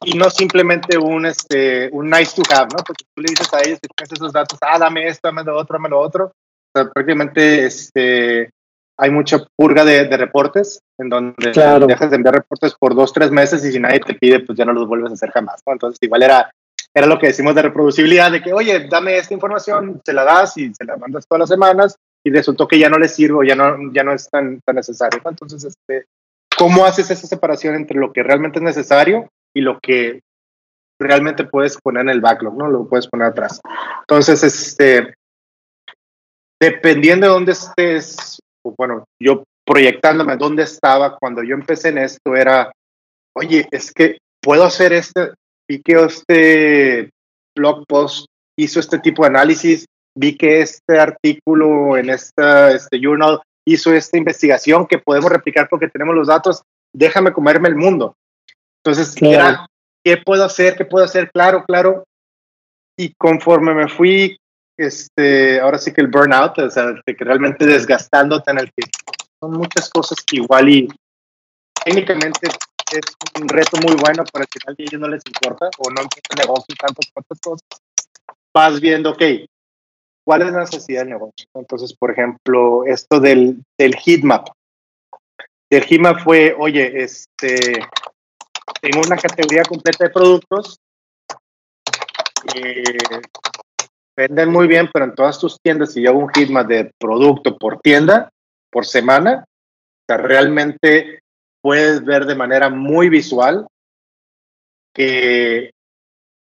y 0.01 0.17
no 0.17 0.29
simplemente 0.29 0.97
un, 0.97 1.25
este, 1.25 1.89
un 1.91 2.09
nice 2.09 2.35
to 2.35 2.43
have, 2.53 2.67
¿no? 2.75 2.83
Porque 2.83 3.05
tú 3.13 3.21
le 3.21 3.29
dices 3.29 3.53
a 3.53 3.61
ellos 3.61 3.79
que 3.79 3.87
tienes 3.95 4.11
esos 4.11 4.33
datos, 4.33 4.59
ah, 4.61 4.77
dame 4.77 5.07
esto, 5.07 5.27
dame 5.27 5.43
lo 5.43 5.57
otro, 5.57 5.77
dame 5.77 5.89
lo 5.89 5.99
otro. 5.99 6.25
O 6.25 6.31
sea, 6.73 6.89
prácticamente 6.91 7.65
este, 7.65 8.49
hay 8.97 9.11
mucha 9.11 9.45
purga 9.55 9.85
de, 9.85 10.05
de 10.05 10.17
reportes 10.17 10.79
en 10.97 11.09
donde 11.09 11.51
dejas 11.87 12.09
de 12.09 12.15
enviar 12.15 12.35
reportes 12.35 12.75
por 12.75 12.95
dos, 12.95 13.13
tres 13.13 13.31
meses 13.31 13.63
y 13.65 13.71
si 13.71 13.79
nadie 13.79 13.99
te 13.99 14.13
pide, 14.13 14.41
pues 14.41 14.57
ya 14.57 14.65
no 14.65 14.73
los 14.73 14.87
vuelves 14.87 15.11
a 15.11 15.13
hacer 15.13 15.31
jamás, 15.31 15.61
¿no? 15.65 15.73
Entonces, 15.73 15.97
igual 16.01 16.23
era 16.23 16.51
era 16.93 17.07
lo 17.07 17.19
que 17.19 17.27
decimos 17.27 17.53
de 17.53 17.61
reproducibilidad, 17.61 18.31
de 18.31 18.41
que, 18.41 18.53
oye, 18.53 18.87
dame 18.87 19.17
esta 19.17 19.33
información, 19.33 20.01
se 20.03 20.13
la 20.13 20.23
das 20.23 20.57
y 20.57 20.73
se 20.73 20.85
la 20.85 20.95
mandas 20.95 21.27
todas 21.27 21.41
las 21.41 21.49
semanas 21.49 21.97
y 22.23 22.31
resultó 22.31 22.67
que 22.67 22.79
ya 22.79 22.89
no 22.89 22.97
le 22.97 23.09
sirvo, 23.09 23.43
ya 23.43 23.55
no, 23.55 23.91
ya 23.91 24.03
no 24.03 24.13
es 24.13 24.29
tan, 24.29 24.61
tan 24.61 24.77
necesario. 24.77 25.21
Entonces, 25.25 25.65
este, 25.65 26.07
¿cómo 26.57 26.85
haces 26.85 27.11
esa 27.11 27.27
separación 27.27 27.75
entre 27.75 27.99
lo 27.99 28.13
que 28.13 28.23
realmente 28.23 28.59
es 28.59 28.63
necesario 28.63 29.29
y 29.53 29.61
lo 29.61 29.79
que 29.79 30.21
realmente 30.99 31.43
puedes 31.43 31.77
poner 31.77 32.03
en 32.03 32.09
el 32.09 32.21
backlog, 32.21 32.57
¿no? 32.57 32.69
Lo 32.69 32.87
puedes 32.87 33.07
poner 33.07 33.27
atrás. 33.27 33.59
Entonces, 34.01 34.43
este, 34.43 35.13
dependiendo 36.61 37.27
de 37.27 37.33
dónde 37.33 37.51
estés, 37.51 38.39
bueno, 38.77 39.03
yo 39.21 39.43
proyectándome 39.65 40.37
dónde 40.37 40.63
estaba 40.63 41.17
cuando 41.17 41.43
yo 41.43 41.55
empecé 41.55 41.89
en 41.89 41.97
esto, 41.97 42.35
era, 42.35 42.71
oye, 43.35 43.67
es 43.71 43.91
que 43.91 44.17
puedo 44.41 44.63
hacer 44.63 44.93
este, 44.93 45.31
vi 45.67 45.81
que 45.81 45.93
este 45.93 47.09
blog 47.55 47.85
post 47.87 48.27
hizo 48.57 48.79
este 48.79 48.99
tipo 48.99 49.23
de 49.23 49.29
análisis, 49.29 49.85
vi 50.17 50.37
que 50.37 50.61
este 50.61 50.99
artículo 50.99 51.97
en 51.97 52.09
esta 52.09 52.71
este 52.71 52.99
journal 52.99 53.41
hizo 53.67 53.93
esta 53.93 54.17
investigación 54.17 54.85
que 54.85 54.99
podemos 54.99 55.31
replicar 55.31 55.67
porque 55.69 55.89
tenemos 55.89 56.15
los 56.15 56.27
datos, 56.27 56.61
déjame 56.93 57.33
comerme 57.33 57.69
el 57.69 57.75
mundo. 57.75 58.15
Entonces, 58.83 59.15
¿qué 60.03 60.17
puedo 60.17 60.45
hacer? 60.45 60.75
¿Qué 60.75 60.85
puedo 60.85 61.03
hacer? 61.05 61.31
Claro, 61.31 61.63
claro. 61.65 62.03
Y 62.97 63.13
conforme 63.15 63.73
me 63.73 63.89
fui, 63.89 64.37
este, 64.77 65.59
ahora 65.59 65.79
sí 65.79 65.91
que 65.91 66.01
el 66.01 66.07
burnout, 66.07 66.57
o 66.59 66.69
sea, 66.69 66.93
que 67.05 67.15
realmente 67.19 67.65
desgastándote 67.65 68.51
en 68.51 68.59
el 68.59 68.65
que 68.67 68.87
son 69.39 69.51
muchas 69.51 69.89
cosas 69.89 70.19
que 70.25 70.37
igual 70.37 70.69
y 70.69 70.87
técnicamente 71.83 72.49
es 72.91 73.01
un 73.41 73.47
reto 73.47 73.77
muy 73.77 73.95
bueno, 73.95 74.23
pero 74.31 74.43
al 74.43 74.47
final 74.47 74.75
a 74.77 74.83
ellos 74.83 75.01
no 75.01 75.07
les 75.07 75.23
importa 75.25 75.69
o 75.79 75.89
no 75.89 76.01
importa 76.01 76.29
el 76.31 76.37
negocio 76.37 76.65
y 76.69 76.75
tantas 76.75 77.11
otras 77.13 77.39
cosas. 77.41 77.67
Vas 78.53 78.79
viendo, 78.79 79.11
ok, 79.11 79.21
¿cuál 80.25 80.43
es 80.43 80.51
la 80.53 80.59
necesidad 80.59 81.01
del 81.01 81.09
negocio? 81.09 81.47
Entonces, 81.53 81.93
por 81.93 82.11
ejemplo, 82.11 82.85
esto 82.85 83.19
del, 83.19 83.63
del 83.77 83.95
heatmap. 83.95 84.47
El 85.69 85.83
heatmap 85.83 86.19
fue, 86.23 86.55
oye, 86.57 87.03
este, 87.03 87.57
tengo 88.81 89.01
una 89.05 89.17
categoría 89.17 89.63
completa 89.63 90.05
de 90.05 90.09
productos, 90.11 90.79
venden 94.15 94.51
muy 94.51 94.67
bien, 94.67 94.89
pero 94.93 95.05
en 95.05 95.15
todas 95.15 95.39
tus 95.39 95.59
tiendas, 95.61 95.93
si 95.93 96.01
yo 96.01 96.11
hago 96.11 96.19
un 96.19 96.29
heatmap 96.29 96.67
de 96.67 96.91
producto 96.99 97.57
por 97.57 97.79
tienda, 97.79 98.29
por 98.71 98.85
semana, 98.85 99.43
o 99.47 100.05
sea, 100.07 100.17
realmente 100.17 101.19
puedes 101.65 102.05
ver 102.05 102.27
de 102.27 102.35
manera 102.35 102.69
muy 102.69 103.09
visual 103.09 103.65
que, 104.93 105.71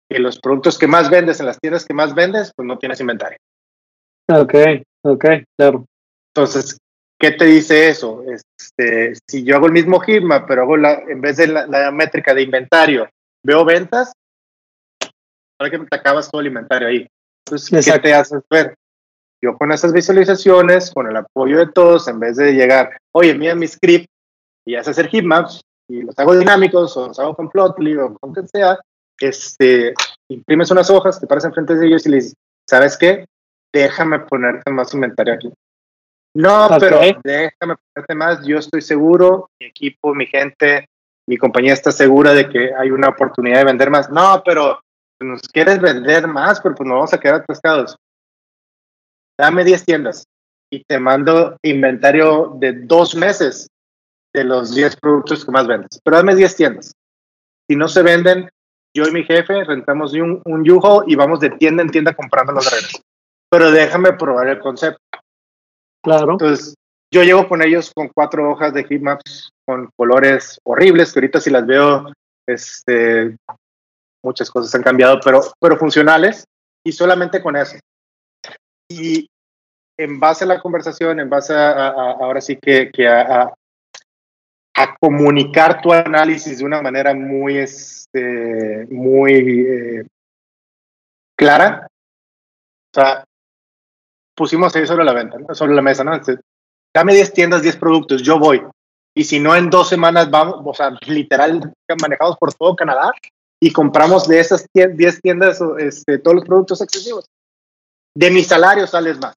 que, 0.10 0.20
los 0.20 0.38
productos 0.38 0.78
que 0.78 0.86
más 0.86 1.10
vendes 1.10 1.40
en 1.40 1.46
las 1.46 1.58
tiendas 1.62 1.86
que 1.86 1.94
más 1.94 2.14
vendes, 2.14 2.52
pues 2.54 2.68
no 2.68 2.78
tienes 2.78 3.00
inventario. 3.00 3.38
Ok, 4.28 4.54
ok, 5.04 5.26
claro. 5.58 5.86
Entonces, 6.36 6.78
¿qué 7.18 7.32
te 7.32 7.46
dice 7.46 7.88
eso? 7.88 8.22
Este, 8.28 9.14
si 9.26 9.46
yo 9.46 9.56
hago 9.56 9.68
el 9.68 9.72
mismo 9.72 10.02
HIMA, 10.06 10.46
pero 10.46 10.64
hago 10.64 10.76
la, 10.76 10.96
en 11.08 11.22
vez 11.22 11.38
de 11.38 11.48
la, 11.48 11.90
métrica 11.92 12.34
de 12.34 12.42
inventario, 12.42 13.08
veo 13.46 13.64
ventas, 13.64 14.12
para 15.58 15.72
que 15.72 15.80
te 15.80 15.96
acabas 15.96 16.30
todo 16.30 16.42
el 16.42 16.48
inventario 16.48 16.90
ahí. 16.90 17.08
Entonces, 17.48 17.86
¿qué 17.86 18.00
te 18.00 18.14
haces 18.14 18.42
ver? 18.50 18.76
Yo 19.42 19.58
con 19.58 19.72
esas 19.72 19.94
visualizaciones, 19.94 20.92
con 20.92 21.08
el 21.08 21.16
apoyo 21.16 21.60
de 21.60 21.72
todos, 21.72 22.10
en 22.10 22.20
vez 22.20 22.36
de 22.36 22.52
llegar, 22.52 22.98
oye, 23.14 23.34
mira 23.36 23.56
mi 23.56 23.70
script, 23.70 24.10
y 24.66 24.76
haces 24.76 24.97
hacer 24.97 25.09
heatmaps 25.09 25.61
y 25.88 26.01
los 26.01 26.18
hago 26.18 26.38
dinámicos 26.38 26.95
o 26.97 27.07
los 27.07 27.20
hago 27.20 27.36
con 27.36 27.49
Plotly 27.49 27.97
o 27.97 28.16
con 28.16 28.34
quien 28.34 28.47
sea, 28.47 28.80
este, 29.20 29.93
imprimes 30.30 30.72
unas 30.72 30.89
hojas, 30.89 31.20
te 31.20 31.28
paras 31.28 31.45
enfrente 31.45 31.76
de 31.76 31.88
ellos 31.88 32.05
y 32.05 32.09
les 32.09 32.24
dices, 32.24 32.38
¿sabes 32.68 32.97
qué? 32.97 33.26
Déjame 33.74 34.20
ponerte 34.20 34.72
más 34.72 34.93
inventario 34.93 35.34
aquí. 35.34 35.51
No, 36.36 36.68
pero 36.80 36.99
déjame 37.24 37.76
ponerte 37.76 38.16
más, 38.16 38.45
yo 38.45 38.57
estoy 38.57 38.82
seguro, 38.82 39.49
mi 39.59 39.68
equipo, 39.68 40.16
mi 40.16 40.26
gente, 40.26 40.88
mi 41.28 41.38
compañía 41.38 41.74
está 41.74 41.91
segura 41.91 42.34
de 42.34 42.49
que 42.49 42.74
hay 42.74 42.89
una 42.91 43.09
oportunidad 43.09 43.59
de 43.59 43.66
vender 43.66 43.89
más. 43.89 44.09
No, 44.09 44.41
pero 44.43 44.80
nos 45.20 45.41
quieres 45.41 45.80
vender 45.80 46.28
más, 46.28 46.59
pero 46.59 46.76
pues 46.76 46.88
nos 46.88 46.95
vamos 46.95 47.14
a 47.14 47.20
quedar 47.20 47.36
atascados. 47.36 47.95
Dame 49.38 49.64
10 49.64 49.86
tiendas 49.86 50.26
y 50.72 50.84
te 50.84 50.99
mando 50.99 51.57
inventario 51.61 52.53
de 52.55 52.74
dos 52.74 53.16
meses 53.16 53.68
de 54.34 54.44
los 54.44 54.74
10 54.74 54.98
productos 54.98 55.46
que 55.46 55.52
más 55.52 55.68
vendes. 55.68 56.00
Pero 56.04 56.18
dame 56.18 56.36
10 56.36 56.56
tiendas. 56.56 56.94
Si 57.70 57.76
no 57.76 57.88
se 57.88 58.02
venden, 58.02 58.50
yo 58.96 59.06
y 59.06 59.12
mi 59.12 59.24
jefe 59.24 59.64
rentamos 59.64 60.14
un, 60.14 60.42
un 60.46 60.64
yujo 60.64 61.04
y 61.08 61.16
vamos 61.16 61.40
de 61.40 61.52
tienda 61.52 61.84
en 61.84 61.90
tienda 61.90 62.14
comprando 62.14 62.54
los 62.54 62.70
redes. 62.70 63.02
Pero 63.50 63.72
déjame 63.72 64.14
probar 64.14 64.48
el 64.48 64.60
concepto. 64.60 65.02
Claro. 66.04 66.34
Entonces, 66.34 66.76
yo 67.12 67.24
llego 67.24 67.48
con 67.48 67.62
ellos 67.62 67.92
con 67.96 68.10
cuatro 68.10 68.50
hojas 68.52 68.74
de 68.74 68.84
heatmaps 68.84 69.52
con 69.66 69.90
colores 69.96 70.60
horribles, 70.64 71.14
que 71.14 71.20
ahorita 71.20 71.40
si 71.40 71.50
las 71.50 71.66
veo, 71.66 72.12
este, 72.48 73.38
muchas 74.24 74.50
cosas 74.50 74.74
han 74.76 74.84
cambiado, 74.84 75.20
pero, 75.24 75.42
pero 75.60 75.78
funcionales, 75.78 76.46
y 76.84 76.92
solamente 76.92 77.42
con 77.42 77.56
eso. 77.56 77.78
Y 78.90 79.30
en 79.98 80.20
base 80.20 80.44
a 80.44 80.48
la 80.48 80.60
conversación, 80.60 81.20
en 81.20 81.30
base 81.30 81.54
a, 81.54 81.90
ahora 81.90 82.42
sí 82.42 82.58
que, 82.58 82.92
que 82.92 83.08
a, 83.08 83.54
a 84.76 84.96
comunicar 84.98 85.82
tu 85.82 85.94
análisis 85.94 86.58
de 86.58 86.66
una 86.66 86.82
manera 86.82 87.14
muy, 87.14 87.58
este, 87.58 88.88
muy 88.90 89.34
eh, 89.34 90.08
clara. 91.38 91.88
O 92.92 92.94
sea, 92.94 93.24
pusimos 94.36 94.76
ahí 94.76 94.88
sobre 94.88 95.06
la 95.06 95.14
venta, 95.14 95.38
sobre 95.54 95.76
la 95.76 95.82
mesa, 95.82 96.04
¿no? 96.04 96.20
dame 96.94 97.14
10 97.14 97.34
tiendas, 97.34 97.62
10 97.62 97.78
productos, 97.78 98.22
yo 98.22 98.40
voy. 98.40 98.64
Y 99.16 99.24
si 99.26 99.40
no, 99.40 99.56
en 99.56 99.70
dos 99.70 99.90
semanas 99.90 100.30
vamos, 100.32 100.62
o 100.64 100.74
sea, 100.74 100.92
literal, 101.08 101.74
manejados 102.02 102.38
por 102.38 102.54
todo 102.54 102.76
Canadá 102.76 103.12
y 103.60 103.72
compramos 103.72 104.28
de 104.28 104.40
esas 104.40 104.66
10 104.74 105.22
tiendas 105.22 105.60
este, 105.78 106.18
todos 106.18 106.36
los 106.36 106.46
productos 106.46 106.82
excesivos. 106.82 107.26
De 108.16 108.32
mi 108.32 108.44
salario 108.44 108.88
sales 108.88 109.20
más. 109.20 109.36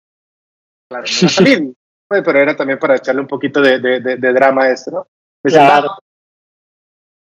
Claro, 0.89 1.05
no 1.23 1.75
pero 2.25 2.39
era 2.39 2.57
también 2.57 2.79
para 2.79 2.97
echarle 2.97 3.21
un 3.21 3.27
poquito 3.27 3.61
de, 3.61 3.81
de, 3.81 4.01
de 4.01 4.33
drama 4.33 4.65
a 4.65 4.71
esto, 4.71 4.91
¿no? 4.93 5.07
Claro. 5.53 5.99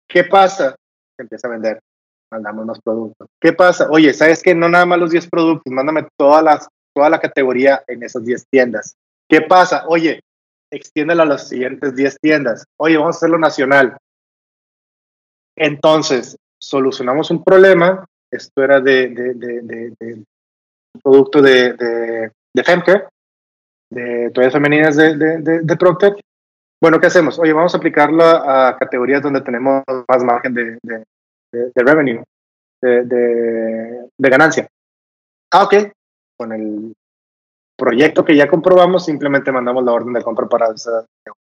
¿Qué 0.08 0.24
pasa? 0.24 0.76
Se 1.16 1.24
empieza 1.24 1.48
a 1.48 1.52
vender. 1.52 1.80
Mandamos 2.32 2.66
más 2.66 2.82
productos. 2.82 3.28
¿Qué 3.40 3.54
pasa? 3.54 3.88
Oye, 3.90 4.14
¿sabes 4.14 4.42
qué? 4.42 4.56
No 4.56 4.70
nada 4.70 4.86
más 4.86 5.00
los 5.00 5.12
10 5.12 5.30
productos, 5.30 5.72
mándame 5.72 6.08
todas 6.18 6.44
las, 6.44 6.68
toda 6.96 7.10
la 7.10 7.20
categoría 7.20 7.84
en 7.88 8.04
esas 8.04 8.24
10 8.24 8.46
tiendas. 8.50 8.96
¿Qué 9.30 9.42
pasa? 9.42 9.86
Oye, 9.88 10.22
extiéndela 10.72 11.24
a 11.24 11.28
las 11.28 11.50
siguientes 11.50 11.96
10 11.96 12.18
tiendas. 12.22 12.66
Oye, 12.78 12.98
vamos 12.98 13.16
a 13.16 13.18
hacerlo 13.18 13.38
nacional. 13.38 13.98
Entonces, 15.58 16.38
solucionamos 16.60 17.32
un 17.32 17.44
problema. 17.44 18.06
Esto 18.32 18.64
era 18.64 18.80
de, 18.80 19.10
de, 19.10 19.34
de, 19.34 19.62
de 20.00 20.24
producto 21.02 21.42
de, 21.42 21.74
de, 21.74 22.32
de 22.54 22.64
Femcare, 22.64 23.08
de 23.90 24.32
toallas 24.34 24.54
femeninas 24.54 24.96
de, 24.96 25.16
de, 25.16 25.62
de, 25.62 25.78
Procter. 25.78 26.16
Bueno, 26.82 27.00
¿qué 27.00 27.08
hacemos? 27.08 27.38
Oye, 27.38 27.54
vamos 27.54 27.76
a 27.76 27.78
aplicarlo 27.78 28.24
a 28.24 28.76
categorías 28.78 29.22
donde 29.22 29.42
tenemos 29.42 29.84
más 29.88 30.24
margen 30.24 30.54
de, 30.56 30.80
de, 30.82 31.04
de 31.52 31.84
revenue, 31.84 32.24
de, 32.82 33.04
de, 33.06 34.30
ganancia. 34.30 34.68
Ah, 35.52 35.66
ok. 35.66 35.76
Con 36.38 36.54
el 36.54 36.94
proyecto 37.78 38.26
que 38.26 38.36
ya 38.36 38.48
comprobamos, 38.48 39.06
simplemente 39.06 39.52
mandamos 39.52 39.84
la 39.84 39.92
orden 39.92 40.14
de 40.14 40.24
compra 40.24 40.48
para 40.48 40.74
esa. 40.74 41.06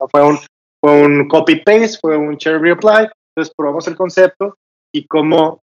Fue 0.10 0.26
un, 0.26 0.40
fue 0.80 1.04
un 1.04 1.28
copy-paste, 1.28 2.00
fue 2.02 2.18
un 2.18 2.38
cherry 2.38 2.72
apply. 2.72 3.08
Entonces 3.36 3.54
probamos 3.56 3.88
el 3.88 3.96
concepto 3.96 4.58
y 4.92 5.06
como 5.06 5.62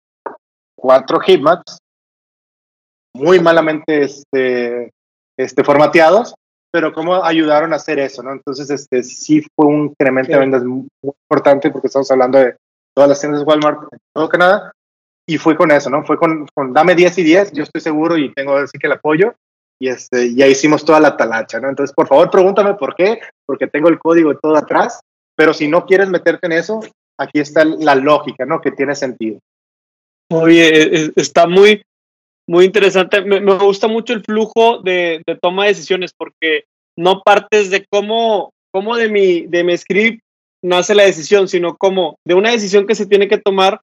cuatro 0.75 1.19
hitmaps 1.19 1.79
muy 3.15 3.39
malamente 3.39 4.03
este, 4.03 4.91
este, 5.35 5.63
formateados, 5.63 6.35
pero 6.71 6.93
cómo 6.93 7.23
ayudaron 7.23 7.73
a 7.73 7.77
hacer 7.77 7.99
eso, 7.99 8.23
¿no? 8.23 8.31
Entonces, 8.31 8.69
este, 8.69 9.03
sí 9.03 9.45
fue 9.55 9.67
un 9.67 9.85
incremento 9.85 10.33
de 10.33 10.39
ventas 10.39 10.63
muy 10.63 10.87
importante 11.03 11.71
porque 11.71 11.87
estamos 11.87 12.09
hablando 12.11 12.39
de 12.39 12.55
todas 12.95 13.09
las 13.09 13.19
tiendas 13.19 13.41
de 13.41 13.45
Walmart 13.45 13.81
en 13.91 13.99
todo 14.13 14.29
Canadá 14.29 14.71
y 15.27 15.37
fue 15.37 15.55
con 15.55 15.71
eso, 15.71 15.89
¿no? 15.89 16.03
Fue 16.05 16.17
con, 16.17 16.47
con 16.53 16.73
dame 16.73 16.95
10 16.95 17.17
y 17.19 17.23
10, 17.23 17.51
yo 17.51 17.63
estoy 17.63 17.81
seguro 17.81 18.17
y 18.17 18.33
tengo 18.33 18.55
así 18.55 18.77
que 18.77 18.87
el 18.87 18.93
apoyo 18.93 19.35
y 19.79 19.89
este, 19.89 20.33
ya 20.33 20.47
hicimos 20.47 20.83
toda 20.83 20.99
la 20.99 21.15
talacha, 21.15 21.59
¿no? 21.59 21.69
Entonces, 21.69 21.93
por 21.93 22.07
favor, 22.07 22.31
pregúntame 22.31 22.73
por 22.75 22.95
qué, 22.95 23.19
porque 23.45 23.67
tengo 23.67 23.89
el 23.89 23.99
código 23.99 24.35
todo 24.37 24.55
atrás, 24.55 24.99
pero 25.35 25.53
si 25.53 25.67
no 25.67 25.85
quieres 25.85 26.09
meterte 26.09 26.47
en 26.47 26.53
eso, 26.53 26.79
aquí 27.19 27.39
está 27.39 27.63
la 27.63 27.95
lógica, 27.95 28.45
¿no? 28.45 28.61
Que 28.61 28.71
tiene 28.71 28.95
sentido. 28.95 29.39
Oye, 30.31 31.05
e, 31.05 31.11
está 31.15 31.47
muy, 31.47 31.83
muy 32.47 32.65
interesante. 32.65 33.21
Me, 33.21 33.39
gusta 33.57 33.87
mucho 33.87 34.13
el 34.13 34.23
flujo 34.23 34.79
de, 34.81 35.21
toma 35.41 35.63
de 35.63 35.69
decisiones 35.69 36.11
porque 36.17 36.63
no 36.97 37.21
partes 37.21 37.69
de 37.69 37.85
cómo, 37.89 38.53
cómo 38.71 38.95
de, 38.95 39.09
mi, 39.09 39.41
de 39.41 39.63
mi 39.63 39.77
script 39.77 40.21
nace 40.63 40.95
la 40.95 41.03
decisión, 41.03 41.47
sino 41.47 41.75
cómo 41.75 42.17
de 42.25 42.33
una 42.33 42.51
decisión 42.51 42.87
que 42.87 42.95
se 42.95 43.05
tiene 43.05 43.27
que 43.27 43.37
tomar, 43.37 43.81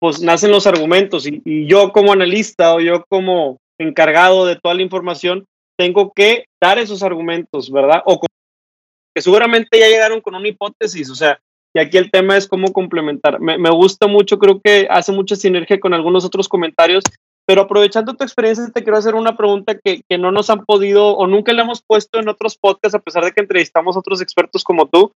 pues 0.00 0.20
nacen 0.20 0.50
los 0.50 0.66
argumentos. 0.66 1.26
Y, 1.26 1.66
yo 1.66 1.92
como 1.92 2.12
analista 2.12 2.74
o 2.74 2.80
yo 2.80 3.04
como 3.08 3.58
encargado 3.78 4.46
de 4.46 4.56
toda 4.56 4.74
la 4.74 4.82
información, 4.82 5.44
tengo 5.76 6.12
que 6.14 6.46
dar 6.62 6.78
esos 6.78 7.02
argumentos, 7.02 7.70
¿verdad? 7.70 8.02
O 8.06 8.20
que 8.20 9.22
seguramente 9.22 9.78
ya 9.78 9.88
llegaron 9.88 10.20
con 10.20 10.36
una 10.36 10.48
hipótesis, 10.48 11.10
o 11.10 11.14
sea, 11.16 11.40
y 11.76 11.80
aquí 11.80 11.98
el 11.98 12.12
tema 12.12 12.36
es 12.36 12.46
cómo 12.46 12.72
complementar. 12.72 13.40
Me, 13.40 13.58
me, 13.58 13.70
gusta 13.70 14.06
mucho, 14.06 14.38
creo 14.38 14.60
que 14.60 14.86
hace 14.88 15.10
mucha 15.10 15.34
sinergia 15.34 15.80
con 15.80 15.92
algunos 15.92 16.24
otros 16.24 16.48
comentarios 16.48 17.02
pero 17.46 17.62
aprovechando 17.62 18.14
tu 18.14 18.24
experiencia, 18.24 18.70
te 18.72 18.82
quiero 18.82 18.98
hacer 18.98 19.14
una 19.14 19.36
pregunta 19.36 19.78
que, 19.78 20.02
que, 20.08 20.18
no 20.18 20.32
nos 20.32 20.50
han 20.50 20.64
podido 20.64 21.16
o 21.16 21.26
nunca 21.26 21.52
le 21.52 21.62
hemos 21.62 21.82
puesto 21.82 22.18
en 22.18 22.28
otros 22.28 22.56
podcasts, 22.56 22.94
a 22.94 23.00
pesar 23.00 23.24
de 23.24 23.32
que 23.32 23.40
entrevistamos 23.40 23.96
a 23.96 23.98
otros 23.98 24.20
expertos 24.22 24.64
como 24.64 24.86
tú. 24.86 25.12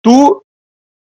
Tú, 0.00 0.42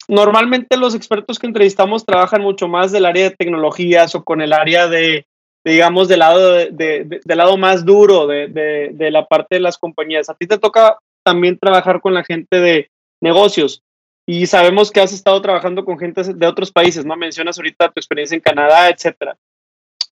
normalmente 0.07 0.77
los 0.77 0.95
expertos 0.95 1.39
que 1.39 1.47
entrevistamos 1.47 2.05
trabajan 2.05 2.41
mucho 2.41 2.67
más 2.67 2.91
del 2.91 3.05
área 3.05 3.29
de 3.29 3.35
tecnologías 3.35 4.15
o 4.15 4.23
con 4.23 4.41
el 4.41 4.53
área 4.53 4.87
de, 4.87 5.25
digamos, 5.65 6.07
del 6.07 6.19
lado, 6.19 6.53
de, 6.53 6.71
de, 6.71 7.21
del 7.23 7.37
lado 7.37 7.57
más 7.57 7.85
duro 7.85 8.27
de 8.27 9.09
la 9.11 9.25
parte 9.27 9.55
de 9.55 9.61
las 9.61 9.77
compañías. 9.77 10.29
A 10.29 10.35
ti 10.35 10.47
te 10.47 10.57
toca 10.57 10.97
también 11.23 11.59
trabajar 11.59 12.01
con 12.01 12.13
la 12.13 12.23
gente 12.23 12.59
de 12.59 12.89
negocios 13.21 13.83
y 14.25 14.45
sabemos 14.45 14.91
que 14.91 15.01
has 15.01 15.11
estado 15.11 15.41
trabajando 15.41 15.83
con 15.83 15.97
gente 15.97 16.21
de 16.23 16.45
otros 16.47 16.71
países, 16.71 17.03
¿no? 17.03 17.15
Mencionas 17.15 17.57
ahorita 17.57 17.89
tu 17.89 17.99
experiencia 17.99 18.35
en 18.35 18.41
Canadá, 18.41 18.87
etcétera. 18.89 19.35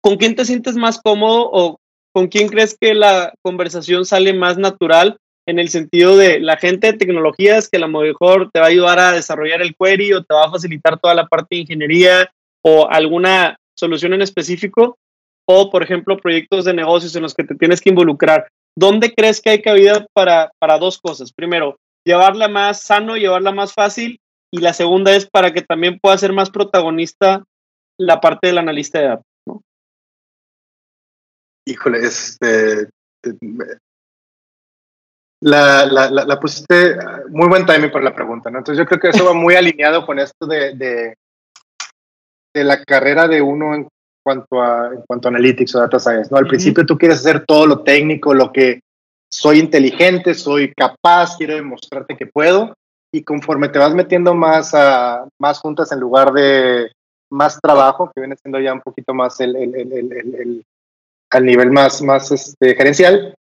¿Con 0.03 0.17
quién 0.17 0.35
te 0.35 0.45
sientes 0.45 0.75
más 0.75 0.99
cómodo 1.01 1.49
o 1.51 1.79
con 2.13 2.27
quién 2.27 2.49
crees 2.49 2.77
que 2.79 2.93
la 2.93 3.33
conversación 3.41 4.05
sale 4.05 4.33
más 4.33 4.57
natural 4.57 5.17
en 5.47 5.59
el 5.59 5.69
sentido 5.69 6.15
de 6.17 6.39
la 6.39 6.57
gente 6.57 6.91
de 6.91 6.97
tecnologías 6.97 7.69
que 7.69 7.77
a 7.77 7.81
lo 7.81 7.87
mejor 7.87 8.49
te 8.51 8.59
va 8.59 8.67
a 8.67 8.69
ayudar 8.69 8.99
a 8.99 9.11
desarrollar 9.11 9.61
el 9.61 9.75
query 9.75 10.13
o 10.13 10.23
te 10.23 10.33
va 10.33 10.45
a 10.45 10.51
facilitar 10.51 10.99
toda 10.99 11.15
la 11.15 11.25
parte 11.25 11.55
de 11.55 11.61
ingeniería 11.61 12.29
o 12.61 12.87
alguna 12.89 13.57
solución 13.75 14.13
en 14.13 14.21
específico? 14.21 14.97
O, 15.45 15.69
por 15.69 15.83
ejemplo, 15.83 16.17
proyectos 16.17 16.65
de 16.65 16.73
negocios 16.73 17.15
en 17.15 17.23
los 17.23 17.33
que 17.33 17.43
te 17.43 17.55
tienes 17.55 17.81
que 17.81 17.89
involucrar. 17.89 18.47
¿Dónde 18.77 19.13
crees 19.13 19.41
que 19.41 19.49
hay 19.49 19.61
cabida 19.61 20.05
para, 20.13 20.51
para 20.59 20.77
dos 20.77 20.97
cosas? 20.97 21.33
Primero, 21.33 21.77
llevarla 22.05 22.47
más 22.47 22.81
sano, 22.81 23.17
llevarla 23.17 23.51
más 23.51 23.73
fácil. 23.73 24.19
Y 24.51 24.59
la 24.59 24.71
segunda 24.71 25.13
es 25.13 25.27
para 25.29 25.51
que 25.51 25.61
también 25.61 25.99
pueda 25.99 26.17
ser 26.17 26.31
más 26.31 26.49
protagonista 26.49 27.43
la 27.97 28.21
parte 28.21 28.47
del 28.47 28.59
analista 28.59 28.99
de 28.99 29.07
datos. 29.07 29.32
Híjole, 31.65 31.99
este. 31.99 32.89
La, 35.41 35.85
la, 35.85 36.09
la, 36.09 36.39
pusiste 36.39 36.95
muy 37.29 37.49
buen 37.49 37.65
timing 37.65 37.91
por 37.91 38.01
la 38.01 38.15
pregunta, 38.15 38.49
¿no? 38.49 38.59
Entonces 38.59 38.79
yo 38.79 38.87
creo 38.87 38.99
que 38.99 39.09
eso 39.09 39.25
va 39.25 39.33
muy 39.33 39.55
alineado 39.57 40.05
con 40.05 40.19
esto 40.19 40.45
de, 40.45 40.73
de, 40.73 41.15
de 42.53 42.63
la 42.63 42.81
carrera 42.83 43.27
de 43.27 43.41
uno 43.41 43.75
en 43.75 43.87
cuanto 44.23 44.61
a, 44.61 44.87
en 44.93 45.01
cuanto 45.05 45.27
a 45.27 45.31
analytics 45.31 45.75
o 45.75 45.79
data 45.79 45.99
science, 45.99 46.29
¿no? 46.31 46.37
Al 46.37 46.47
principio 46.47 46.85
tú 46.85 46.97
quieres 46.97 47.19
hacer 47.19 47.45
todo 47.45 47.65
lo 47.65 47.83
técnico, 47.83 48.33
lo 48.33 48.51
que 48.51 48.79
soy 49.29 49.59
inteligente, 49.59 50.33
soy 50.33 50.71
capaz, 50.73 51.35
quiero 51.37 51.55
demostrarte 51.55 52.15
que 52.15 52.27
puedo, 52.27 52.73
y 53.11 53.23
conforme 53.23 53.69
te 53.69 53.79
vas 53.79 53.93
metiendo 53.93 54.33
más, 54.33 54.73
a, 54.73 55.27
más 55.39 55.59
juntas 55.59 55.91
en 55.91 55.99
lugar 55.99 56.31
de 56.33 56.91
más 57.31 57.59
trabajo, 57.59 58.11
que 58.13 58.21
viene 58.21 58.35
siendo 58.37 58.59
ya 58.59 58.73
un 58.73 58.81
poquito 58.81 59.13
más 59.13 59.39
el, 59.39 59.55
el, 59.55 59.75
el, 59.75 60.65
al 61.33 61.45
nivel 61.45 61.71
más, 61.71 62.01
más 62.01 62.31
este, 62.31 62.75
gerencial, 62.75 63.35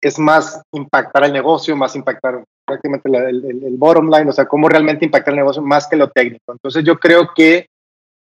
es 0.00 0.18
más 0.18 0.60
impactar 0.72 1.24
al 1.24 1.32
negocio, 1.32 1.76
más 1.76 1.94
impactar 1.94 2.42
prácticamente 2.66 3.08
el, 3.08 3.64
el, 3.64 3.76
bottom 3.76 4.10
line, 4.10 4.28
o 4.28 4.32
sea, 4.32 4.46
cómo 4.46 4.68
realmente 4.68 5.04
impactar 5.04 5.32
el 5.32 5.40
negocio 5.40 5.62
más 5.62 5.86
que 5.86 5.96
lo 5.96 6.10
técnico. 6.10 6.52
Entonces 6.52 6.84
yo 6.84 6.98
creo 6.98 7.30
que 7.34 7.66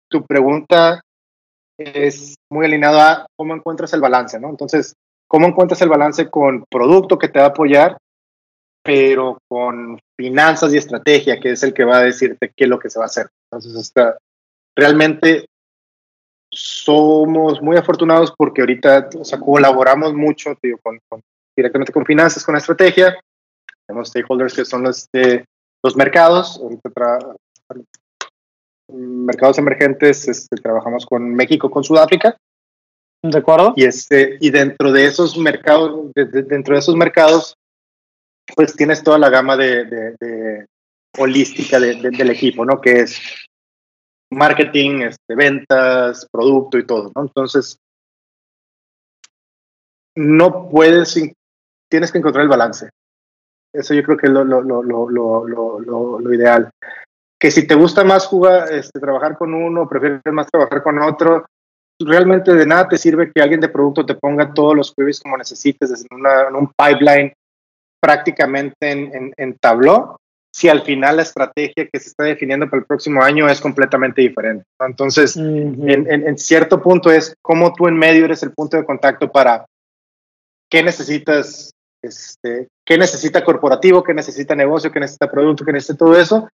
tu 0.08 0.26
pregunta 0.26 1.02
es 1.78 2.36
muy 2.52 2.66
alineada 2.66 3.12
a 3.12 3.26
cómo 3.36 3.56
encuentras 3.56 3.94
el 3.94 4.02
balance, 4.02 4.40
¿no? 4.40 4.50
Entonces, 4.50 4.94
¿cómo 5.28 5.48
encuentras 5.48 5.82
el 5.82 5.90
balance 5.90 6.30
con 6.30 6.64
producto 6.70 7.18
que 7.18 7.30
te 7.30 7.40
va 7.40 7.46
a 7.46 7.50
apoyar, 7.50 7.98
pero 8.84 9.40
con 9.48 10.00
finanzas 10.16 10.74
y 10.74 10.78
estrategia, 10.78 11.40
que 11.40 11.52
es 11.52 11.64
el 11.64 11.74
que 11.74 11.86
va 11.86 11.98
a 11.98 12.04
decirte 12.04 12.52
qué 12.56 12.66
es 12.66 12.70
lo 12.70 12.78
que 12.78 12.92
se 12.92 13.00
va 13.00 13.06
a 13.06 13.08
hacer? 13.08 13.30
Entonces, 13.52 13.82
está, 13.82 14.18
realmente 14.76 15.46
somos 16.52 17.62
muy 17.62 17.78
afortunados 17.78 18.34
porque 18.38 18.62
ahorita 18.62 19.10
o 19.18 19.26
sea, 19.26 19.40
colaboramos 19.40 20.14
mucho 20.14 20.54
digo, 20.62 20.80
con, 20.84 21.00
directamente 21.56 21.94
con 21.94 22.06
finanzas, 22.06 22.44
con 22.44 22.56
estrategia. 22.56 23.18
Tenemos 23.88 24.10
stakeholders 24.10 24.54
que 24.54 24.66
son 24.66 24.84
los, 24.84 25.10
de, 25.12 25.46
los 25.84 25.96
mercados. 25.96 26.60
Ahorita 26.62 26.90
mercados 28.90 29.58
emergentes, 29.58 30.28
este, 30.28 30.58
trabajamos 30.58 31.06
con 31.06 31.34
México, 31.34 31.72
con 31.72 31.84
Sudáfrica. 31.84 32.36
¿De 33.24 33.38
acuerdo? 33.38 33.74
Y, 33.76 33.86
este, 33.86 34.38
y 34.42 34.50
dentro 34.50 34.92
de 34.92 35.06
esos 35.06 35.38
mercados, 35.38 36.12
dentro 36.14 36.74
de 36.74 36.80
esos 36.80 36.96
mercados, 36.96 37.56
pues 38.56 38.76
tienes 38.76 39.04
toda 39.04 39.18
la 39.20 39.30
gama 39.30 39.56
de, 39.56 39.86
de 39.86 40.66
holística 41.18 41.80
del 41.80 42.30
equipo, 42.30 42.66
¿no? 42.66 42.82
Que 42.82 43.02
es 43.02 43.22
marketing, 44.32 45.02
este, 45.02 45.36
ventas, 45.36 46.28
producto 46.32 46.78
y 46.78 46.86
todo, 46.86 47.12
¿no? 47.16 47.24
Entonces, 47.24 47.78
no 50.16 50.70
puedes, 50.70 51.20
tienes 51.90 52.12
que 52.12 52.18
encontrar 52.18 52.44
el 52.44 52.50
balance. 52.50 52.90
Eso 53.74 53.94
yo 53.94 54.04
creo 54.04 54.18
que 54.18 54.28
es 54.28 54.34
lo, 54.34 54.44
lo, 54.44 54.62
lo, 54.62 56.20
lo 56.20 56.34
ideal. 56.34 56.70
Que 57.40 57.52
si 57.52 57.66
te 57.66 57.76
gusta 57.76 58.04
más 58.04 58.28
jugar, 58.28 58.72
este, 58.72 59.00
trabajar 59.00 59.38
con 59.38 59.54
uno, 59.54 59.88
prefieres 59.88 60.22
más 60.32 60.48
trabajar 60.48 60.84
con 60.84 61.00
otro, 61.02 61.46
realmente 62.00 62.54
de 62.54 62.66
nada 62.66 62.88
te 62.88 62.98
sirve 62.98 63.32
que 63.32 63.42
alguien 63.42 63.60
de 63.60 63.70
producto 63.70 64.06
te 64.06 64.16
ponga 64.16 64.54
todos 64.54 64.76
los 64.76 64.94
queries 64.94 65.20
como 65.20 65.38
necesites 65.38 66.06
en, 66.10 66.26
en 66.48 66.56
un 66.56 66.72
pipeline 66.76 67.34
prácticamente 68.02 68.92
en, 68.92 69.16
en, 69.16 69.34
en 69.38 69.58
Tableau 69.60 70.18
si 70.54 70.68
al 70.68 70.84
final 70.84 71.16
la 71.16 71.22
estrategia 71.22 71.88
que 71.88 72.00
se 72.00 72.10
está 72.10 72.24
definiendo 72.26 72.70
para 72.70 72.82
el 72.82 72.86
próximo 72.86 73.24
año 73.24 73.50
es 73.50 73.62
completamente 73.62 74.22
diferente. 74.22 74.66
Entonces, 74.80 75.38
en, 75.38 76.38
cierto 76.38 76.82
punto 76.82 77.10
es 77.10 77.34
como 77.42 77.74
tú 77.74 77.88
en 77.88 77.98
medio 77.98 78.26
eres 78.26 78.44
el 78.44 78.52
punto 78.52 78.78
de 78.78 78.86
contacto 78.86 79.32
para 79.32 79.66
qué 80.70 80.84
necesitas, 80.84 81.72
este, 82.04 82.68
qué 82.86 82.98
necesita 82.98 83.44
corporativo, 83.44 84.04
qué 84.04 84.14
necesita 84.14 84.54
negocio, 84.54 84.92
qué 84.92 85.00
necesita 85.00 85.32
producto, 85.32 85.64
qué 85.64 85.72
necesita 85.72 85.98
todo 85.98 86.20
eso, 86.20 86.50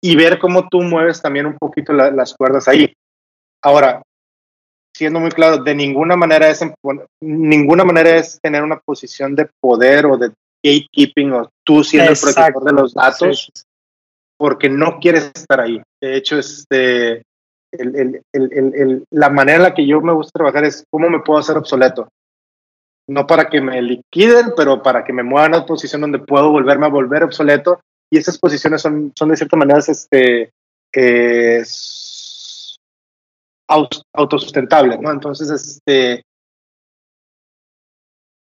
y 0.00 0.14
ver 0.16 0.38
cómo 0.38 0.68
tú 0.68 0.80
mueves 0.80 1.20
también 1.20 1.46
un 1.46 1.56
poquito 1.58 1.92
las 1.92 2.34
cuerdas 2.34 2.68
ahí. 2.68 2.92
Ahora, 3.62 4.02
siendo 4.94 5.20
muy 5.20 5.30
claro, 5.30 5.58
de 5.58 5.74
ninguna 5.74 6.16
manera 6.16 6.48
es 6.48 6.64
ninguna 7.20 7.84
manera 7.84 8.16
es 8.16 8.38
tener 8.40 8.62
una 8.62 8.78
posición 8.78 9.34
de 9.34 9.48
poder 9.60 10.06
o 10.06 10.16
de 10.16 10.32
gatekeeping 10.62 11.32
o 11.32 11.50
tú 11.64 11.82
siendo 11.84 12.12
el 12.12 12.18
protector 12.18 12.64
de 12.64 12.72
los 12.72 12.94
datos, 12.94 13.50
porque 14.36 14.68
no 14.68 14.98
quieres 15.00 15.30
estar 15.34 15.60
ahí. 15.60 15.80
De 16.00 16.16
hecho, 16.16 16.38
este, 16.38 17.22
la 17.72 19.30
manera 19.30 19.56
en 19.56 19.62
la 19.62 19.74
que 19.74 19.86
yo 19.86 20.00
me 20.00 20.12
gusta 20.12 20.38
trabajar 20.38 20.64
es 20.64 20.84
cómo 20.90 21.08
me 21.08 21.20
puedo 21.20 21.40
hacer 21.40 21.56
obsoleto. 21.56 22.08
No 23.08 23.26
para 23.26 23.48
que 23.48 23.60
me 23.60 23.82
liquiden, 23.82 24.52
pero 24.56 24.82
para 24.82 25.04
que 25.04 25.12
me 25.12 25.22
muevan 25.22 25.54
a 25.54 25.58
una 25.58 25.66
posición 25.66 26.02
donde 26.02 26.20
puedo 26.20 26.50
volverme 26.50 26.86
a 26.86 26.90
volver 26.90 27.24
obsoleto. 27.24 27.80
Y 28.10 28.18
esas 28.18 28.38
posiciones 28.38 28.82
son, 28.82 29.12
son 29.16 29.30
de 29.30 29.36
cierta 29.36 29.56
manera 29.56 29.78
este, 29.78 30.52
autosustentables, 34.12 35.00
¿no? 35.00 35.10
Entonces, 35.10 35.50
este, 35.50 36.22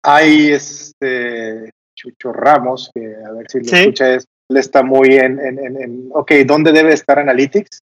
hay 0.02 0.52
este 0.52 1.70
Chucho 2.00 2.32
Ramos, 2.32 2.90
que 2.94 3.14
a 3.14 3.32
ver 3.32 3.46
si 3.50 3.58
lo 3.58 3.64
escucha, 3.64 4.14
es, 4.14 4.26
él 4.48 4.56
está 4.56 4.82
muy 4.82 5.16
en, 5.16 5.38
en, 5.38 5.58
en, 5.58 6.08
ok, 6.12 6.32
¿dónde 6.46 6.72
debe 6.72 6.94
estar 6.94 7.18
Analytics? 7.18 7.80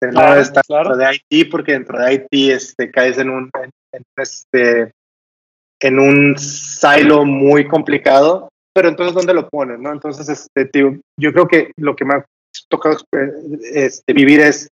no 0.00 0.30
debe 0.30 0.42
estar 0.42 0.62
dentro 0.68 0.96
de 0.96 1.20
IT, 1.28 1.50
porque 1.50 1.72
dentro 1.72 1.98
de 1.98 2.14
IT 2.14 2.52
este, 2.52 2.88
caes 2.92 3.18
en 3.18 3.30
un, 3.30 3.50
este, 4.16 4.92
en 5.80 5.98
un 5.98 6.38
silo 6.38 7.24
muy 7.24 7.66
complicado, 7.66 8.48
pero 8.72 8.88
entonces, 8.88 9.12
¿dónde 9.12 9.34
lo 9.34 9.48
pones? 9.48 9.80
No? 9.80 9.92
Entonces, 9.92 10.28
este, 10.28 10.66
tío, 10.66 10.96
yo 11.18 11.32
creo 11.32 11.48
que 11.48 11.72
lo 11.78 11.96
que 11.96 12.04
me 12.04 12.14
ha 12.14 12.24
tocado 12.68 12.96
este, 13.74 14.12
vivir 14.12 14.40
es 14.40 14.68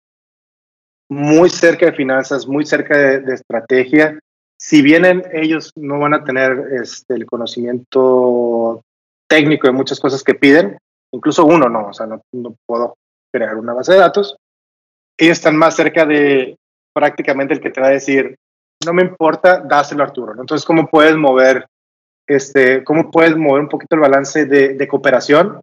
muy 1.10 1.50
cerca 1.50 1.86
de 1.86 1.94
finanzas, 1.94 2.46
muy 2.46 2.66
cerca 2.66 2.98
de 2.98 3.34
estrategia, 3.34 4.20
si 4.64 4.82
bien 4.82 5.24
ellos 5.34 5.74
no 5.76 6.00
van 6.00 6.14
a 6.14 6.24
tener 6.24 6.70
este, 6.82 7.16
el 7.16 7.26
conocimiento 7.26 8.82
técnico 9.28 9.68
de 9.68 9.74
muchas 9.74 10.00
cosas 10.00 10.24
que 10.24 10.36
piden, 10.36 10.78
incluso 11.12 11.44
uno 11.44 11.68
no, 11.68 11.88
o 11.88 11.94
sea, 11.94 12.06
no, 12.06 12.22
puedo 12.66 12.96
crear 13.30 13.58
una 13.58 13.74
base 13.74 13.92
de 13.92 14.00
datos, 14.00 14.38
ellos 15.20 15.38
están 15.38 15.58
más 15.58 15.76
cerca 15.76 16.06
de 16.06 16.56
prácticamente 16.94 17.54
el 17.54 17.60
que 17.60 17.72
te 17.72 17.82
va 17.82 17.88
a 17.88 18.00
decir, 18.00 18.38
no 18.86 18.94
me 18.94 19.02
importa, 19.02 19.60
dáselo 19.60 20.02
a 20.02 20.08
Arturo. 20.08 20.32
Entonces, 20.40 20.66
¿cómo 20.66 20.88
puedes 20.88 21.18
mover, 21.18 21.68
este, 22.26 22.86
cómo 22.86 23.12
puedes 23.12 23.36
mover 23.36 23.64
un 23.64 23.70
poquito 23.70 23.96
el 23.96 24.02
balance 24.02 24.46
de, 24.46 24.88
cooperación 24.88 25.60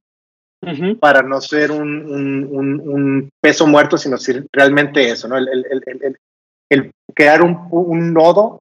para 1.00 1.22
no 1.22 1.40
ser 1.40 1.70
un, 1.70 3.30
peso 3.40 3.66
muerto, 3.66 3.96
sino 3.96 4.18
realmente 4.52 5.08
eso, 5.08 5.26
¿no? 5.26 5.38
El, 5.38 6.90
crear 7.14 7.40
un, 7.40 8.12
nodo 8.12 8.60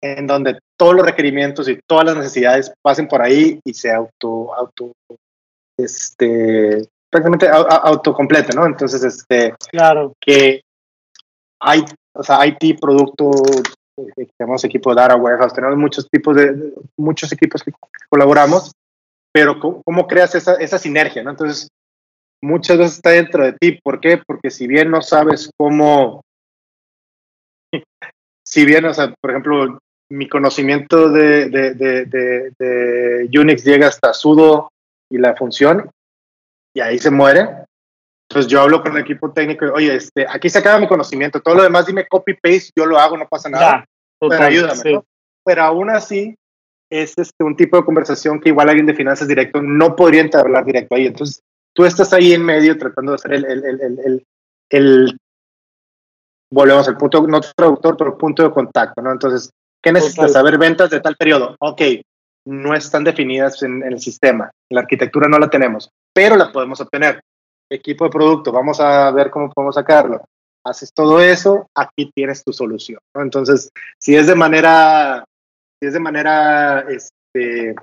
en 0.00 0.26
donde 0.26 0.58
todos 0.76 0.94
los 0.94 1.04
requerimientos 1.04 1.68
y 1.68 1.78
todas 1.86 2.06
las 2.06 2.16
necesidades 2.16 2.72
pasen 2.82 3.08
por 3.08 3.22
ahí 3.22 3.60
y 3.64 3.74
se 3.74 3.92
auto, 3.92 4.54
auto, 4.54 4.92
este, 5.76 6.88
prácticamente 7.10 7.48
autocomplete, 7.48 8.54
¿no? 8.54 8.66
Entonces, 8.66 9.02
este, 9.02 9.54
claro. 9.70 10.12
que 10.20 10.62
hay, 11.60 11.84
o 12.14 12.22
sea, 12.22 12.46
IT, 12.46 12.80
producto, 12.80 13.30
eh, 13.96 14.28
tenemos 14.36 14.64
equipo 14.64 14.90
de 14.90 15.00
data 15.00 15.16
warehouse, 15.16 15.52
tenemos 15.52 15.76
muchos 15.76 16.08
tipos 16.08 16.36
de, 16.36 16.74
muchos 16.96 17.32
equipos 17.32 17.62
que 17.62 17.72
colaboramos, 18.08 18.72
pero 19.32 19.58
¿cómo, 19.58 20.06
creas 20.06 20.34
esa, 20.34 20.54
esa 20.54 20.78
sinergia, 20.78 21.22
¿no? 21.22 21.30
Entonces, 21.30 21.68
muchas 22.42 22.78
veces 22.78 22.94
está 22.96 23.10
dentro 23.10 23.44
de 23.44 23.52
ti. 23.52 23.78
¿Por 23.82 24.00
qué? 24.00 24.20
Porque 24.26 24.50
si 24.50 24.66
bien 24.66 24.90
no 24.90 25.02
sabes 25.02 25.50
cómo, 25.56 26.22
si 28.44 28.64
bien, 28.64 28.84
o 28.84 28.94
sea, 28.94 29.14
por 29.20 29.30
ejemplo, 29.30 29.78
mi 30.10 30.28
conocimiento 30.28 31.10
de, 31.10 31.48
de, 31.48 31.74
de, 31.74 32.52
de, 32.58 33.38
Unix 33.38 33.64
llega 33.64 33.88
hasta 33.88 34.14
sudo 34.14 34.70
y 35.10 35.18
la 35.18 35.36
función, 35.36 35.90
y 36.74 36.80
ahí 36.80 36.98
se 36.98 37.10
muere. 37.10 37.48
Entonces 38.30 38.50
yo 38.50 38.60
hablo 38.60 38.82
con 38.82 38.92
el 38.92 39.02
equipo 39.02 39.32
técnico 39.32 39.64
y, 39.64 39.68
oye, 39.68 39.96
este, 39.96 40.26
aquí 40.28 40.50
se 40.50 40.58
acaba 40.58 40.78
mi 40.78 40.86
conocimiento, 40.88 41.40
todo 41.40 41.54
lo 41.54 41.62
demás 41.62 41.86
dime 41.86 42.06
copy-paste, 42.06 42.72
yo 42.76 42.84
lo 42.84 42.98
hago, 42.98 43.16
no 43.16 43.26
pasa 43.26 43.48
nada. 43.48 43.84
pero 44.20 44.42
ayúdame, 44.42 45.02
Pero 45.44 45.62
aún 45.62 45.90
así, 45.90 46.34
es 46.90 47.14
este, 47.16 47.44
un 47.44 47.56
tipo 47.56 47.76
de 47.76 47.84
conversación 47.84 48.40
que 48.40 48.50
igual 48.50 48.68
alguien 48.68 48.86
de 48.86 48.94
finanzas 48.94 49.28
directo 49.28 49.62
no 49.62 49.96
podría 49.96 50.28
hablar 50.34 50.64
directo 50.64 50.94
ahí. 50.94 51.06
Entonces, 51.06 51.40
tú 51.74 51.84
estás 51.84 52.12
ahí 52.12 52.32
en 52.32 52.44
medio 52.44 52.76
tratando 52.78 53.12
de 53.12 53.16
hacer 53.16 53.32
el, 53.32 53.44
el, 53.44 53.64
el, 53.64 53.80
el, 53.80 54.26
el 54.70 55.18
volvemos 56.50 56.88
al 56.88 56.96
punto, 56.96 57.26
no 57.26 57.40
traductor, 57.40 57.96
pero 57.96 58.18
punto 58.18 58.42
de 58.42 58.50
contacto, 58.50 59.02
¿no? 59.02 59.12
Entonces, 59.12 59.50
¿Qué 59.82 59.92
necesitas 59.92 60.32
saber 60.32 60.58
ventas 60.58 60.90
de 60.90 61.00
tal 61.00 61.16
periodo? 61.16 61.56
Ok, 61.60 61.82
no 62.46 62.74
están 62.74 63.04
definidas 63.04 63.62
en, 63.62 63.82
el 63.82 64.00
sistema. 64.00 64.50
La 64.70 64.80
arquitectura 64.80 65.28
no 65.28 65.38
la 65.38 65.50
tenemos, 65.50 65.90
pero 66.12 66.36
la 66.36 66.50
podemos 66.50 66.80
obtener. 66.80 67.20
Equipo 67.70 68.04
de 68.04 68.10
producto, 68.10 68.50
vamos 68.50 68.80
a 68.80 69.10
ver 69.10 69.30
cómo 69.30 69.50
podemos 69.50 69.74
sacarlo. 69.74 70.24
Haces 70.64 70.92
todo 70.92 71.20
eso, 71.20 71.68
aquí 71.74 72.10
tienes 72.14 72.42
tu 72.42 72.52
solución. 72.52 73.00
Entonces, 73.14 73.70
si 73.98 74.16
es 74.16 74.26
de 74.26 74.34
manera, 74.34 75.24
si 75.80 75.88
es 75.88 75.92
de 75.92 76.00
manera 76.00 76.80
este, 76.88 77.74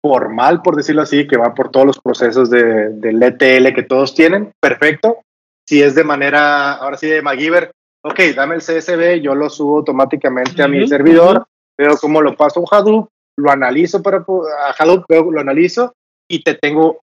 formal, 0.00 0.62
por 0.62 0.76
decirlo 0.76 1.02
así, 1.02 1.26
que 1.26 1.36
va 1.36 1.54
por 1.54 1.70
todos 1.70 1.86
los 1.86 2.00
procesos 2.00 2.48
de, 2.48 2.90
del 2.90 3.22
ETL 3.22 3.74
que 3.74 3.82
todos 3.82 4.14
tienen, 4.14 4.52
perfecto. 4.60 5.18
Si 5.66 5.82
es 5.82 5.94
de 5.94 6.04
manera, 6.04 6.74
ahora 6.74 6.96
sí, 6.96 7.08
de 7.08 7.20
MacGyver, 7.20 7.72
ok, 8.02 8.20
dame 8.34 8.56
el 8.56 8.60
CSV, 8.60 9.20
yo 9.20 9.34
lo 9.34 9.48
subo 9.50 9.78
automáticamente 9.78 10.62
a 10.62 10.68
mi 10.68 10.86
servidor, 10.86 11.46
veo 11.76 11.96
cómo 12.00 12.22
lo 12.22 12.36
paso 12.36 12.64
a 12.70 12.76
Hadoop, 12.76 13.08
lo 13.36 13.50
analizo 13.50 14.02
para 14.02 14.18
a 14.18 14.74
Hadoop, 14.78 15.04
lo 15.10 15.40
analizo 15.40 15.94
y 16.28 16.42
te 16.42 16.54
tengo 16.54 17.00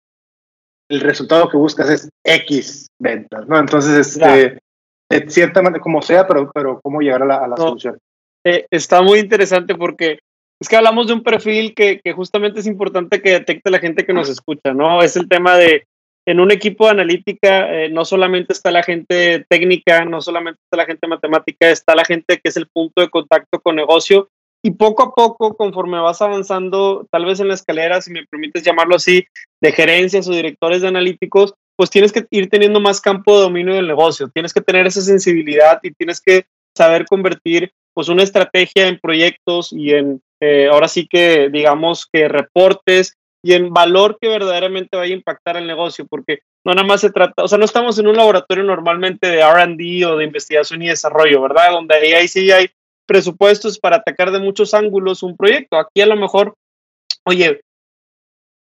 el 0.89 1.01
resultado 1.01 1.49
que 1.49 1.57
buscas 1.57 1.89
es 1.89 2.09
X 2.23 2.87
ventas, 2.99 3.47
¿no? 3.47 3.59
Entonces, 3.59 3.95
este, 3.95 4.59
de 5.09 5.29
cierta 5.29 5.61
manera, 5.61 5.81
como 5.81 6.01
sea, 6.01 6.27
pero, 6.27 6.51
pero 6.51 6.79
cómo 6.81 7.01
llegar 7.01 7.21
a 7.23 7.47
la, 7.47 7.57
solución. 7.57 7.97
Eh, 8.43 8.65
está 8.71 9.01
muy 9.01 9.19
interesante 9.19 9.75
porque 9.75 10.19
es 10.59 10.67
que 10.67 10.75
hablamos 10.75 11.07
de 11.07 11.13
un 11.13 11.23
perfil 11.23 11.73
que, 11.75 11.99
que, 12.03 12.13
justamente 12.13 12.59
es 12.59 12.67
importante 12.67 13.21
que 13.21 13.31
detecte 13.31 13.69
la 13.69 13.79
gente 13.79 14.05
que 14.05 14.13
nos 14.13 14.29
escucha, 14.29 14.73
¿no? 14.73 15.01
Es 15.01 15.15
el 15.15 15.29
tema 15.29 15.57
de 15.57 15.85
en 16.29 16.39
un 16.39 16.51
equipo 16.51 16.85
de 16.85 16.91
analítica 16.91 17.73
eh, 17.73 17.89
no 17.89 18.05
solamente 18.05 18.53
está 18.53 18.69
la 18.69 18.83
gente 18.83 19.45
técnica, 19.49 20.05
no 20.05 20.21
solamente 20.21 20.59
está 20.63 20.77
la 20.77 20.85
gente 20.85 21.07
matemática, 21.07 21.71
está 21.71 21.95
la 21.95 22.05
gente 22.05 22.37
que 22.37 22.49
es 22.49 22.57
el 22.57 22.67
punto 22.67 23.01
de 23.01 23.09
contacto 23.09 23.59
con 23.59 23.75
negocio. 23.75 24.29
Y 24.63 24.71
poco 24.71 25.01
a 25.01 25.15
poco, 25.15 25.55
conforme 25.55 25.99
vas 25.99 26.21
avanzando, 26.21 27.07
tal 27.11 27.25
vez 27.25 27.39
en 27.39 27.47
la 27.47 27.55
escalera, 27.55 27.99
si 28.01 28.11
me 28.11 28.27
permites 28.29 28.61
llamarlo 28.61 28.95
así, 28.95 29.25
de 29.59 29.71
gerencias 29.71 30.27
o 30.27 30.31
directores 30.31 30.83
de 30.83 30.89
analíticos, 30.89 31.55
pues 31.75 31.89
tienes 31.89 32.11
que 32.11 32.25
ir 32.29 32.47
teniendo 32.49 32.79
más 32.79 33.01
campo 33.01 33.35
de 33.35 33.43
dominio 33.43 33.73
del 33.73 33.87
negocio, 33.87 34.29
tienes 34.31 34.53
que 34.53 34.61
tener 34.61 34.85
esa 34.85 35.01
sensibilidad 35.01 35.79
y 35.81 35.93
tienes 35.93 36.21
que 36.21 36.45
saber 36.77 37.05
convertir 37.05 37.71
pues 37.95 38.07
una 38.07 38.21
estrategia 38.21 38.87
en 38.87 38.99
proyectos 38.99 39.73
y 39.73 39.93
en, 39.93 40.21
eh, 40.41 40.67
ahora 40.71 40.87
sí 40.87 41.07
que 41.07 41.49
digamos 41.49 42.07
que 42.11 42.27
reportes 42.27 43.15
y 43.43 43.53
en 43.53 43.73
valor 43.73 44.17
que 44.19 44.27
verdaderamente 44.27 44.97
vaya 44.97 45.13
a 45.13 45.17
impactar 45.17 45.57
el 45.57 45.67
negocio, 45.67 46.05
porque 46.07 46.39
no 46.65 46.73
nada 46.73 46.87
más 46.87 47.01
se 47.01 47.11
trata, 47.11 47.43
o 47.43 47.47
sea, 47.47 47.57
no 47.57 47.65
estamos 47.65 47.97
en 47.99 48.07
un 48.07 48.17
laboratorio 48.17 48.63
normalmente 48.63 49.27
de 49.27 49.43
RD 49.43 50.05
o 50.07 50.17
de 50.17 50.25
investigación 50.25 50.81
y 50.81 50.89
desarrollo, 50.89 51.41
¿verdad? 51.41 51.71
Donde 51.71 51.95
ahí 51.95 52.27
sí 52.27 52.51
hay 52.51 52.69
presupuestos 53.05 53.79
para 53.79 53.97
atacar 53.97 54.31
de 54.31 54.39
muchos 54.39 54.73
ángulos 54.73 55.23
un 55.23 55.35
proyecto. 55.37 55.77
Aquí 55.77 56.01
a 56.01 56.05
lo 56.05 56.15
mejor, 56.15 56.55
oye, 57.25 57.61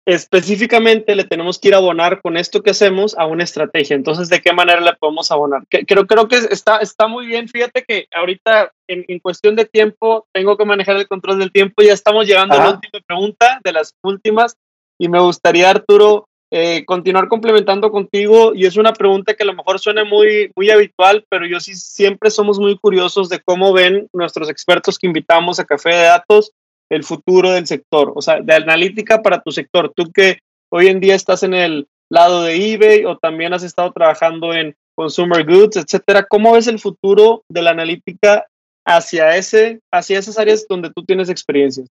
específicamente 0.06 1.14
le 1.14 1.24
tenemos 1.24 1.58
que 1.58 1.68
ir 1.68 1.74
a 1.74 1.78
abonar 1.78 2.20
con 2.22 2.36
esto 2.36 2.62
que 2.62 2.70
hacemos 2.70 3.16
a 3.18 3.26
una 3.26 3.44
estrategia. 3.44 3.94
Entonces, 3.94 4.28
¿de 4.28 4.40
qué 4.40 4.52
manera 4.52 4.80
le 4.80 4.94
podemos 4.94 5.30
abonar? 5.30 5.62
Creo, 5.68 6.06
creo 6.06 6.28
que 6.28 6.36
está, 6.36 6.78
está 6.78 7.06
muy 7.06 7.26
bien. 7.26 7.48
Fíjate 7.48 7.84
que 7.86 8.06
ahorita, 8.12 8.72
en, 8.88 9.04
en 9.08 9.18
cuestión 9.20 9.56
de 9.56 9.66
tiempo, 9.66 10.26
tengo 10.32 10.56
que 10.56 10.64
manejar 10.64 10.96
el 10.96 11.08
control 11.08 11.38
del 11.38 11.52
tiempo. 11.52 11.82
Ya 11.82 11.92
estamos 11.92 12.26
llegando 12.26 12.54
a 12.54 12.58
la 12.58 12.70
última 12.70 13.00
pregunta, 13.06 13.60
de 13.62 13.72
las 13.72 13.94
últimas. 14.02 14.56
Y 14.98 15.08
me 15.08 15.20
gustaría, 15.20 15.70
Arturo, 15.70 16.26
eh, 16.50 16.84
continuar 16.86 17.28
complementando 17.28 17.90
contigo. 17.90 18.52
Y 18.54 18.66
es 18.66 18.76
una 18.76 18.92
pregunta 18.92 19.34
que 19.34 19.42
a 19.44 19.46
lo 19.46 19.54
mejor 19.54 19.78
suena 19.78 20.04
muy, 20.04 20.50
muy 20.56 20.70
habitual, 20.70 21.24
pero 21.28 21.46
yo 21.46 21.60
sí 21.60 21.74
siempre 21.74 22.30
somos 22.30 22.58
muy 22.58 22.76
curiosos 22.78 23.28
de 23.28 23.40
cómo 23.40 23.72
ven 23.72 24.08
nuestros 24.12 24.50
expertos 24.50 24.98
que 24.98 25.06
invitamos 25.06 25.60
a 25.60 25.64
Café 25.64 25.90
de 25.90 26.02
Datos 26.04 26.52
el 26.90 27.04
futuro 27.04 27.52
del 27.52 27.66
sector, 27.66 28.12
o 28.14 28.20
sea, 28.20 28.40
de 28.40 28.54
analítica 28.54 29.22
para 29.22 29.40
tu 29.40 29.52
sector. 29.52 29.92
Tú 29.94 30.10
que 30.12 30.38
hoy 30.70 30.88
en 30.88 31.00
día 31.00 31.14
estás 31.14 31.42
en 31.42 31.54
el 31.54 31.88
lado 32.10 32.42
de 32.42 32.74
eBay 32.74 33.04
o 33.04 33.16
también 33.16 33.52
has 33.52 33.62
estado 33.62 33.92
trabajando 33.92 34.52
en 34.52 34.74
consumer 34.96 35.46
goods, 35.46 35.76
etcétera, 35.76 36.26
¿cómo 36.28 36.52
ves 36.52 36.66
el 36.66 36.78
futuro 36.78 37.44
de 37.48 37.62
la 37.62 37.70
analítica 37.70 38.44
hacia 38.84 39.36
ese 39.36 39.80
hacia 39.92 40.18
esas 40.18 40.38
áreas 40.38 40.66
donde 40.68 40.90
tú 40.90 41.04
tienes 41.04 41.28
experiencias, 41.28 41.88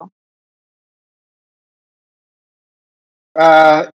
ah, 3.36 3.90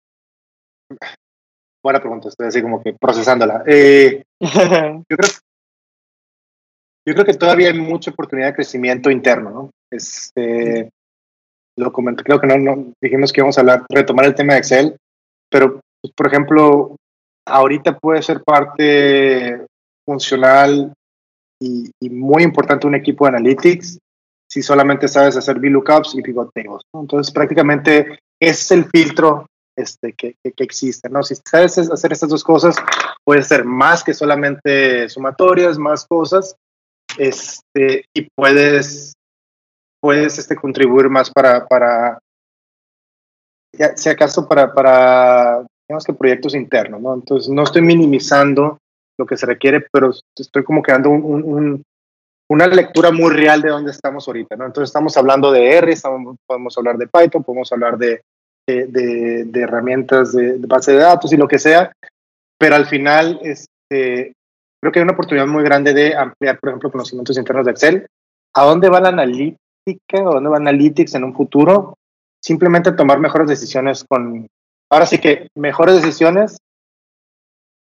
buena 1.82 2.00
pregunta, 2.00 2.28
estoy 2.28 2.48
así 2.48 2.62
como 2.62 2.82
que 2.82 2.94
procesándola. 2.94 3.62
Eh, 3.66 4.24
yo, 4.40 5.16
creo, 5.16 5.30
yo 7.08 7.14
creo 7.14 7.24
que 7.24 7.34
todavía 7.34 7.68
hay 7.68 7.78
mucha 7.78 8.10
oportunidad 8.10 8.48
de 8.48 8.54
crecimiento 8.54 9.10
interno, 9.10 9.50
¿no? 9.50 9.70
Este, 9.90 10.90
lo 11.78 11.90
comenté, 11.90 12.22
creo 12.22 12.38
que 12.38 12.46
no, 12.46 12.58
no, 12.58 12.92
dijimos 13.02 13.32
que 13.32 13.40
íbamos 13.40 13.56
a 13.56 13.62
hablar, 13.62 13.86
retomar 13.88 14.26
el 14.26 14.34
tema 14.34 14.52
de 14.52 14.58
Excel, 14.58 14.96
pero 15.50 15.80
pues, 16.02 16.12
por 16.14 16.26
ejemplo, 16.26 16.96
ahorita 17.46 17.98
puede 17.98 18.20
ser 18.22 18.42
parte 18.44 19.64
funcional 20.04 20.92
y, 21.58 21.90
muy 22.10 22.42
importante 22.42 22.86
un 22.86 22.94
equipo 22.94 23.24
de 23.24 23.30
analytics 23.30 23.98
si 24.50 24.60
solamente 24.60 25.08
sabes 25.08 25.36
hacer 25.36 25.58
VLOOKUPs 25.58 26.14
y 26.14 26.22
pivot 26.22 26.50
tables. 26.52 26.82
Entonces, 26.94 27.32
prácticamente 27.32 28.18
es 28.38 28.70
el 28.70 28.84
filtro 28.84 29.46
este, 29.76 30.12
que, 30.12 30.34
que, 30.42 30.64
existe. 30.64 31.08
¿no? 31.08 31.22
Si 31.22 31.36
sabes 31.36 31.78
hacer 31.78 32.12
estas 32.12 32.28
dos 32.28 32.44
cosas, 32.44 32.76
puedes 33.24 33.46
hacer 33.46 33.64
más 33.64 34.04
que 34.04 34.12
solamente 34.12 35.08
sumatorias, 35.08 35.78
más 35.78 36.06
cosas, 36.06 36.54
este, 37.18 38.04
y 38.14 38.28
puedes, 38.34 39.14
puedes 40.00 40.38
este, 40.38 40.56
contribuir 40.56 41.08
más 41.08 41.30
para, 41.30 41.66
para 41.66 42.18
si 43.96 44.08
acaso, 44.08 44.48
para, 44.48 44.72
para, 44.72 45.64
digamos 45.88 46.04
que 46.04 46.12
proyectos 46.12 46.54
internos. 46.54 47.00
¿no? 47.00 47.14
Entonces, 47.14 47.50
no 47.50 47.62
estoy 47.62 47.82
minimizando 47.82 48.78
lo 49.18 49.26
que 49.26 49.36
se 49.36 49.46
requiere, 49.46 49.84
pero 49.92 50.12
estoy 50.36 50.64
como 50.64 50.82
que 50.82 50.92
dando 50.92 51.10
un, 51.10 51.82
una 52.50 52.66
lectura 52.66 53.10
muy 53.10 53.32
real 53.32 53.60
de 53.60 53.70
dónde 53.70 53.90
estamos 53.90 54.26
ahorita, 54.26 54.56
¿no? 54.56 54.66
Entonces 54.66 54.88
estamos 54.88 55.16
hablando 55.16 55.52
de 55.52 55.76
R, 55.76 55.94
podemos 56.46 56.78
hablar 56.78 56.96
de 56.96 57.08
Python, 57.08 57.44
podemos 57.44 57.70
hablar 57.72 57.98
de, 57.98 58.22
de, 58.66 59.44
de, 59.44 59.60
herramientas 59.60 60.32
de, 60.32 60.56
base 60.58 60.92
de 60.92 60.98
datos 60.98 61.32
y 61.32 61.36
lo 61.36 61.48
que 61.48 61.58
sea, 61.58 61.92
pero 62.58 62.76
al 62.76 62.86
final 62.86 63.40
este, 63.42 64.32
creo 64.80 64.92
que 64.92 64.98
hay 64.98 65.04
una 65.04 65.12
oportunidad 65.12 65.46
muy 65.46 65.64
grande 65.64 65.92
de 65.92 66.16
ampliar, 66.16 66.58
por 66.58 66.70
ejemplo, 66.70 66.90
conocimientos 66.90 67.36
internos 67.36 67.66
de 67.66 67.72
Excel. 67.72 68.06
¿A 68.54 68.64
dónde 68.64 68.88
va 68.88 69.00
la 69.00 69.10
analítica 69.10 70.22
o 70.24 70.34
dónde 70.34 70.50
va 70.50 70.56
Analytics 70.56 71.14
en 71.14 71.24
un 71.24 71.34
futuro? 71.34 71.96
Simplemente 72.42 72.92
tomar 72.92 73.18
mejores 73.18 73.48
decisiones 73.48 74.04
con, 74.04 74.46
ahora 74.90 75.06
sí 75.06 75.18
que 75.18 75.48
mejores 75.54 75.96
decisiones 75.96 76.58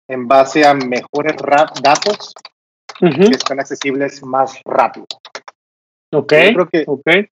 en 0.09 0.27
base 0.29 0.67
a 0.67 0.75
mejores 0.75 1.37
datos 1.83 2.35
que 2.99 3.35
están 3.35 3.61
accesibles 3.61 4.23
más 4.23 4.61
rápido. 4.65 5.07
Ok. 6.13 6.29
creo 6.29 6.69
que 6.69 6.85
okay. 6.87 7.27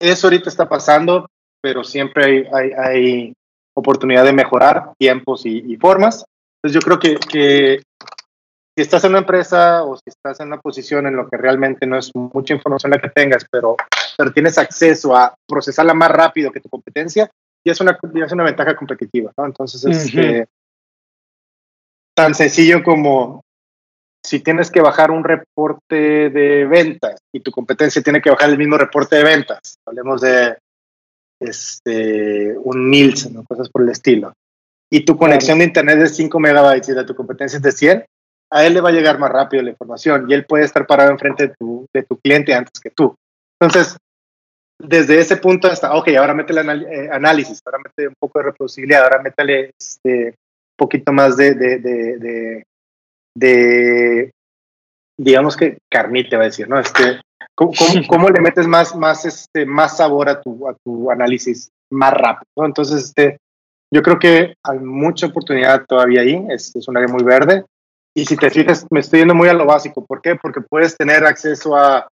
eso 0.00 0.26
ahorita 0.26 0.48
está 0.48 0.68
pasando, 0.68 1.28
pero 1.60 1.84
siempre 1.84 2.24
hay, 2.24 2.44
hay, 2.52 2.72
hay 2.72 3.34
oportunidad 3.74 4.24
de 4.24 4.32
mejorar 4.32 4.92
tiempos 4.98 5.44
y, 5.44 5.76
formas. 5.76 6.24
Entonces 6.56 6.80
yo 6.80 6.84
creo 6.84 6.98
que, 6.98 7.16
que, 7.16 7.82
si 8.74 8.82
estás 8.82 9.04
en 9.04 9.10
una 9.10 9.18
empresa 9.18 9.84
o 9.84 9.96
si 9.96 10.04
estás 10.06 10.40
en 10.40 10.48
una 10.48 10.60
posición 10.60 11.06
en 11.06 11.16
lo 11.16 11.28
que 11.28 11.36
realmente 11.36 11.86
no 11.86 11.98
es 11.98 12.10
mucha 12.14 12.54
información 12.54 12.90
la 12.90 12.98
que 12.98 13.10
tengas, 13.10 13.44
pero, 13.50 13.76
pero 14.16 14.32
tienes 14.32 14.56
acceso 14.56 15.14
a 15.14 15.34
procesarla 15.46 15.92
más 15.92 16.10
rápido 16.10 16.50
que 16.50 16.60
tu 16.60 16.70
competencia, 16.70 17.30
ya 17.64 17.72
es 17.72 17.80
una, 17.80 17.98
ya 18.14 18.24
es 18.24 18.32
una 18.32 18.44
ventaja 18.44 18.74
competitiva, 18.74 19.30
¿no? 19.36 19.44
Entonces, 19.44 19.84
este, 19.84 20.46
tan 22.14 22.34
sencillo 22.34 22.82
como 22.82 23.42
si 24.24 24.40
tienes 24.40 24.70
que 24.70 24.80
bajar 24.80 25.10
un 25.10 25.24
reporte 25.24 26.30
de 26.30 26.64
ventas 26.64 27.18
y 27.32 27.40
tu 27.40 27.50
competencia 27.50 28.02
tiene 28.02 28.22
que 28.22 28.30
bajar 28.30 28.50
el 28.50 28.58
mismo 28.58 28.78
reporte 28.78 29.16
de 29.16 29.24
ventas, 29.24 29.76
hablemos 29.86 30.20
de 30.22 30.56
este, 31.40 32.56
un 32.56 32.90
Nielsen 32.90 33.36
o 33.36 33.44
cosas 33.44 33.68
por 33.68 33.82
el 33.82 33.90
estilo, 33.90 34.32
y 34.90 35.04
tu 35.04 35.18
conexión 35.18 35.58
de 35.58 35.64
internet 35.64 35.98
es 35.98 36.10
de 36.10 36.16
5 36.16 36.40
megabytes 36.40 36.88
y 36.88 36.94
de 36.94 37.04
tu 37.04 37.14
competencia 37.14 37.56
es 37.56 37.62
de 37.62 37.72
100, 37.72 38.04
a 38.52 38.66
él 38.66 38.74
le 38.74 38.80
va 38.82 38.90
a 38.90 38.92
llegar 38.92 39.18
más 39.18 39.30
rápido 39.30 39.62
la 39.62 39.70
información 39.70 40.26
y 40.28 40.34
él 40.34 40.44
puede 40.44 40.64
estar 40.64 40.86
parado 40.86 41.10
enfrente 41.10 41.48
de 41.48 41.54
tu, 41.58 41.86
de 41.92 42.02
tu 42.02 42.18
cliente 42.18 42.54
antes 42.54 42.78
que 42.80 42.90
tú. 42.90 43.16
Entonces, 43.58 43.96
desde 44.78 45.20
ese 45.20 45.36
punto 45.36 45.68
hasta, 45.68 45.94
ok, 45.94 46.08
ahora 46.18 46.34
métele 46.34 46.60
eh, 46.60 47.08
análisis, 47.10 47.60
ahora 47.64 47.78
métele 47.78 48.08
un 48.08 48.14
poco 48.18 48.38
de 48.38 48.46
reproducibilidad, 48.46 49.04
ahora 49.04 49.22
métele 49.22 49.70
este, 49.80 50.28
un 50.28 50.76
poquito 50.76 51.12
más 51.12 51.36
de, 51.36 51.54
de, 51.54 51.78
de, 51.78 52.64
de, 53.34 54.30
digamos 55.18 55.56
que 55.56 55.78
carnita, 55.90 56.36
va 56.36 56.42
a 56.42 56.46
decir, 56.46 56.68
¿no? 56.68 56.78
Este, 56.78 57.20
¿cómo, 57.54 57.72
cómo, 58.08 58.28
le 58.28 58.40
metes 58.40 58.66
más, 58.66 58.94
más, 58.94 59.24
este, 59.24 59.64
más 59.64 59.96
sabor 59.96 60.28
a 60.28 60.42
tu, 60.42 60.68
a 60.68 60.74
tu 60.84 61.10
análisis 61.10 61.70
más 61.90 62.12
rápido? 62.12 62.50
¿no? 62.58 62.66
Entonces, 62.66 63.04
este, 63.04 63.38
yo 63.90 64.02
creo 64.02 64.18
que 64.18 64.54
hay 64.62 64.78
mucha 64.78 65.26
oportunidad 65.26 65.86
todavía 65.86 66.20
ahí, 66.20 66.44
es, 66.50 66.74
es 66.76 66.86
un 66.88 66.96
área 66.98 67.08
muy 67.08 67.22
verde. 67.22 67.64
Y 68.14 68.24
si 68.26 68.36
te 68.36 68.50
fijas, 68.50 68.86
me 68.90 69.00
estoy 69.00 69.20
yendo 69.20 69.34
muy 69.34 69.48
a 69.48 69.54
lo 69.54 69.64
básico. 69.64 70.04
¿Por 70.04 70.20
qué? 70.20 70.36
Porque 70.36 70.60
puedes 70.60 70.96
tener 70.96 71.24
acceso 71.24 71.76
a 71.76 72.08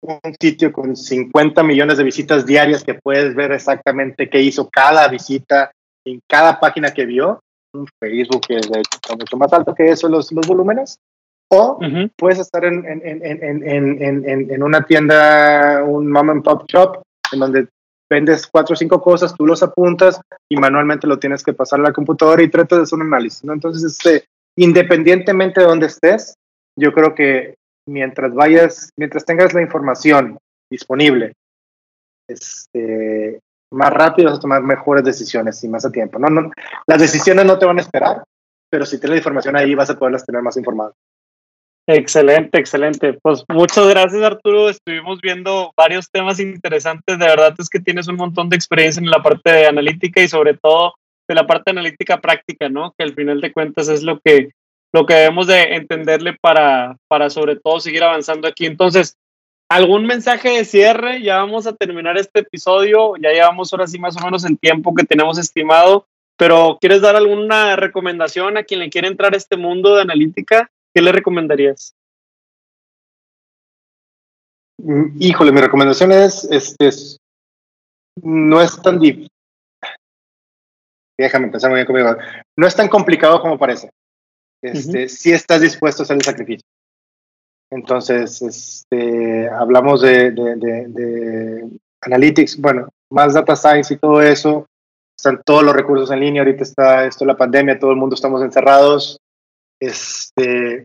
un 0.00 0.34
sitio 0.40 0.72
con 0.72 0.96
50 0.96 1.62
millones 1.62 1.98
de 1.98 2.04
visitas 2.04 2.44
diarias 2.44 2.84
que 2.84 2.94
puedes 2.94 3.34
ver 3.34 3.52
exactamente 3.52 4.28
qué 4.28 4.40
hizo 4.40 4.68
cada 4.68 5.08
visita 5.08 5.70
en 6.04 6.20
cada 6.28 6.60
página 6.60 6.92
que 6.92 7.06
vio 7.06 7.40
un 7.74 7.86
Facebook 7.98 8.42
que 8.46 8.56
es 8.56 8.70
de 8.70 8.80
hecho 8.80 9.16
mucho 9.18 9.36
más 9.36 9.52
alto 9.52 9.74
que 9.74 9.90
eso 9.90 10.08
los, 10.08 10.30
los 10.32 10.46
volúmenes, 10.46 10.98
o 11.50 11.78
puedes 12.16 12.38
estar 12.38 12.64
en, 12.64 12.84
en, 12.86 13.02
en, 13.22 14.50
en, 14.50 14.62
una 14.62 14.82
tienda, 14.82 15.84
un 15.84 16.10
mom 16.10 16.30
and 16.30 16.42
pop 16.42 16.64
shop, 16.66 17.02
en 17.32 17.40
donde 17.40 17.68
vendes 18.10 18.46
cuatro 18.46 18.72
o 18.72 18.76
cinco 18.76 19.00
cosas, 19.00 19.34
tú 19.34 19.46
los 19.46 19.62
apuntas 19.62 20.20
y 20.48 20.56
manualmente 20.56 21.06
lo 21.06 21.18
tienes 21.18 21.44
que 21.44 21.52
pasar 21.52 21.80
a 21.80 21.84
la 21.84 21.92
computadora 21.92 22.42
y 22.42 22.48
tratas 22.48 22.78
de 22.78 22.82
hacer 22.84 22.98
un 22.98 23.06
análisis. 23.06 23.44
¿no? 23.44 23.52
Entonces, 23.52 23.84
este, 23.84 24.24
independientemente 24.56 25.60
de 25.60 25.66
dónde 25.66 25.86
estés, 25.86 26.34
yo 26.78 26.92
creo 26.92 27.14
que 27.14 27.54
mientras 27.86 28.34
vayas, 28.34 28.90
mientras 28.96 29.24
tengas 29.24 29.54
la 29.54 29.62
información 29.62 30.38
disponible, 30.70 31.34
este, 32.28 33.40
más 33.72 33.92
rápido 33.92 34.30
vas 34.30 34.38
a 34.38 34.42
tomar 34.42 34.62
mejores 34.62 35.04
decisiones 35.04 35.62
y 35.64 35.68
más 35.68 35.84
a 35.84 35.90
tiempo. 35.90 36.18
No, 36.18 36.28
no, 36.28 36.50
las 36.86 37.00
decisiones 37.00 37.44
no 37.44 37.58
te 37.58 37.66
van 37.66 37.78
a 37.78 37.82
esperar, 37.82 38.24
pero 38.70 38.86
si 38.86 38.98
tienes 38.98 39.10
la 39.10 39.18
información 39.18 39.56
ahí 39.56 39.74
vas 39.74 39.90
a 39.90 39.98
poderlas 39.98 40.24
tener 40.24 40.42
más 40.42 40.56
informadas. 40.56 40.94
Excelente, 41.86 42.58
excelente. 42.58 43.18
Pues 43.22 43.44
muchas 43.48 43.86
gracias 43.88 44.22
Arturo. 44.22 44.70
Estuvimos 44.70 45.20
viendo 45.20 45.70
varios 45.76 46.10
temas 46.10 46.40
interesantes. 46.40 47.18
De 47.18 47.26
verdad 47.26 47.54
es 47.58 47.68
que 47.68 47.78
tienes 47.78 48.08
un 48.08 48.16
montón 48.16 48.48
de 48.48 48.56
experiencia 48.56 49.00
en 49.00 49.10
la 49.10 49.22
parte 49.22 49.52
de 49.52 49.66
analítica 49.66 50.22
y 50.22 50.28
sobre 50.28 50.54
todo 50.54 50.94
de 51.28 51.34
la 51.34 51.46
parte 51.46 51.70
analítica 51.70 52.20
práctica, 52.20 52.68
¿no? 52.68 52.94
Que 52.96 53.04
al 53.04 53.14
final 53.14 53.40
de 53.40 53.52
cuentas 53.52 53.88
es 53.88 54.02
lo 54.02 54.20
que, 54.20 54.50
lo 54.92 55.06
que 55.06 55.14
debemos 55.14 55.46
de 55.46 55.74
entenderle 55.74 56.36
para, 56.40 56.96
para 57.08 57.30
sobre 57.30 57.56
todo 57.56 57.80
seguir 57.80 58.04
avanzando 58.04 58.48
aquí. 58.48 58.66
Entonces, 58.66 59.16
¿Algún 59.70 60.04
mensaje 60.06 60.50
de 60.50 60.64
cierre? 60.64 61.22
Ya 61.22 61.38
vamos 61.38 61.66
a 61.66 61.74
terminar 61.74 62.18
este 62.18 62.40
episodio, 62.40 63.16
ya 63.16 63.30
llevamos 63.30 63.72
ahora 63.72 63.86
sí 63.86 63.98
más 63.98 64.16
o 64.16 64.24
menos 64.24 64.44
el 64.44 64.58
tiempo 64.58 64.94
que 64.94 65.04
tenemos 65.04 65.38
estimado, 65.38 66.06
pero 66.36 66.78
¿quieres 66.80 67.00
dar 67.00 67.16
alguna 67.16 67.74
recomendación 67.74 68.56
a 68.56 68.64
quien 68.64 68.80
le 68.80 68.90
quiere 68.90 69.08
entrar 69.08 69.32
a 69.34 69.36
este 69.36 69.56
mundo 69.56 69.94
de 69.94 70.02
analítica? 70.02 70.70
¿Qué 70.94 71.00
le 71.00 71.12
recomendarías? 71.12 71.94
Mm, 74.78 75.16
híjole, 75.18 75.50
mi 75.50 75.60
recomendación 75.60 76.12
es, 76.12 76.44
este, 76.50 76.90
no 78.22 78.60
es 78.60 78.80
tan 78.82 79.00
difícil. 79.00 79.28
Déjame 81.18 81.46
empezar 81.46 81.70
muy 81.70 81.78
bien 81.78 81.86
conmigo. 81.86 82.16
No 82.56 82.66
es 82.66 82.74
tan 82.74 82.88
complicado 82.88 83.40
como 83.40 83.58
parece. 83.58 83.90
Este, 84.62 85.08
Si 85.08 85.32
estás 85.32 85.60
dispuesto 85.60 86.02
a 86.02 86.04
hacer 86.04 86.16
el 86.16 86.22
sacrificio. 86.22 86.66
Entonces, 87.70 88.40
este, 88.42 89.48
hablamos 89.48 90.02
de, 90.02 90.30
de, 90.30 91.68
analytics, 92.02 92.60
bueno, 92.60 92.88
más 93.10 93.34
data 93.34 93.56
science 93.56 93.94
y 93.94 93.98
todo 93.98 94.22
eso. 94.22 94.66
Están 95.16 95.42
todos 95.44 95.62
los 95.62 95.74
recursos 95.74 96.10
en 96.10 96.20
línea. 96.20 96.42
Ahorita 96.42 96.62
está 96.62 97.06
esto 97.06 97.24
la 97.24 97.36
pandemia, 97.36 97.78
todo 97.78 97.90
el 97.90 97.96
mundo 97.96 98.14
estamos 98.14 98.42
encerrados. 98.42 99.18
Este, 99.80 100.84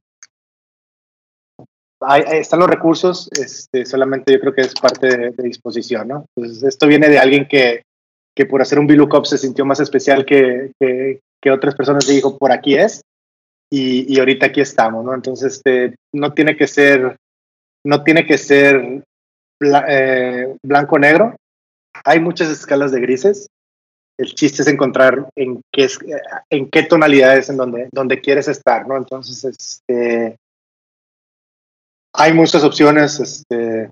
están 2.32 2.60
los 2.60 2.70
recursos, 2.70 3.30
este, 3.34 3.86
solamente 3.86 4.34
yo 4.34 4.40
creo 4.40 4.54
que 4.54 4.62
es 4.62 4.74
parte 4.74 5.08
de, 5.08 5.44
disposición, 5.44 6.08
¿no? 6.08 6.26
Entonces, 6.36 6.64
esto 6.64 6.88
viene 6.88 7.10
de 7.10 7.20
alguien 7.20 7.48
que, 7.48 7.84
que 8.40 8.46
por 8.46 8.62
hacer 8.62 8.80
un 8.80 8.88
VLOOKUP 8.88 9.26
se 9.26 9.38
sintió 9.38 9.66
más 9.66 9.82
especial 9.82 10.26
que, 10.26 10.72
que, 10.80 11.20
que 11.42 11.52
otras 11.52 11.76
personas 11.76 12.08
y 12.08 12.16
dijo, 12.16 12.38
por 12.38 12.54
aquí 12.54 12.76
es 12.76 13.02
y, 13.70 14.06
y 14.08 14.18
ahorita 14.18 14.46
aquí 14.46 14.62
estamos, 14.62 15.04
¿no? 15.04 15.14
Entonces, 15.14 15.56
este, 15.56 15.98
no 16.14 16.32
tiene 16.32 16.56
que 16.56 16.66
ser, 16.66 17.18
no 17.86 18.02
tiene 18.02 18.26
que 18.26 18.38
ser 18.38 19.04
eh, 19.90 20.56
blanco-negro. 20.64 21.36
Hay 22.06 22.22
muchas 22.22 22.48
escalas 22.50 22.94
de 22.94 23.02
grises. 23.02 23.48
El 24.18 24.34
chiste 24.34 24.62
es 24.62 24.70
encontrar 24.70 25.28
en 25.36 25.60
qué, 25.70 25.90
en 26.50 26.70
qué 26.70 26.84
tonalidades 26.84 27.50
en 27.50 27.58
donde, 27.58 27.90
donde 27.92 28.22
quieres 28.22 28.48
estar, 28.48 28.88
¿no? 28.88 28.96
Entonces, 28.96 29.44
este, 29.44 30.38
hay 32.14 32.32
muchas 32.32 32.64
opciones, 32.64 33.20
este, 33.20 33.90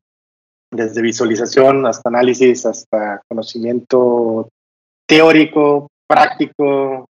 desde 0.72 1.02
visualización 1.02 1.86
hasta 1.86 2.10
análisis, 2.10 2.66
hasta 2.66 3.22
conocimiento 3.28 4.50
teórico, 5.08 5.88
práctico, 6.08 7.06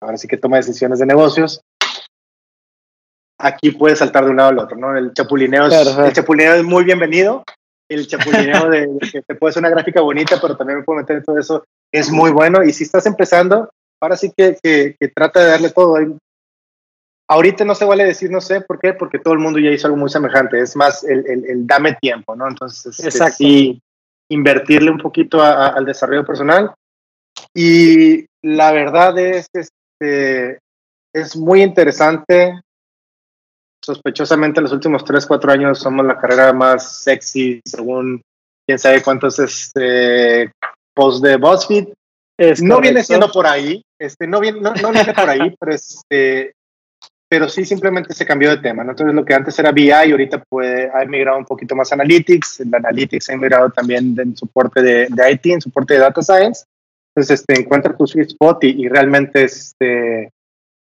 ahora 0.00 0.16
sí 0.16 0.28
que 0.28 0.36
toma 0.36 0.56
decisiones 0.56 0.98
de 0.98 1.06
negocios, 1.06 1.60
aquí 3.38 3.72
puedes 3.72 3.98
saltar 3.98 4.24
de 4.24 4.30
un 4.30 4.36
lado 4.36 4.50
al 4.50 4.58
otro, 4.58 4.76
¿no? 4.76 4.96
El 4.96 5.12
chapulineo 5.12 5.66
es, 5.66 5.96
el 5.98 6.12
chapulineo 6.12 6.54
es 6.54 6.64
muy 6.64 6.84
bienvenido. 6.84 7.44
El 7.90 8.06
chapulineo 8.06 8.70
de, 8.70 8.88
que 9.12 9.22
te 9.22 9.34
puede 9.34 9.52
ser 9.52 9.60
una 9.60 9.70
gráfica 9.70 10.00
bonita, 10.00 10.38
pero 10.40 10.56
también 10.56 10.78
me 10.78 10.84
puedo 10.84 11.00
meter 11.00 11.16
en 11.16 11.24
todo 11.24 11.38
eso, 11.38 11.64
es 11.92 12.10
muy 12.10 12.30
bueno. 12.30 12.64
Y 12.64 12.72
si 12.72 12.84
estás 12.84 13.04
empezando, 13.06 13.68
ahora 14.00 14.16
sí 14.16 14.32
que, 14.34 14.56
que, 14.62 15.08
trata 15.14 15.40
de 15.40 15.50
darle 15.50 15.70
todo. 15.70 15.98
Ahorita 17.28 17.64
no 17.64 17.74
se 17.74 17.84
vale 17.84 18.04
decir 18.04 18.30
no 18.30 18.40
sé, 18.40 18.60
¿por 18.60 18.78
qué? 18.78 18.92
Porque 18.92 19.18
todo 19.18 19.34
el 19.34 19.40
mundo 19.40 19.58
ya 19.58 19.70
hizo 19.70 19.86
algo 19.86 19.96
muy 19.96 20.10
semejante, 20.10 20.60
es 20.60 20.76
más 20.76 21.04
el, 21.04 21.26
el, 21.26 21.66
dame 21.66 21.94
tiempo, 21.94 22.36
¿no? 22.36 22.46
Entonces, 22.46 23.00
este, 23.00 23.30
sí, 23.30 23.82
invertirle 24.28 24.90
un 24.90 24.98
poquito 24.98 25.42
al 25.42 25.84
desarrollo 25.84 26.24
personal. 26.24 26.74
Y 27.54 28.26
la 28.42 28.72
verdad 28.72 29.18
es, 29.18 29.48
este, 29.52 30.58
es 31.14 31.36
muy 31.36 31.62
interesante. 31.62 32.60
Sospechosamente, 33.82 34.60
los 34.60 34.72
últimos 34.72 35.04
3, 35.04 35.26
4 35.26 35.52
años 35.52 35.78
somos 35.78 36.04
la 36.04 36.18
carrera 36.18 36.52
más 36.52 37.02
sexy, 37.02 37.60
según 37.64 38.22
quién 38.66 38.78
sabe 38.78 39.02
cuántos 39.02 39.38
este, 39.38 40.52
posts 40.94 41.22
de 41.22 41.36
BuzzFeed. 41.36 41.88
no 42.62 42.80
viene 42.80 43.02
siendo 43.02 43.30
por 43.30 43.46
ahí, 43.46 43.82
este, 43.98 44.26
no, 44.26 44.40
viene, 44.40 44.60
no, 44.60 44.72
viene 44.90 45.14
por 45.14 45.28
ahí, 45.28 45.54
pero, 45.60 45.74
este, 45.74 46.52
pero 47.28 47.48
sí 47.48 47.64
simplemente 47.64 48.14
se 48.14 48.26
cambió 48.26 48.50
de 48.50 48.58
tema. 48.58 48.82
Entonces, 48.82 49.14
lo 49.14 49.24
que 49.24 49.34
antes 49.34 49.58
era 49.58 49.72
BI, 49.72 49.90
ahorita 49.90 50.42
puede, 50.44 50.90
ha 50.92 51.04
migrado 51.04 51.38
un 51.38 51.44
poquito 51.44 51.74
más 51.74 51.90
a 51.90 51.94
Analytics. 51.96 52.60
El 52.60 52.74
Analytics 52.74 53.30
ha 53.30 53.36
migrado 53.36 53.70
también 53.70 54.14
en 54.18 54.36
soporte 54.36 54.82
de, 54.82 55.08
de 55.10 55.32
IT, 55.32 55.46
en 55.46 55.60
soporte 55.60 55.94
de 55.94 56.00
Data 56.00 56.22
Science. 56.22 56.64
Entonces, 57.14 57.40
este, 57.40 57.60
encuentra 57.60 57.96
tu 57.96 58.06
sweet 58.06 58.28
spot 58.28 58.64
y, 58.64 58.84
y 58.84 58.88
realmente 58.88 59.44
este, 59.44 60.32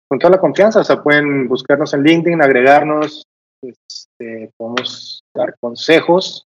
con 0.09 0.19
toda 0.19 0.33
la 0.33 0.41
confianza. 0.41 0.81
O 0.81 0.85
sea, 0.85 1.03
pueden 1.03 1.49
buscarnos 1.49 1.95
en 1.95 2.03
LinkedIn, 2.03 2.43
agregarnos, 2.43 3.27
este, 3.63 4.51
podemos 4.57 5.23
dar 5.35 5.55
consejos 5.61 6.47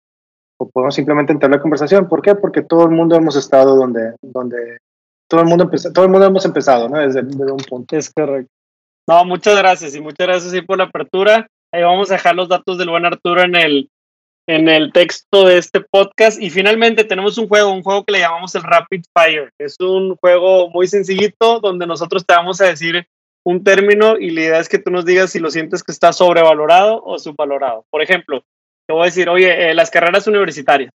o 0.59 0.69
podemos 0.69 0.95
simplemente 0.95 1.33
entablar 1.33 1.61
conversación. 1.61 2.09
¿Por 2.09 2.23
qué? 2.23 2.35
Porque 2.35 2.63
todo 2.63 2.85
el 2.85 2.91
mundo 2.91 3.17
hemos 3.17 3.37
estado 3.37 3.77
donde, 3.77 4.15
donde 4.23 4.79
todo 5.29 5.41
el 5.41 5.47
mundo 5.47 5.71
todo 5.93 6.05
el 6.05 6.11
mundo 6.11 6.27
hemos 6.27 6.45
empezado, 6.45 6.89
¿no? 6.89 6.99
Desde, 6.99 7.21
un 7.21 7.65
punto. 7.69 7.97
Es 7.97 8.13
correcto. 8.13 8.51
No, 9.09 9.25
muchas 9.25 9.57
gracias 9.57 9.95
y 9.95 10.01
muchas 10.01 10.27
gracias 10.27 10.65
por 10.65 10.79
la 10.79 10.85
apertura. 10.85 11.49
Ahí 11.73 11.83
vamos 11.83 12.11
a 12.11 12.15
dejar 12.15 12.35
los 12.35 12.49
datos 12.49 12.77
del 12.77 12.91
buen 12.91 13.05
Arturo 13.05 13.43
en 13.43 13.55
el, 13.55 13.89
en 14.49 14.69
el 14.69 14.93
texto 14.93 15.47
de 15.47 15.59
este 15.59 15.81
podcast. 15.81 16.43
Y 16.43 16.51
finalmente 16.51 17.05
tenemos 17.05 17.39
un 17.39 17.47
juego, 17.47 17.73
un 17.73 17.83
juego 17.83 18.05
que 18.05 18.15
le 18.15 18.21
llamamos 18.21 18.55
el 18.57 18.65
Rapid 18.65 19.05
Fire. 19.15 19.53
Es 19.59 19.77
un 19.79 20.17
juego 20.17 20.71
muy 20.71 20.89
sencillito 20.89 21.61
donde 21.61 21.87
nosotros 21.87 22.27
te 22.27 22.35
vamos 22.35 22.61
a 22.61 22.67
decir 22.67 23.07
un 23.45 23.63
término 23.63 24.19
y 24.19 24.31
la 24.31 24.41
idea 24.41 24.59
es 24.59 24.69
que 24.69 24.81
tú 24.81 24.91
nos 24.91 25.05
digas 25.05 25.31
si 25.31 25.39
lo 25.39 25.53
sientes 25.53 25.85
que 25.85 25.93
está 25.93 26.13
sobrevalorado 26.13 27.01
o 27.05 27.17
subvalorado. 27.21 27.85
Por 27.91 28.03
ejemplo, 28.03 28.43
te 28.89 28.93
voy 28.93 29.03
a 29.03 29.07
decir, 29.07 29.29
oye, 29.29 29.71
eh, 29.71 29.75
las 29.75 29.91
carreras 29.91 30.27
universitarias. 30.27 30.91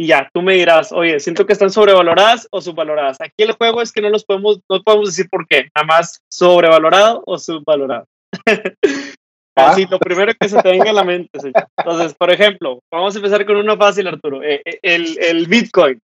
Y 0.00 0.06
ya, 0.06 0.30
tú 0.32 0.40
me 0.40 0.54
dirás, 0.54 0.92
oye, 0.92 1.20
siento 1.20 1.44
que 1.44 1.52
están 1.52 1.68
sobrevaloradas 1.68 2.48
o 2.50 2.62
subvaloradas. 2.62 3.20
Aquí 3.20 3.42
el 3.42 3.52
juego 3.52 3.82
es 3.82 3.92
que 3.92 4.00
no 4.00 4.08
los 4.08 4.24
podemos, 4.24 4.58
no 4.66 4.82
podemos 4.82 5.08
decir 5.08 5.28
por 5.28 5.46
qué, 5.46 5.68
nada 5.76 5.86
más 5.86 6.22
sobrevalorado 6.30 7.22
o 7.26 7.36
subvalorado. 7.36 8.06
Así, 9.54 9.84
lo 9.90 9.98
primero 9.98 10.32
que 10.40 10.48
se 10.48 10.56
te 10.62 10.70
venga 10.70 10.88
a 10.88 10.94
la 10.94 11.04
mente. 11.04 11.38
Entonces, 11.76 12.14
por 12.14 12.32
ejemplo, 12.32 12.80
vamos 12.90 13.14
a 13.14 13.18
empezar 13.18 13.44
con 13.44 13.56
una 13.56 13.76
fácil, 13.76 14.06
Arturo. 14.06 14.42
Eh, 14.42 14.62
eh, 14.64 14.78
el, 14.80 15.18
el, 15.22 15.46
Bitcoin. 15.46 16.00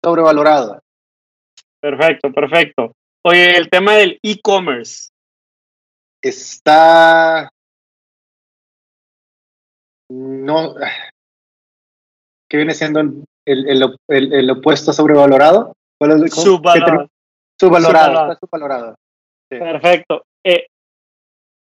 sobrevalorado. 0.00 0.80
Perfecto, 1.80 2.32
perfecto. 2.32 2.92
Oye, 3.24 3.56
el 3.56 3.68
tema 3.68 3.94
del 3.94 4.20
e-commerce. 4.22 5.10
Está. 6.22 7.50
No. 10.08 10.76
¿Qué 12.48 12.56
viene 12.56 12.74
siendo 12.74 13.00
el, 13.00 13.24
el, 13.44 14.32
el, 14.32 14.50
opuesto 14.50 14.92
sobrevalorado? 14.92 15.74
Subvalorado. 16.00 17.08
Subvalorado. 17.60 18.36
Subvalorado. 18.40 18.96
Perfecto. 19.48 20.24
Eh, 20.44 20.66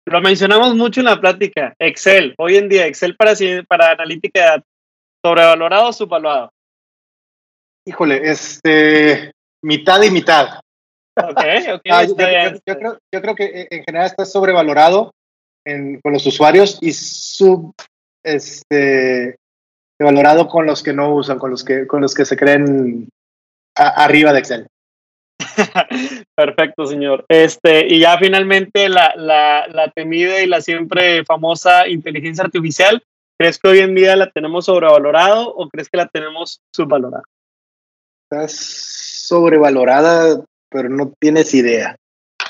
lo 0.07 0.21
mencionamos 0.21 0.75
mucho 0.75 1.01
en 1.01 1.07
la 1.07 1.21
plática. 1.21 1.75
Excel. 1.79 2.35
Hoy 2.39 2.57
en 2.57 2.69
día, 2.69 2.87
Excel 2.87 3.17
para, 3.17 3.35
para 3.67 3.93
analítica 3.93 4.41
de 4.41 4.47
datos. 4.47 4.69
¿Sobrevalorado 5.25 5.89
o 5.89 5.93
subvalorado? 5.93 6.51
Híjole, 7.87 8.21
este. 8.31 9.33
Mitad 9.63 10.03
y 10.03 10.11
mitad. 10.11 10.61
Ah, 11.17 11.63
yo, 11.63 11.81
creo, 11.81 12.99
yo, 13.13 13.23
creo, 13.23 13.37
que 13.37 13.45
eh, 13.45 13.69
en 13.71 13.85
general 13.85 14.07
está 14.07 14.25
sobrevalorado 14.25 15.13
con 15.65 16.13
los 16.13 16.27
usuarios 16.27 16.77
y 16.81 16.93
sub 16.93 17.73
este 18.25 19.37
valorado 19.99 20.49
con 20.49 20.67
los 20.67 20.83
que 20.83 20.93
no 20.93 21.15
usan, 21.15 21.39
con 21.39 21.51
los 21.51 21.65
que 21.65 21.87
con 21.87 22.01
los 22.01 22.15
que 22.15 22.25
se 22.25 22.37
creen 22.37 23.09
arriba 23.77 24.33
de 24.33 24.39
Excel. 24.39 24.67
Perfecto, 26.37 26.87
señor. 26.87 27.25
Este, 27.29 27.87
y 27.87 28.01
ya 28.01 28.19
finalmente 28.19 28.89
la, 28.89 29.15
la, 29.17 29.67
la 29.69 29.91
temida 29.91 30.43
y 30.43 30.47
la 30.47 30.61
siempre 30.61 31.25
famosa 31.25 31.89
inteligencia 31.89 32.45
artificial, 32.45 33.03
¿crees 33.39 33.59
que 33.59 33.69
hoy 33.69 33.81
en 33.81 33.95
día 33.95 34.17
la 34.17 34.31
tenemos 34.31 34.67
sobrevalorado 34.67 35.55
o 35.55 35.69
crees 35.69 35.89
que 35.89 35.97
la 35.97 36.07
tenemos 36.07 36.61
subvalorada? 36.73 37.23
Está 38.31 38.47
sobrevalorada 38.49 40.45
pero 40.75 40.89
no 40.89 41.13
tienes 41.21 41.55
idea. 41.55 41.97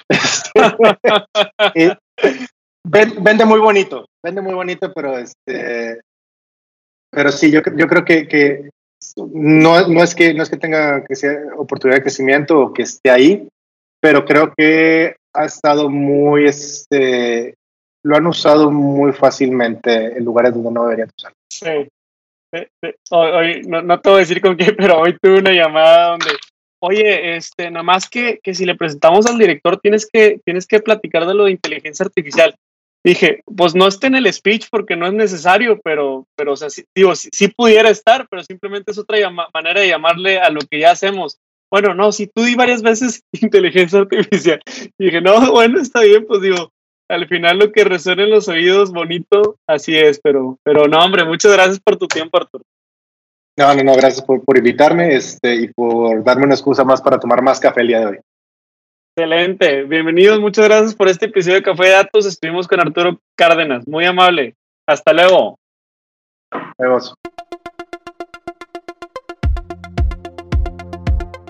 vende 2.85 3.45
muy 3.45 3.61
bonito, 3.61 4.07
vende 4.25 4.41
muy 4.41 4.55
bonito, 4.55 4.91
pero 4.95 5.19
este, 5.19 6.01
pero 7.15 7.33
sí, 7.33 7.51
yo, 7.51 7.61
yo 7.77 7.87
creo 7.87 8.05
que, 8.05 8.29
que 8.29 8.71
no, 9.17 9.89
no, 9.89 10.03
es 10.03 10.15
que 10.15 10.35
no 10.35 10.43
es 10.43 10.51
que 10.51 10.57
tenga 10.57 11.05
que 11.05 11.15
sea 11.15 11.37
oportunidad 11.57 11.99
de 11.99 12.03
crecimiento 12.03 12.59
o 12.59 12.73
que 12.73 12.83
esté 12.83 13.11
ahí, 13.11 13.49
pero 14.01 14.25
creo 14.25 14.53
que 14.57 15.17
ha 15.33 15.45
estado 15.45 15.91
muy, 15.91 16.47
este, 16.47 17.55
lo 18.03 18.17
han 18.17 18.27
usado 18.27 18.71
muy 18.71 19.13
fácilmente 19.13 20.17
en 20.17 20.25
lugares 20.25 20.55
donde 20.55 20.71
no 20.71 20.85
deberían 20.85 21.11
usarlo. 21.17 21.37
Sí. 21.51 21.89
Hoy, 23.11 23.63
no, 23.67 23.83
no, 23.83 24.01
te 24.01 24.11
voy 24.11 24.19
a 24.19 24.21
decir 24.21 24.41
con 24.41 24.57
qué, 24.57 24.73
pero 24.79 25.01
hoy 25.01 25.17
tuve 25.21 25.39
una 25.39 25.53
llamada 25.53 26.11
donde 26.11 26.31
oye, 26.85 27.37
este, 27.37 27.71
nada 27.71 27.83
más 27.83 28.09
que, 28.09 28.41
que 28.43 28.55
si 28.55 28.67
le 28.67 28.75
presentamos 28.75 29.27
al 29.27 29.39
director 29.39 29.81
tienes 29.81 30.07
que, 30.11 30.41
tienes 30.45 30.67
que 30.67 30.81
platicar 30.81 31.27
de 31.27 31.35
lo 31.35 31.45
de 31.45 31.53
inteligencia 31.53 32.05
artificial. 32.05 32.55
Dije, 33.05 33.43
pues 33.55 33.75
no 33.75 33.87
esté 33.87 34.07
en 34.07 34.15
el 34.15 34.33
speech 34.33 34.69
porque 34.71 34.97
no 34.97 35.07
es 35.07 35.13
necesario, 35.13 35.79
pero, 35.85 36.27
pero 36.37 36.53
o 36.53 36.57
sea, 36.57 36.71
sí, 36.71 36.85
digo, 36.95 37.15
sí, 37.15 37.49
pudiera 37.49 37.91
estar, 37.91 38.27
pero 38.31 38.43
simplemente 38.43 38.93
es 38.93 38.99
otra 38.99 39.19
manera 39.53 39.81
de 39.81 39.89
llamarle 39.89 40.39
a 40.39 40.49
lo 40.49 40.61
que 40.63 40.81
ya 40.81 40.93
hacemos. 40.93 41.39
Bueno, 41.71 41.93
no, 41.93 42.13
si 42.13 42.29
tú 42.29 42.45
di 42.45 42.55
varias 42.55 42.81
veces 42.81 43.23
inteligencia 43.33 44.01
artificial. 44.01 44.63
dije, 44.99 45.21
no, 45.21 45.35
bueno, 45.53 45.81
está 45.81 46.01
bien, 46.01 46.25
pues 46.27 46.41
digo, 46.41 46.73
al 47.11 47.29
final 47.29 47.59
lo 47.59 47.73
que 47.73 47.85
resuena 47.85 48.25
en 48.25 48.31
los 48.31 48.49
oídos, 48.49 48.91
bonito, 48.91 49.59
así 49.69 49.95
es, 49.95 50.19
pero, 50.19 50.59
pero 50.63 50.89
no, 50.89 51.05
hombre, 51.05 51.25
muchas 51.25 51.53
gracias 51.53 51.81
por 51.81 51.99
tu 51.99 52.09
tiempo, 52.09 52.39
Arturo. 52.39 52.65
No, 53.59 53.75
no, 53.75 53.85
no, 53.85 53.95
gracias 53.95 54.25
por, 54.25 54.43
por 54.43 54.57
invitarme 54.57 55.15
este, 55.15 55.55
y 55.57 55.69
por 55.69 56.25
darme 56.25 56.45
una 56.45 56.55
excusa 56.55 56.85
más 56.85 57.03
para 57.03 57.21
tomar 57.21 57.43
más 57.43 57.61
café 57.61 57.83
el 57.83 57.89
día 57.89 58.01
de 58.01 58.07
hoy. 58.07 58.19
Excelente, 59.17 59.85
bienvenidos, 59.85 60.41
muchas 60.41 60.65
gracias 60.65 60.93
por 60.97 61.07
este 61.07 61.27
episodio 61.27 61.55
de 61.55 61.63
Café 61.63 61.85
de 61.85 61.91
Datos. 61.91 62.27
Estuvimos 62.27 62.67
con 62.67 62.81
Arturo 62.81 63.21
Cárdenas, 63.37 63.87
muy 63.87 64.05
amable. 64.05 64.57
Hasta 64.89 65.13
luego. 65.13 65.57
Adiós. 66.77 67.15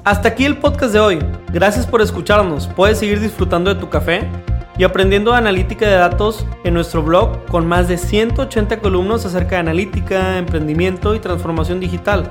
Hasta 0.04 0.28
aquí 0.28 0.44
el 0.44 0.58
podcast 0.58 0.92
de 0.92 1.00
hoy. 1.00 1.18
Gracias 1.54 1.86
por 1.86 2.02
escucharnos. 2.02 2.68
Puedes 2.68 2.98
seguir 2.98 3.18
disfrutando 3.18 3.72
de 3.72 3.80
tu 3.80 3.88
café 3.88 4.28
y 4.76 4.84
aprendiendo 4.84 5.32
analítica 5.32 5.88
de 5.88 5.94
datos 5.94 6.46
en 6.64 6.74
nuestro 6.74 7.02
blog 7.02 7.46
con 7.46 7.66
más 7.66 7.88
de 7.88 7.96
180 7.96 8.78
columnas 8.80 9.24
acerca 9.24 9.56
de 9.56 9.60
analítica, 9.60 10.36
emprendimiento 10.36 11.14
y 11.14 11.18
transformación 11.18 11.80
digital. 11.80 12.30